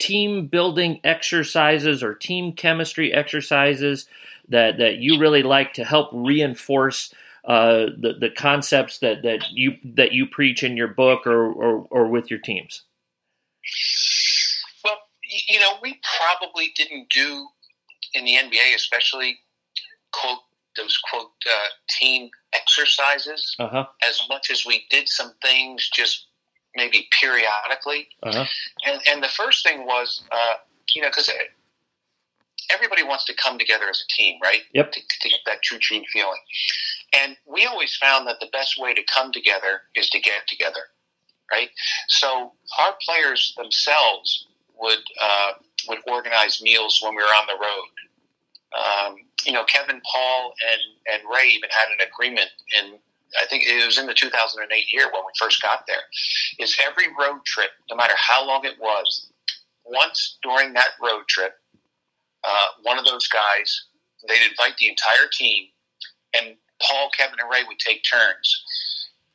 team 0.00 0.48
building 0.48 1.00
exercises 1.04 2.02
or 2.02 2.14
team 2.14 2.52
chemistry 2.52 3.12
exercises 3.12 4.06
that 4.48 4.78
that 4.78 4.96
you 4.98 5.18
really 5.18 5.42
like 5.42 5.74
to 5.74 5.84
help 5.84 6.10
reinforce 6.12 7.12
uh, 7.44 7.86
the 7.98 8.14
the 8.18 8.30
concepts 8.30 8.98
that, 8.98 9.22
that 9.22 9.44
you 9.52 9.76
that 9.84 10.12
you 10.12 10.26
preach 10.26 10.62
in 10.62 10.76
your 10.76 10.88
book 10.88 11.26
or, 11.26 11.52
or, 11.52 11.86
or 11.90 12.08
with 12.08 12.30
your 12.30 12.40
teams. 12.40 12.82
Well, 14.84 14.96
you 15.48 15.60
know, 15.60 15.72
we 15.82 16.00
probably 16.18 16.72
didn't 16.76 17.08
do 17.10 17.46
in 18.14 18.24
the 18.24 18.32
NBA, 18.34 18.74
especially 18.74 19.38
quote 20.12 20.38
those 20.76 20.98
quote 21.10 21.30
uh, 21.46 21.68
team 21.88 22.30
exercises 22.54 23.56
Uh 23.58 23.68
huh. 23.68 23.86
as 24.06 24.20
much 24.28 24.50
as 24.50 24.66
we 24.66 24.84
did 24.90 25.08
some 25.08 25.32
things 25.42 25.88
just 25.92 26.26
maybe 26.74 27.08
periodically. 27.18 28.08
Uh 28.22 28.32
huh. 28.32 28.44
And, 28.84 29.00
and 29.08 29.22
the 29.22 29.28
first 29.28 29.64
thing 29.64 29.86
was, 29.86 30.22
uh, 30.30 30.54
you 30.94 31.00
know, 31.02 31.08
because 31.08 31.30
everybody 32.72 33.02
wants 33.02 33.24
to 33.26 33.34
come 33.34 33.58
together 33.58 33.88
as 33.88 34.02
a 34.02 34.12
team, 34.20 34.38
right? 34.42 34.62
Yep. 34.72 34.92
To, 34.92 35.00
to 35.20 35.28
get 35.28 35.40
that 35.46 35.62
true 35.62 35.78
team 35.78 36.04
feeling. 36.12 36.40
And 37.14 37.36
we 37.46 37.66
always 37.66 37.96
found 37.96 38.26
that 38.26 38.36
the 38.40 38.48
best 38.52 38.78
way 38.78 38.94
to 38.94 39.02
come 39.12 39.32
together 39.32 39.82
is 39.94 40.10
to 40.10 40.20
get 40.20 40.46
together, 40.46 40.80
right? 41.50 41.70
So 42.08 42.52
our 42.80 42.94
players 43.04 43.54
themselves 43.56 44.46
would 44.78 45.02
uh, 45.20 45.52
would 45.88 45.98
organize 46.06 46.60
meals 46.62 47.00
when 47.02 47.14
we 47.14 47.22
were 47.22 47.28
on 47.28 47.46
the 47.46 47.54
road. 47.54 47.88
Um, 48.76 49.16
you 49.44 49.52
know, 49.52 49.64
Kevin, 49.64 50.00
Paul, 50.12 50.52
and 50.70 50.80
and 51.14 51.22
Ray 51.32 51.48
even 51.48 51.70
had 51.70 51.88
an 51.88 52.06
agreement 52.06 52.50
in. 52.78 52.98
I 53.42 53.46
think 53.46 53.64
it 53.66 53.84
was 53.84 53.98
in 53.98 54.06
the 54.06 54.14
2008 54.14 54.92
year 54.92 55.10
when 55.12 55.22
we 55.22 55.32
first 55.38 55.60
got 55.60 55.86
there. 55.86 56.04
Is 56.58 56.76
every 56.86 57.08
road 57.08 57.44
trip, 57.44 57.70
no 57.90 57.96
matter 57.96 58.14
how 58.16 58.46
long 58.46 58.64
it 58.64 58.78
was, 58.80 59.30
once 59.84 60.38
during 60.42 60.72
that 60.74 60.90
road 61.02 61.22
trip, 61.28 61.54
uh, 62.46 62.66
one 62.82 62.98
of 62.98 63.04
those 63.04 63.26
guys, 63.28 63.84
they'd 64.28 64.48
invite 64.48 64.76
the 64.78 64.88
entire 64.88 65.28
team, 65.32 65.66
and 66.36 66.56
Paul, 66.82 67.10
Kevin, 67.16 67.38
and 67.40 67.50
Ray 67.50 67.64
would 67.66 67.78
take 67.78 68.02
turns. 68.10 68.62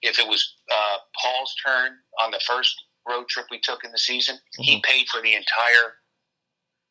If 0.01 0.18
it 0.20 0.28
was 0.28 0.55
uh, 0.72 0.97
Paul's 1.22 1.53
turn 1.66 1.97
on 2.24 2.32
the 2.32 2.41
first 2.47 2.76
road 3.07 3.28
trip 3.28 3.47
we 3.51 3.59
took 3.59 3.84
in 3.84 3.91
the 3.91 3.97
season, 3.97 4.38
he 4.57 4.82
paid 4.84 5.07
for 5.07 5.22
the 5.22 5.34
entire 5.36 5.93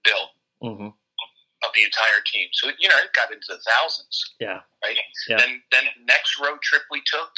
bill 0.04 0.30
Mm-hmm. 0.62 0.86
of 0.92 1.70
the 1.74 1.84
entire 1.84 2.20
team. 2.30 2.48
So 2.52 2.68
you 2.78 2.86
know 2.88 2.96
it 3.02 3.12
got 3.14 3.32
into 3.32 3.46
the 3.48 3.58
thousands, 3.64 4.34
Yeah. 4.38 4.60
right? 4.84 4.96
Yeah. 5.26 5.38
Then 5.38 5.62
then 5.72 5.84
next 6.04 6.38
road 6.38 6.60
trip 6.62 6.82
we 6.90 7.00
took, 7.06 7.32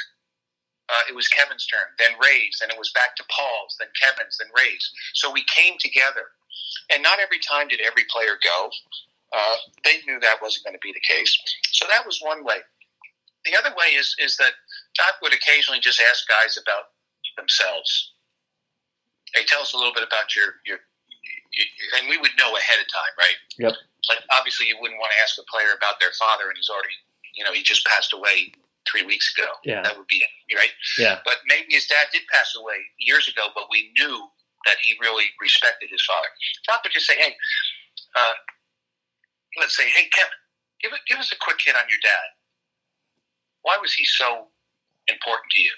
uh, 0.88 1.02
it 1.08 1.14
was 1.14 1.28
Kevin's 1.28 1.64
turn. 1.66 1.86
Then 1.98 2.12
Ray's. 2.20 2.58
Then 2.60 2.70
it 2.70 2.78
was 2.78 2.90
back 2.92 3.14
to 3.16 3.24
Paul's. 3.30 3.76
Then 3.78 3.88
Kevin's. 4.02 4.38
Then 4.38 4.48
Ray's. 4.58 4.90
So 5.14 5.30
we 5.30 5.44
came 5.54 5.78
together, 5.78 6.34
and 6.90 7.02
not 7.02 7.18
every 7.20 7.38
time 7.38 7.68
did 7.68 7.80
every 7.80 8.04
player 8.10 8.38
go. 8.42 8.70
Uh, 9.32 9.56
they 9.84 9.96
knew 10.06 10.20
that 10.20 10.42
wasn't 10.42 10.64
going 10.64 10.76
to 10.76 10.82
be 10.82 10.92
the 10.92 11.00
case. 11.00 11.32
So 11.72 11.86
that 11.88 12.04
was 12.04 12.20
one 12.20 12.44
way. 12.44 12.60
The 13.44 13.56
other 13.56 13.74
way 13.74 13.96
is 13.96 14.14
is 14.20 14.36
that 14.36 14.52
Doc 14.94 15.18
would 15.22 15.34
occasionally 15.34 15.80
just 15.80 16.00
ask 16.10 16.28
guys 16.28 16.58
about 16.60 16.94
themselves. 17.36 18.12
Hey, 19.34 19.44
tell 19.48 19.62
us 19.62 19.72
a 19.72 19.76
little 19.76 19.94
bit 19.94 20.04
about 20.06 20.36
your 20.36 20.60
your, 20.64 20.78
your 21.52 21.66
and 21.98 22.08
we 22.08 22.18
would 22.18 22.30
know 22.38 22.54
ahead 22.54 22.78
of 22.78 22.86
time, 22.92 23.14
right? 23.18 23.38
Yep. 23.58 23.74
Like 24.08 24.22
obviously, 24.30 24.68
you 24.68 24.76
wouldn't 24.80 25.00
want 25.00 25.10
to 25.16 25.22
ask 25.22 25.38
a 25.38 25.46
player 25.50 25.74
about 25.74 25.98
their 25.98 26.12
father, 26.18 26.46
and 26.48 26.56
he's 26.56 26.68
already, 26.68 26.94
you 27.34 27.42
know, 27.42 27.52
he 27.52 27.62
just 27.62 27.86
passed 27.86 28.12
away 28.12 28.52
three 28.86 29.06
weeks 29.06 29.32
ago. 29.36 29.48
Yeah. 29.64 29.82
that 29.82 29.96
would 29.96 30.06
be 30.06 30.22
it, 30.22 30.54
right. 30.54 30.74
Yeah. 30.98 31.18
But 31.24 31.38
maybe 31.46 31.74
his 31.74 31.86
dad 31.86 32.10
did 32.12 32.22
pass 32.32 32.54
away 32.58 32.82
years 32.98 33.28
ago, 33.28 33.48
but 33.54 33.64
we 33.70 33.92
knew 33.98 34.26
that 34.66 34.76
he 34.82 34.94
really 35.00 35.26
respected 35.40 35.90
his 35.90 36.02
father. 36.02 36.28
Doc 36.66 36.82
would 36.84 36.92
just 36.92 37.06
say, 37.06 37.16
"Hey, 37.16 37.36
uh, 38.14 38.34
let's 39.58 39.76
say, 39.76 39.88
hey 39.88 40.08
Kevin, 40.12 40.38
give 40.80 40.92
give 41.06 41.18
us 41.18 41.32
a 41.32 41.36
quick 41.36 41.58
hit 41.64 41.76
on 41.76 41.84
your 41.88 42.00
dad. 42.02 42.28
Why 43.62 43.78
was 43.80 43.94
he 43.94 44.04
so 44.04 44.48
important 45.08 45.50
to 45.52 45.62
you?" 45.62 45.72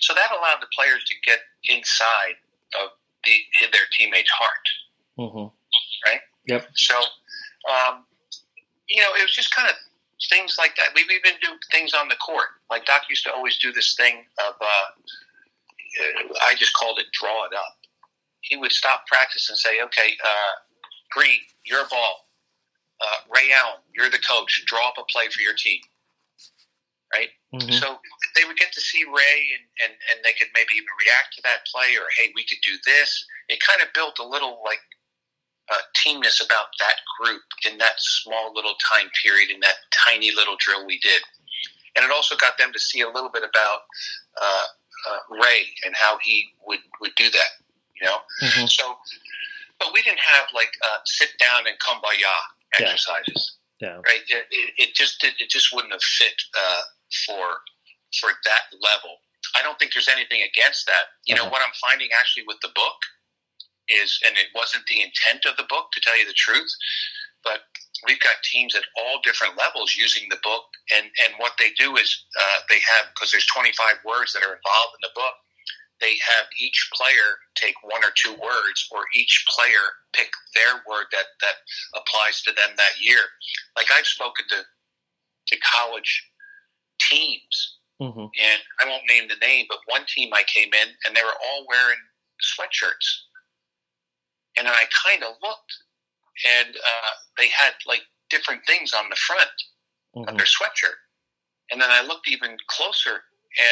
So 0.00 0.14
that 0.14 0.30
allowed 0.32 0.60
the 0.60 0.70
players 0.74 1.04
to 1.04 1.14
get 1.24 1.40
inside 1.64 2.36
of 2.82 2.90
the 3.24 3.36
their 3.72 3.86
teammate's 3.92 4.30
heart. 4.30 4.66
Mm-hmm. 5.18 5.56
So, 6.74 6.96
um, 6.96 8.04
you 8.88 9.02
know, 9.02 9.10
it 9.18 9.22
was 9.22 9.34
just 9.34 9.54
kind 9.54 9.68
of 9.68 9.76
things 10.30 10.56
like 10.58 10.76
that. 10.76 10.90
We've 10.94 11.10
even 11.10 11.38
do 11.42 11.48
things 11.72 11.92
on 11.94 12.08
the 12.08 12.16
court. 12.16 12.48
Like 12.70 12.86
Doc 12.86 13.02
used 13.08 13.24
to 13.24 13.32
always 13.32 13.58
do 13.58 13.72
this 13.72 13.94
thing 13.94 14.24
of, 14.46 14.54
uh, 14.60 14.64
uh, 14.64 16.34
I 16.46 16.54
just 16.54 16.74
called 16.74 16.98
it 16.98 17.06
draw 17.12 17.44
it 17.44 17.52
up. 17.54 17.76
He 18.48 18.56
would 18.56 18.72
stop 18.72 19.06
practice 19.06 19.48
and 19.50 19.58
say, 19.58 19.82
okay, 19.82 20.16
uh, 20.24 20.54
Green, 21.10 21.40
your 21.64 21.86
ball. 21.88 22.28
Uh, 23.00 23.28
Ray 23.28 23.52
Allen, 23.52 23.80
you're 23.94 24.10
the 24.10 24.18
coach. 24.18 24.64
Draw 24.66 24.88
up 24.88 24.94
a 24.98 25.04
play 25.10 25.28
for 25.28 25.40
your 25.40 25.54
team. 25.54 25.80
Right? 27.14 27.28
Mm-hmm. 27.54 27.72
So 27.72 27.98
they 28.34 28.44
would 28.44 28.56
get 28.56 28.72
to 28.72 28.80
see 28.80 29.04
Ray 29.04 29.38
and, 29.54 29.64
and, 29.84 29.92
and 30.10 30.24
they 30.24 30.32
could 30.38 30.48
maybe 30.54 30.74
even 30.74 30.90
react 30.98 31.34
to 31.36 31.42
that 31.44 31.66
play 31.70 31.94
or, 31.96 32.08
hey, 32.18 32.32
we 32.34 32.44
could 32.44 32.58
do 32.64 32.76
this. 32.84 33.24
It 33.48 33.60
kind 33.60 33.80
of 33.80 33.88
built 33.94 34.18
a 34.18 34.26
little 34.26 34.60
like 34.64 34.82
uh, 35.70 35.82
teamness 35.94 36.44
about 36.44 36.74
that 36.80 36.96
group 37.18 37.42
in 37.70 37.78
that 37.78 37.98
small 37.98 38.52
little 38.54 38.74
time 38.82 39.08
period 39.22 39.50
in 39.50 39.60
that 39.60 39.76
tiny 39.92 40.32
little 40.34 40.56
drill 40.58 40.86
we 40.86 40.98
did. 40.98 41.22
And 41.94 42.04
it 42.04 42.10
also 42.10 42.36
got 42.36 42.58
them 42.58 42.72
to 42.72 42.78
see 42.78 43.00
a 43.00 43.08
little 43.08 43.30
bit 43.30 43.42
about 43.42 43.80
uh, 44.40 44.66
uh, 45.08 45.42
Ray 45.42 45.64
and 45.84 45.94
how 45.96 46.18
he 46.22 46.48
would, 46.66 46.80
would 47.00 47.14
do 47.16 47.30
that, 47.30 47.50
you 48.00 48.06
know? 48.08 48.18
Mm-hmm. 48.42 48.66
So, 48.66 48.96
but 49.80 49.92
we 49.92 50.02
didn't 50.02 50.20
have 50.20 50.46
like 50.54 50.70
uh, 50.84 50.98
sit 51.04 51.30
down 51.38 51.66
and 51.66 51.76
kumbaya 51.78 52.16
Yeah. 52.78 52.86
exercises 52.92 53.56
Yeah. 53.80 53.96
right? 54.06 54.22
It, 54.28 54.46
it, 54.50 54.68
it 54.78 54.94
just 54.94 55.20
did, 55.20 55.34
it 55.38 55.48
just 55.50 55.72
wouldn't 55.74 55.92
have 55.92 56.02
fit 56.02 56.36
uh, 56.58 56.82
for 57.26 57.60
for 58.20 58.30
that 58.44 58.64
level. 58.80 59.18
I 59.54 59.62
don't 59.62 59.78
think 59.78 59.92
there's 59.92 60.08
anything 60.08 60.42
against 60.42 60.86
that. 60.86 61.04
You 61.26 61.34
know 61.34 61.42
Uh-huh. 61.42 61.50
what 61.52 61.62
I'm 61.62 61.74
finding 61.80 62.08
actually 62.18 62.44
with 62.46 62.60
the 62.62 62.72
book 62.74 62.96
is, 63.88 64.18
and 64.26 64.36
it 64.36 64.48
wasn't 64.54 64.84
the 64.86 65.00
intent 65.02 65.44
of 65.46 65.56
the 65.56 65.64
book 65.68 65.92
to 65.92 66.00
tell 66.00 66.18
you 66.18 66.26
the 66.26 66.32
truth, 66.34 66.70
but 67.44 67.60
we've 68.06 68.20
got 68.20 68.34
teams 68.42 68.74
at 68.74 68.82
all 68.98 69.20
different 69.22 69.56
levels 69.56 69.94
using 69.96 70.28
the 70.28 70.38
book, 70.42 70.64
and 70.94 71.06
and 71.24 71.34
what 71.38 71.52
they 71.58 71.70
do 71.78 71.96
is 71.96 72.24
uh, 72.40 72.58
they 72.68 72.80
have 72.80 73.06
because 73.14 73.30
there's 73.30 73.46
25 73.46 74.02
words 74.04 74.32
that 74.32 74.42
are 74.42 74.54
involved 74.56 74.92
in 74.98 75.02
the 75.06 75.14
book. 75.14 75.34
They 76.00 76.14
have 76.36 76.46
each 76.60 76.90
player 76.94 77.38
take 77.54 77.74
one 77.82 78.04
or 78.04 78.12
two 78.14 78.32
words, 78.34 78.88
or 78.90 79.04
each 79.14 79.46
player 79.48 79.96
pick 80.12 80.30
their 80.54 80.74
word 80.88 81.06
that 81.12 81.26
that 81.40 81.54
applies 81.94 82.42
to 82.42 82.52
them 82.52 82.70
that 82.76 83.00
year. 83.00 83.20
Like 83.76 83.86
I've 83.96 84.06
spoken 84.06 84.44
to 84.50 84.62
to 85.48 85.56
college 85.60 86.30
teams, 87.00 87.78
Mm-hmm. 88.00 88.20
and 88.28 88.60
I 88.80 88.88
won't 88.90 89.08
name 89.08 89.26
the 89.28 89.40
name, 89.46 89.64
but 89.70 89.78
one 89.86 90.04
team 90.06 90.30
I 90.34 90.42
came 90.46 90.68
in 90.74 90.88
and 91.06 91.16
they 91.16 91.22
were 91.22 91.38
all 91.48 91.64
wearing 91.66 91.96
sweatshirts, 92.44 93.08
and 94.58 94.66
then 94.66 94.74
I 94.74 94.84
kind 95.06 95.22
of 95.22 95.34
looked, 95.42 95.72
and 96.46 96.76
uh, 96.76 97.10
they 97.38 97.48
had 97.48 97.72
like 97.86 98.02
different 98.28 98.60
things 98.66 98.92
on 98.92 99.08
the 99.08 99.16
front 99.16 99.48
of 99.50 100.24
Mm-hmm. 100.28 100.36
their 100.36 100.46
sweatshirt. 100.46 100.96
And 101.70 101.80
then 101.80 101.90
I 101.90 102.02
looked 102.02 102.28
even 102.28 102.56
closer, 102.68 103.22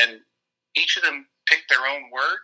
and 0.03 0.21
each 0.77 0.97
of 0.97 1.03
them 1.03 1.27
picked 1.47 1.69
their 1.69 1.87
own 1.87 2.11
word, 2.13 2.41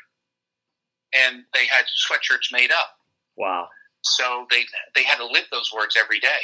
and 1.15 1.45
they 1.55 1.67
had 1.67 1.85
sweatshirts 2.09 2.53
made 2.53 2.71
up. 2.73 2.97
Wow. 3.37 3.69
So 4.03 4.47
they 4.51 4.65
they 4.95 5.03
had 5.03 5.17
to 5.17 5.27
live 5.27 5.45
those 5.51 5.71
words 5.75 5.97
every 5.99 6.21
day, 6.21 6.41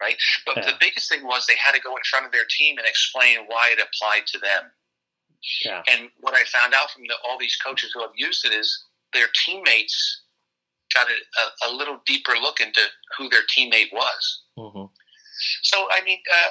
right? 0.00 0.16
But 0.46 0.56
Yeah. 0.58 0.70
the 0.72 0.76
biggest 0.80 1.08
thing 1.08 1.24
was 1.24 1.46
they 1.46 1.56
had 1.56 1.72
to 1.74 1.80
go 1.80 1.96
in 1.96 2.02
front 2.08 2.26
of 2.26 2.32
their 2.32 2.46
team 2.48 2.78
and 2.78 2.86
explain 2.86 3.38
why 3.46 3.70
it 3.72 3.78
applied 3.80 4.26
to 4.28 4.38
them. 4.38 4.70
Yeah. 5.62 5.82
And 5.88 6.10
what 6.20 6.34
I 6.34 6.44
found 6.44 6.72
out 6.72 6.90
from 6.90 7.02
the, 7.06 7.14
all 7.28 7.38
these 7.38 7.56
coaches 7.56 7.90
who 7.92 8.00
have 8.00 8.12
used 8.16 8.46
it 8.46 8.52
is 8.54 8.84
their 9.12 9.28
teammates 9.44 10.22
got 10.94 11.06
a, 11.08 11.68
a, 11.68 11.70
a 11.70 11.76
little 11.76 12.00
deeper 12.06 12.32
look 12.40 12.60
into 12.60 12.80
who 13.18 13.28
their 13.28 13.42
teammate 13.54 13.92
was. 13.92 14.42
hmm 14.56 14.86
So, 15.62 15.86
I 15.90 16.00
mean, 16.04 16.18
uh, 16.32 16.50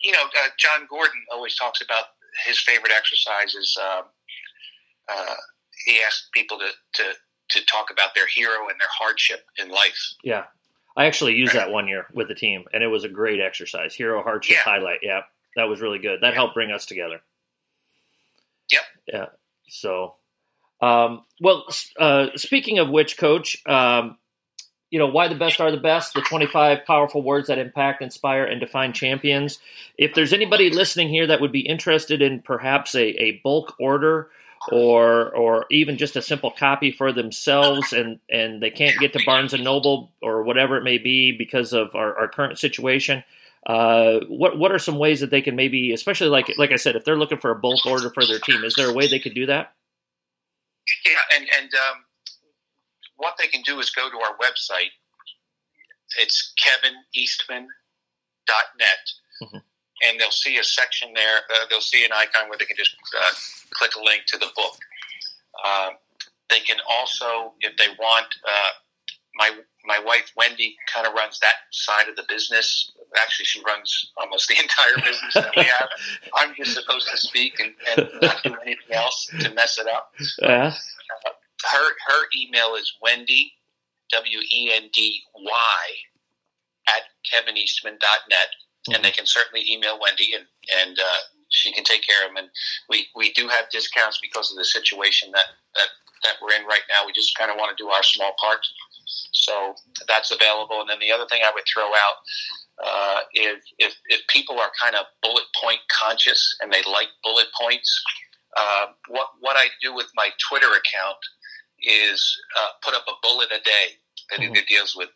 you 0.00 0.10
know, 0.12 0.24
uh, 0.24 0.48
Jon 0.58 0.86
Gordon 0.90 1.22
always 1.32 1.54
talks 1.56 1.80
about 1.80 2.13
his 2.46 2.60
favorite 2.60 2.92
exercise 2.96 3.54
is 3.54 3.76
um, 3.80 4.04
uh, 5.08 5.34
he 5.86 6.00
asks 6.06 6.28
people 6.32 6.58
to, 6.58 6.68
to, 6.94 7.12
to 7.50 7.66
talk 7.66 7.86
about 7.90 8.14
their 8.14 8.26
hero 8.26 8.68
and 8.68 8.80
their 8.80 8.88
hardship 8.90 9.44
in 9.58 9.68
life. 9.68 10.14
Yeah. 10.22 10.44
I 10.96 11.06
actually 11.06 11.34
used 11.34 11.54
that 11.54 11.70
one 11.72 11.88
year 11.88 12.06
with 12.14 12.28
the 12.28 12.34
team, 12.36 12.64
and 12.72 12.82
it 12.82 12.86
was 12.86 13.02
a 13.04 13.08
great 13.08 13.40
exercise. 13.40 13.94
Hero 13.94 14.22
hardship 14.22 14.56
Yeah. 14.58 14.62
highlight. 14.62 15.00
Yeah, 15.02 15.22
that 15.56 15.64
was 15.64 15.80
really 15.80 15.98
good. 15.98 16.20
That 16.20 16.28
Yeah. 16.28 16.34
helped 16.34 16.54
bring 16.54 16.70
us 16.70 16.86
together. 16.86 17.20
Yep. 18.70 18.82
Yeah. 19.12 19.26
So, 19.68 20.14
um, 20.80 21.24
well, 21.40 21.66
uh, 21.98 22.28
speaking 22.36 22.78
of 22.78 22.88
which, 22.90 23.16
Coach, 23.18 23.56
um, 23.66 24.18
you 24.94 25.00
know 25.00 25.08
why 25.08 25.26
the 25.26 25.34
best 25.34 25.60
are 25.60 25.72
the 25.72 25.76
best. 25.76 26.14
The 26.14 26.20
twenty-five 26.20 26.86
powerful 26.86 27.20
words 27.20 27.48
that 27.48 27.58
impact, 27.58 28.00
inspire, 28.00 28.44
and 28.44 28.60
define 28.60 28.92
champions. 28.92 29.58
If 29.98 30.14
there's 30.14 30.32
anybody 30.32 30.70
listening 30.70 31.08
here 31.08 31.26
that 31.26 31.40
would 31.40 31.50
be 31.50 31.66
interested 31.66 32.22
in 32.22 32.42
perhaps 32.42 32.94
a, 32.94 33.06
a 33.20 33.40
bulk 33.42 33.74
order 33.80 34.30
or 34.70 35.34
or 35.34 35.66
even 35.68 35.98
just 35.98 36.14
a 36.14 36.22
simple 36.22 36.52
copy 36.52 36.92
for 36.92 37.10
themselves 37.10 37.92
and 37.92 38.20
and 38.30 38.62
they 38.62 38.70
can't 38.70 38.96
get 39.00 39.12
to 39.14 39.20
Barnes 39.26 39.52
and 39.52 39.64
Noble 39.64 40.12
or 40.22 40.44
whatever 40.44 40.76
it 40.76 40.84
may 40.84 40.98
be 40.98 41.36
because 41.36 41.72
of 41.72 41.96
our, 41.96 42.16
our 42.16 42.28
current 42.28 42.60
situation 42.60 43.24
uh, 43.66 44.20
what 44.28 44.56
what 44.56 44.70
are 44.70 44.78
some 44.78 44.96
ways 44.96 45.18
that 45.18 45.30
they 45.30 45.42
can 45.42 45.56
maybe 45.56 45.92
especially 45.92 46.28
like 46.28 46.56
like 46.56 46.70
I 46.70 46.76
said 46.76 46.94
if 46.94 47.04
they're 47.04 47.18
looking 47.18 47.38
for 47.38 47.50
a 47.50 47.58
bulk 47.58 47.84
order 47.84 48.10
for 48.10 48.24
their 48.24 48.38
team 48.38 48.62
is 48.62 48.76
there 48.76 48.88
a 48.88 48.94
way 48.94 49.08
they 49.08 49.18
could 49.18 49.34
do 49.34 49.46
that 49.46 49.74
Yeah, 51.04 51.36
and, 51.36 51.48
and 51.58 51.74
um, 51.74 52.04
what 53.16 53.34
they 53.38 53.46
can 53.48 53.62
do 53.62 53.80
is 53.80 53.90
go 53.90 54.10
to 54.10 54.16
our 54.18 54.36
website. 54.38 54.90
It's 56.18 56.52
kevineastman.net. 56.62 57.68
Mhm. 59.42 59.62
And 60.02 60.20
they'll 60.20 60.30
see 60.30 60.58
a 60.58 60.64
section 60.64 61.12
there. 61.14 61.42
Uh, 61.50 61.66
they'll 61.70 61.80
see 61.80 62.04
an 62.04 62.12
icon 62.12 62.48
where 62.48 62.58
they 62.58 62.64
can 62.66 62.76
just 62.76 62.96
uh, 63.16 63.32
click 63.70 63.94
a 63.96 64.00
link 64.00 64.24
to 64.26 64.38
the 64.38 64.50
book. 64.54 64.76
Um, 65.64 65.96
they 66.50 66.60
can 66.60 66.76
also, 66.88 67.54
if 67.60 67.76
they 67.76 67.88
want, 67.98 68.26
uh, 68.46 68.70
my 69.36 69.50
my 69.86 69.98
wife 69.98 70.30
Wendy 70.36 70.76
kind 70.92 71.06
of 71.06 71.12
runs 71.12 71.38
that 71.40 71.54
side 71.70 72.08
of 72.08 72.16
the 72.16 72.24
business. 72.28 72.90
Actually, 73.16 73.44
she 73.46 73.60
runs 73.62 74.12
almost 74.16 74.48
the 74.48 74.58
entire 74.60 74.96
business 74.96 75.34
that 75.34 75.54
we 75.56 75.62
have. 75.62 75.88
I'm 76.34 76.54
just 76.54 76.74
supposed 76.74 77.08
to 77.10 77.16
speak 77.18 77.58
and, 77.60 77.74
and 77.96 78.08
not 78.22 78.42
do 78.42 78.54
anything 78.64 78.92
else 78.92 79.26
to 79.40 79.50
mess 79.50 79.78
it 79.78 79.86
up 79.88 80.12
yeah 80.40 80.72
her 81.72 81.88
her 82.06 82.26
email 82.36 82.74
is 82.74 82.92
Wendy 83.02 83.52
W 84.12 84.38
E 84.52 84.70
N 84.72 84.90
D 84.92 85.22
Y 85.36 85.84
at 86.88 87.02
kevineastman.net 87.30 88.48
and 88.92 89.04
they 89.04 89.10
can 89.10 89.26
certainly 89.26 89.64
email 89.70 89.98
Wendy 90.00 90.34
and 90.34 90.44
and 90.78 90.98
uh, 90.98 91.20
she 91.50 91.72
can 91.72 91.84
take 91.84 92.06
care 92.06 92.24
of 92.24 92.30
them 92.30 92.44
and 92.44 92.48
we 92.88 93.06
we 93.16 93.32
do 93.32 93.48
have 93.48 93.70
discounts 93.70 94.18
because 94.20 94.50
of 94.50 94.58
the 94.58 94.64
situation 94.64 95.30
that 95.32 95.46
that 95.74 95.88
that 96.24 96.34
we're 96.40 96.56
in 96.56 96.66
right 96.66 96.84
now. 96.88 97.06
We 97.06 97.12
just 97.12 97.36
kind 97.36 97.50
of 97.50 97.56
want 97.56 97.76
to 97.76 97.82
do 97.82 97.90
our 97.90 98.02
small 98.02 98.32
part. 98.40 98.64
So 99.32 99.74
that's 100.08 100.30
available. 100.30 100.80
And 100.80 100.88
then 100.88 100.98
the 100.98 101.12
other 101.12 101.26
thing 101.26 101.42
I 101.44 101.52
would 101.54 101.64
throw 101.68 101.84
out 101.84 102.16
uh, 102.82 103.20
if, 103.32 103.62
if 103.78 103.94
if 104.06 104.26
people 104.28 104.58
are 104.58 104.70
kind 104.80 104.96
of 104.96 105.06
bullet 105.22 105.44
point 105.60 105.80
conscious 105.92 106.56
and 106.60 106.72
they 106.72 106.82
like 106.90 107.08
bullet 107.22 107.46
points 107.60 108.02
uh, 108.56 108.86
what 109.08 109.28
what 109.40 109.56
I 109.56 109.66
do 109.82 109.94
with 109.94 110.06
my 110.16 110.30
Twitter 110.48 110.68
account 110.68 111.18
is 111.86 112.40
uh, 112.58 112.68
put 112.82 112.94
up 112.94 113.04
a 113.08 113.12
bullet 113.22 113.50
a 113.52 113.60
day 113.60 113.98
that 114.30 114.40
Mhm. 114.40 114.56
either 114.56 114.66
deals 114.66 114.94
with 114.96 115.10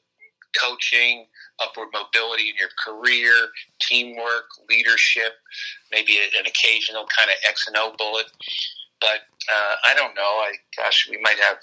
coaching, 0.58 1.28
upward 1.60 1.88
mobility 1.92 2.50
in 2.50 2.56
your 2.56 2.70
career, 2.84 3.50
teamwork, 3.80 4.46
leadership, 4.68 5.34
maybe 5.90 6.18
an 6.18 6.46
occasional 6.46 7.06
kind 7.16 7.30
of 7.30 7.36
X 7.48 7.66
and 7.66 7.76
O 7.76 7.92
bullet. 7.98 8.26
But 9.00 9.20
uh, 9.50 9.76
I 9.84 9.94
don't 9.94 10.14
know. 10.14 10.22
I 10.22 10.52
gosh, 10.76 11.06
we 11.10 11.18
might 11.18 11.38
have. 11.38 11.58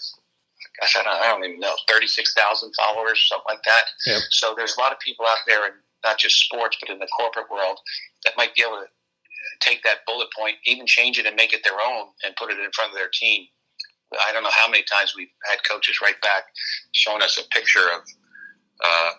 Gosh, 0.82 0.96
I 0.98 1.04
don't, 1.04 1.22
I 1.22 1.28
don't 1.28 1.44
even 1.46 1.60
know. 1.60 1.76
Thirty-six 1.88 2.34
thousand 2.34 2.74
followers, 2.80 3.28
something 3.28 3.46
like 3.50 3.64
that. 3.64 3.86
Yep. 4.06 4.22
So 4.32 4.54
there's 4.56 4.76
a 4.78 4.80
lot 4.80 4.92
of 4.92 5.00
people 5.00 5.26
out 5.26 5.38
there, 5.48 5.66
in 5.68 5.74
not 6.04 6.18
just 6.18 6.38
sports, 6.40 6.78
but 6.80 6.90
in 6.90 7.00
the 7.00 7.08
corporate 7.08 7.50
world, 7.50 7.80
that 8.24 8.34
might 8.38 8.54
be 8.56 8.62
able 8.62 8.80
to 8.82 8.88
take 9.62 9.84
that 9.84 10.06
bullet 10.06 10.28
point, 10.38 10.58
even 10.66 10.86
change 10.86 11.18
it 11.20 11.26
and 11.26 11.36
make 11.36 11.54
it 11.54 11.64
their 11.64 11.80
own, 11.82 12.08
and 12.26 12.36
put 12.36 12.52
it 12.52 12.60
in 12.60 12.72
front 12.72 12.92
of 12.92 12.98
their 12.98 13.10
team. 13.10 13.48
I 14.28 14.32
don't 14.32 14.44
know 14.44 14.50
how 14.56 14.70
many 14.70 14.84
times 14.84 15.14
we've 15.18 15.30
had 15.50 15.58
coaches 15.68 16.00
write 16.02 16.22
back 16.22 16.46
showing 16.94 17.22
us 17.22 17.38
a 17.38 17.48
picture 17.50 17.88
of 17.96 18.02
uh, 18.84 19.10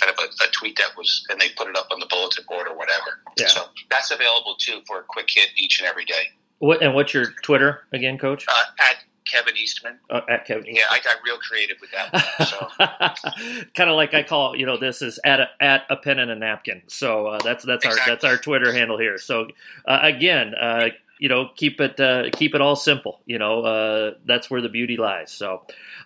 kind 0.00 0.10
of 0.12 0.18
a, 0.24 0.44
a 0.44 0.48
tweet 0.52 0.76
that 0.78 0.90
was, 0.96 1.24
and 1.30 1.40
they 1.40 1.48
put 1.50 1.68
it 1.68 1.76
up 1.76 1.88
on 1.90 2.00
the 2.00 2.06
bulletin 2.06 2.44
board 2.48 2.66
or 2.68 2.76
whatever. 2.76 3.20
Yeah. 3.38 3.46
So 3.48 3.64
that's 3.90 4.10
available 4.10 4.56
too 4.58 4.80
for 4.86 5.00
a 5.00 5.02
quick 5.08 5.26
hit 5.30 5.48
each 5.56 5.80
and 5.80 5.88
every 5.88 6.04
day. 6.04 6.30
what 6.58 6.82
and 6.82 6.94
what's 6.94 7.12
your 7.14 7.26
Twitter 7.42 7.82
again 7.92 8.18
coach 8.18 8.44
Uh, 8.48 8.52
at 8.80 8.96
Kevin 9.30 9.56
Eastman. 9.56 9.98
uh, 10.08 10.20
at 10.28 10.44
Kevin 10.46 10.66
Yeah, 10.74 10.84
I 10.90 11.00
got 11.00 11.16
real 11.24 11.36
creative 11.38 11.76
with 11.80 11.90
that. 11.90 12.12
One, 12.12 12.46
so 12.46 13.64
kind 13.74 13.90
of 13.90 13.96
like 13.96 14.14
I 14.14 14.22
call 14.22 14.54
you 14.56 14.66
know 14.66 14.76
this 14.76 15.02
is 15.02 15.18
at 15.24 15.40
a, 15.40 15.48
at 15.60 15.82
a 15.90 15.96
pen 15.96 16.18
and 16.18 16.30
a 16.30 16.36
napkin. 16.36 16.82
So 16.86 17.26
uh, 17.26 17.38
that's 17.42 17.64
that's 17.64 17.84
our 17.84 17.96
that's 18.06 18.24
our 18.24 18.36
Twitter 18.36 18.72
handle 18.72 18.98
here. 18.98 19.18
So 19.18 19.48
uh, 19.86 19.98
again, 20.02 20.54
uh, 20.54 20.88
you 21.18 21.28
know, 21.28 21.50
keep 21.56 21.80
it 21.80 21.98
uh, 22.00 22.30
keep 22.32 22.54
it 22.54 22.60
all 22.60 22.76
simple. 22.76 23.20
You 23.26 23.38
know, 23.38 23.60
uh, 23.62 24.14
that's 24.24 24.50
where 24.50 24.60
the 24.60 24.68
beauty 24.68 24.96
lies. 24.96 25.30
So. 25.32 25.62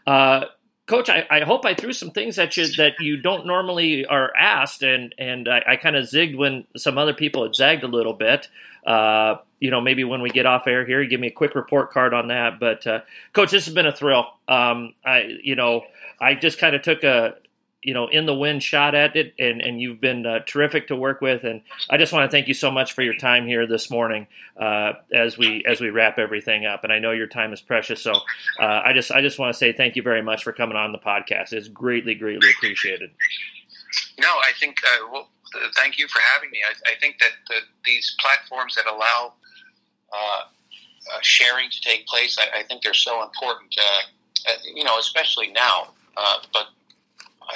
Uh, 0.07 0.47
Coach, 0.87 1.09
I, 1.09 1.25
I 1.31 1.41
hope 1.43 1.65
I 1.65 1.75
threw 1.75 1.93
some 1.93 2.11
things 2.11 2.37
at 2.37 2.57
you 2.57 2.67
that 2.79 2.95
you 2.99 3.17
don't 3.17 3.47
normally 3.47 4.07
are 4.07 4.33
asked, 4.37 4.83
and 4.83 5.15
and 5.19 5.49
I, 5.49 5.63
I 5.65 5.77
kind 5.77 5.95
of 5.95 6.05
zigged 6.07 6.37
when 6.37 6.65
some 6.77 6.99
other 6.99 7.15
people 7.15 7.45
had 7.45 7.55
zagged 7.55 7.85
a 7.85 7.87
little 7.87 8.13
bit. 8.13 8.49
Uh, 8.85 9.37
you 9.61 9.71
know, 9.71 9.81
maybe 9.81 10.03
when 10.03 10.21
we 10.21 10.31
get 10.31 10.47
off 10.47 10.67
air 10.67 10.85
here, 10.85 11.05
give 11.05 11.21
me 11.21 11.29
a 11.29 11.33
quick 11.33 11.55
report 11.55 11.93
card 11.93 12.13
on 12.13 12.29
that. 12.29 12.59
But 12.59 12.87
uh, 12.89 13.01
Coach, 13.33 13.53
this 13.53 13.67
has 13.67 13.75
been 13.75 13.87
a 13.87 13.95
thrill. 13.95 14.27
Um, 14.49 14.95
I, 15.05 15.39
you 15.45 15.55
know, 15.55 15.83
I 16.21 16.35
just 16.35 16.59
kind 16.59 16.75
of 16.75 16.83
took 16.83 17.05
a, 17.05 17.35
you 17.83 17.95
know, 17.95 18.09
in 18.09 18.27
the 18.27 18.35
wind 18.35 18.63
shot 18.63 18.95
at 18.95 19.17
it, 19.17 19.35
and 19.39 19.63
and 19.63 19.81
you've 19.81 20.01
been 20.01 20.27
uh, 20.27 20.41
terrific 20.47 20.89
to 20.89 20.97
work 20.97 21.21
with, 21.23 21.45
and 21.45 21.63
I 21.89 21.97
just 21.97 22.13
want 22.13 22.31
to 22.31 22.35
thank 22.35 22.47
you 22.47 22.55
so 22.55 22.71
much 22.71 22.93
for 22.93 23.03
your 23.03 23.15
time 23.15 23.47
here 23.47 23.67
this 23.67 23.91
morning 23.91 24.27
uh, 24.59 24.93
as 25.13 25.39
we 25.39 25.65
as 25.67 25.81
we 25.81 25.89
wrap 25.89 26.19
everything 26.19 26.67
up. 26.67 26.85
And 26.85 26.93
I 26.93 26.99
know 26.99 27.13
your 27.13 27.27
time 27.27 27.53
is 27.55 27.61
precious, 27.63 28.03
so 28.03 28.13
uh, 28.61 28.83
I 28.85 28.93
just 28.93 29.11
I 29.11 29.23
just 29.23 29.39
want 29.39 29.55
to 29.55 29.59
say 29.59 29.73
thank 29.73 29.97
you 29.97 30.03
very 30.03 30.23
much 30.23 30.45
for 30.45 30.53
coming 30.53 30.77
on 30.77 30.93
the 30.93 30.99
podcast. 30.99 31.53
It's 31.53 31.69
greatly 31.69 32.15
greatly 32.15 32.51
appreciated. 32.51 33.11
no, 34.21 34.29
I 34.29 34.53
think. 34.59 34.77
Uh, 34.85 35.09
well, 35.11 35.29
thank 35.77 35.99
you 35.99 36.07
for 36.09 36.21
having 36.35 36.51
me. 36.51 36.59
I, 36.67 36.93
I 36.93 36.95
think 37.01 37.19
that 37.19 37.33
the, 37.49 37.55
these 37.87 38.15
platforms 38.21 38.75
that 38.75 38.87
allow 38.87 39.33
uh, 40.13 40.17
uh, 40.17 41.19
sharing 41.23 41.71
to 41.71 41.81
take 41.81 42.07
place, 42.07 42.37
I, 42.39 42.61
I 42.61 42.63
think 42.65 42.83
they're 42.83 42.93
so 42.93 43.23
important. 43.23 43.75
You 44.75 44.85
know, 44.85 44.99
especially 44.99 45.51
now. 45.51 45.93
But 46.53 46.67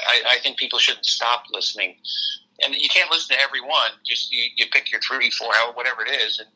I, 0.06 0.36
I 0.36 0.38
think 0.38 0.58
people 0.58 0.78
shouldn't 0.78 1.06
stop 1.06 1.44
listening. 1.52 1.96
And 2.62 2.74
you 2.74 2.88
can't 2.88 3.10
listen 3.10 3.36
to 3.36 3.42
everyone. 3.42 3.90
Just 4.06 4.32
you, 4.32 4.44
you 4.56 4.66
pick 4.72 4.90
your 4.92 5.00
three, 5.00 5.30
four, 5.30 5.48
hour, 5.56 5.72
whatever 5.72 6.02
it 6.06 6.10
is, 6.10 6.38
and 6.38 6.48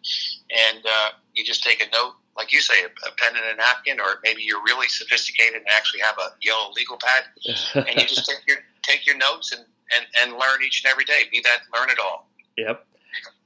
and 0.75 0.87
uh, 0.87 1.11
you 1.35 1.45
just 1.45 1.65
take 1.65 1.83
a 1.83 1.91
note, 1.93 2.15
like 2.37 2.53
you 2.53 2.61
say, 2.61 2.85
a, 2.85 2.87
a 2.87 3.13
pen 3.17 3.35
and 3.35 3.45
a 3.53 3.57
napkin, 3.57 3.99
or 3.99 4.21
maybe 4.23 4.43
you're 4.43 4.63
really 4.63 4.87
sophisticated 4.87 5.57
and 5.57 5.67
actually 5.69 6.01
have 6.01 6.17
a 6.19 6.31
yellow 6.41 6.71
legal 6.77 6.99
pad, 6.99 7.85
and 7.87 8.01
you 8.01 8.07
just 8.07 8.27
take 8.31 8.47
your 8.47 8.59
take 8.83 9.07
your 9.07 9.17
notes 9.17 9.53
and, 9.53 9.65
and, 9.95 10.07
and 10.23 10.33
learn 10.39 10.63
each 10.65 10.85
and 10.85 10.91
every 10.91 11.05
day. 11.05 11.23
Be 11.33 11.41
that 11.43 11.63
learn 11.77 11.91
it 11.91 11.99
all. 11.99 12.29
Yep. 12.57 12.85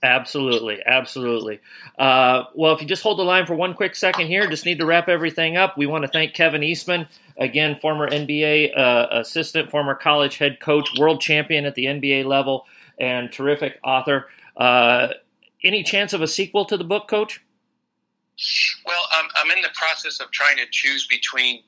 Absolutely, 0.02 0.82
absolutely. 0.84 1.60
Uh, 1.96 2.44
well, 2.54 2.74
if 2.74 2.82
you 2.82 2.88
just 2.88 3.04
hold 3.04 3.18
the 3.18 3.22
line 3.22 3.46
for 3.46 3.54
one 3.54 3.72
quick 3.72 3.94
second 3.94 4.26
here, 4.26 4.48
just 4.48 4.66
need 4.66 4.78
to 4.78 4.86
wrap 4.86 5.08
everything 5.08 5.56
up. 5.56 5.78
We 5.78 5.86
want 5.86 6.02
to 6.02 6.08
thank 6.08 6.34
Kevin 6.34 6.62
Eastman, 6.64 7.06
again, 7.36 7.78
former 7.80 8.08
NBA 8.08 8.78
uh, 8.78 9.08
assistant, 9.10 9.70
former 9.70 9.94
college 9.94 10.38
head 10.38 10.60
coach, 10.60 10.88
world 10.98 11.20
champion 11.20 11.64
at 11.64 11.74
the 11.74 11.86
NBA 11.86 12.24
level, 12.24 12.66
and 12.98 13.32
terrific 13.32 13.78
author. 13.84 14.28
Uh, 14.56 15.08
any 15.64 15.82
chance 15.82 16.12
of 16.12 16.22
a 16.22 16.28
sequel 16.28 16.64
to 16.66 16.76
the 16.76 16.84
book, 16.84 17.08
Coach? 17.08 17.40
Well, 18.84 19.02
I'm, 19.12 19.26
I'm 19.36 19.56
in 19.56 19.62
the 19.62 19.70
process 19.74 20.20
of 20.20 20.30
trying 20.30 20.56
to 20.56 20.64
choose 20.70 21.06
between. 21.06 21.62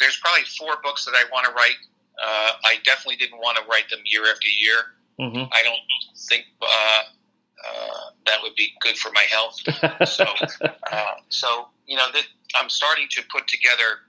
There's 0.00 0.18
probably 0.18 0.44
four 0.58 0.76
books 0.82 1.04
that 1.04 1.14
I 1.14 1.24
want 1.32 1.46
to 1.46 1.52
write. 1.52 1.76
Uh, 2.20 2.52
I 2.64 2.76
definitely 2.84 3.16
didn't 3.16 3.38
want 3.38 3.58
to 3.58 3.64
write 3.70 3.88
them 3.90 4.00
year 4.04 4.22
after 4.30 4.48
year. 4.48 4.76
Mm-hmm. 5.20 5.52
I 5.52 5.62
don't 5.62 5.78
think 6.28 6.46
uh, 6.60 6.66
uh, 6.66 8.10
that 8.26 8.38
would 8.42 8.54
be 8.56 8.72
good 8.80 8.96
for 8.98 9.12
my 9.12 9.24
health. 9.30 10.08
so, 10.08 10.24
uh, 10.90 11.04
so 11.28 11.68
you 11.86 11.96
know, 11.96 12.06
that 12.12 12.24
I'm 12.56 12.68
starting 12.68 13.06
to 13.10 13.22
put 13.30 13.46
together 13.46 14.00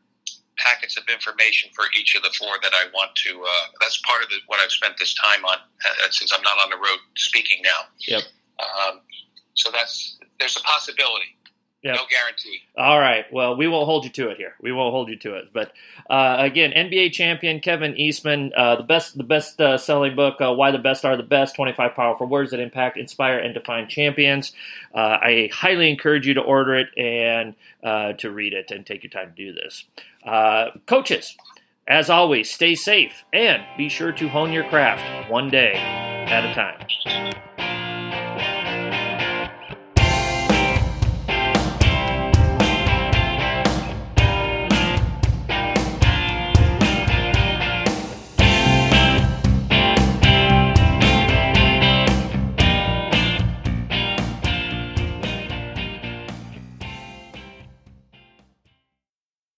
packets 0.58 0.97
of 0.97 1.04
information 1.12 1.70
for 1.74 1.86
each 1.97 2.16
of 2.16 2.24
the 2.24 2.32
four 2.38 2.56
that 2.62 2.72
I 2.74 2.86
want 2.93 3.12
to. 3.28 3.41
Uh, 3.41 3.66
that's 3.82 4.01
part 4.06 4.24
of 4.24 4.30
the, 4.30 4.36
what 4.47 4.60
I've 4.60 4.72
spent 4.72 4.95
this 4.97 5.14
time 5.16 5.43
on 5.45 5.58
uh, 5.58 6.10
since 6.12 6.32
I'm 6.34 6.41
not 6.43 6.58
on 6.64 6.70
the 6.70 6.78
road 6.78 6.99
speaking 7.16 7.62
now. 7.64 7.88
Yep. 8.08 8.24
Um, 8.60 8.99
so 9.56 9.70
that's 9.72 10.18
there's 10.39 10.58
a 10.58 10.62
possibility. 10.62 11.36
Yep. 11.84 11.95
No 11.95 12.01
guarantee. 12.10 12.60
All 12.78 12.97
right. 12.97 13.26
Well, 13.30 13.58
we 13.58 13.68
won't 13.68 13.86
hold 13.86 14.06
you 14.06 14.10
to 14.12 14.30
it 14.30 14.38
here. 14.38 14.56
We 14.62 14.72
won't 14.72 14.93
hold 14.93 15.10
you 15.10 15.18
to 15.18 15.34
it. 15.36 15.49
But 15.51 15.74
uh, 16.10 16.38
again, 16.39 16.72
NBA 16.72 17.12
champion 17.12 17.60
Kevin 17.60 17.97
Eastman, 17.97 18.54
uh, 18.56 18.78
the 18.78 18.84
best, 18.84 19.18
the 19.18 19.24
best 19.26 19.60
uh, 19.60 19.78
selling 19.78 20.16
book. 20.16 20.39
Uh, 20.39 20.54
Why 20.54 20.72
the 20.72 20.78
best 20.78 21.04
are 21.04 21.18
the 21.18 21.24
best: 21.24 21.56
Twenty 21.56 21.74
Five 21.74 21.93
Powerful 21.93 22.28
Words 22.28 22.51
That 22.51 22.62
Impact, 22.62 22.97
Inspire, 22.97 23.38
and 23.38 23.54
Define 23.54 23.89
Champions. 23.89 24.54
Uh, 24.95 25.18
I 25.22 25.49
highly 25.51 25.89
encourage 25.89 26.26
you 26.26 26.36
to 26.36 26.41
order 26.41 26.76
it 26.76 26.88
and 26.97 27.54
uh, 27.84 28.14
to 28.14 28.32
read 28.32 28.54
it 28.54 28.72
and 28.72 28.86
take 28.86 29.04
your 29.04 29.12
time 29.12 29.34
to 29.36 29.36
do 29.36 29.51
this. 29.51 29.84
Uh, 30.26 30.71
coaches, 30.86 31.36
as 31.88 32.09
always, 32.09 32.49
stay 32.49 32.76
safe 32.76 33.24
and 33.34 33.63
be 33.78 33.89
sure 33.89 34.11
to 34.11 34.30
hone 34.30 34.51
your 34.51 34.63
craft 34.63 35.30
one 35.30 35.49
day 35.49 35.74
at 35.74 36.45
a 36.45 36.53
time. 36.53 37.43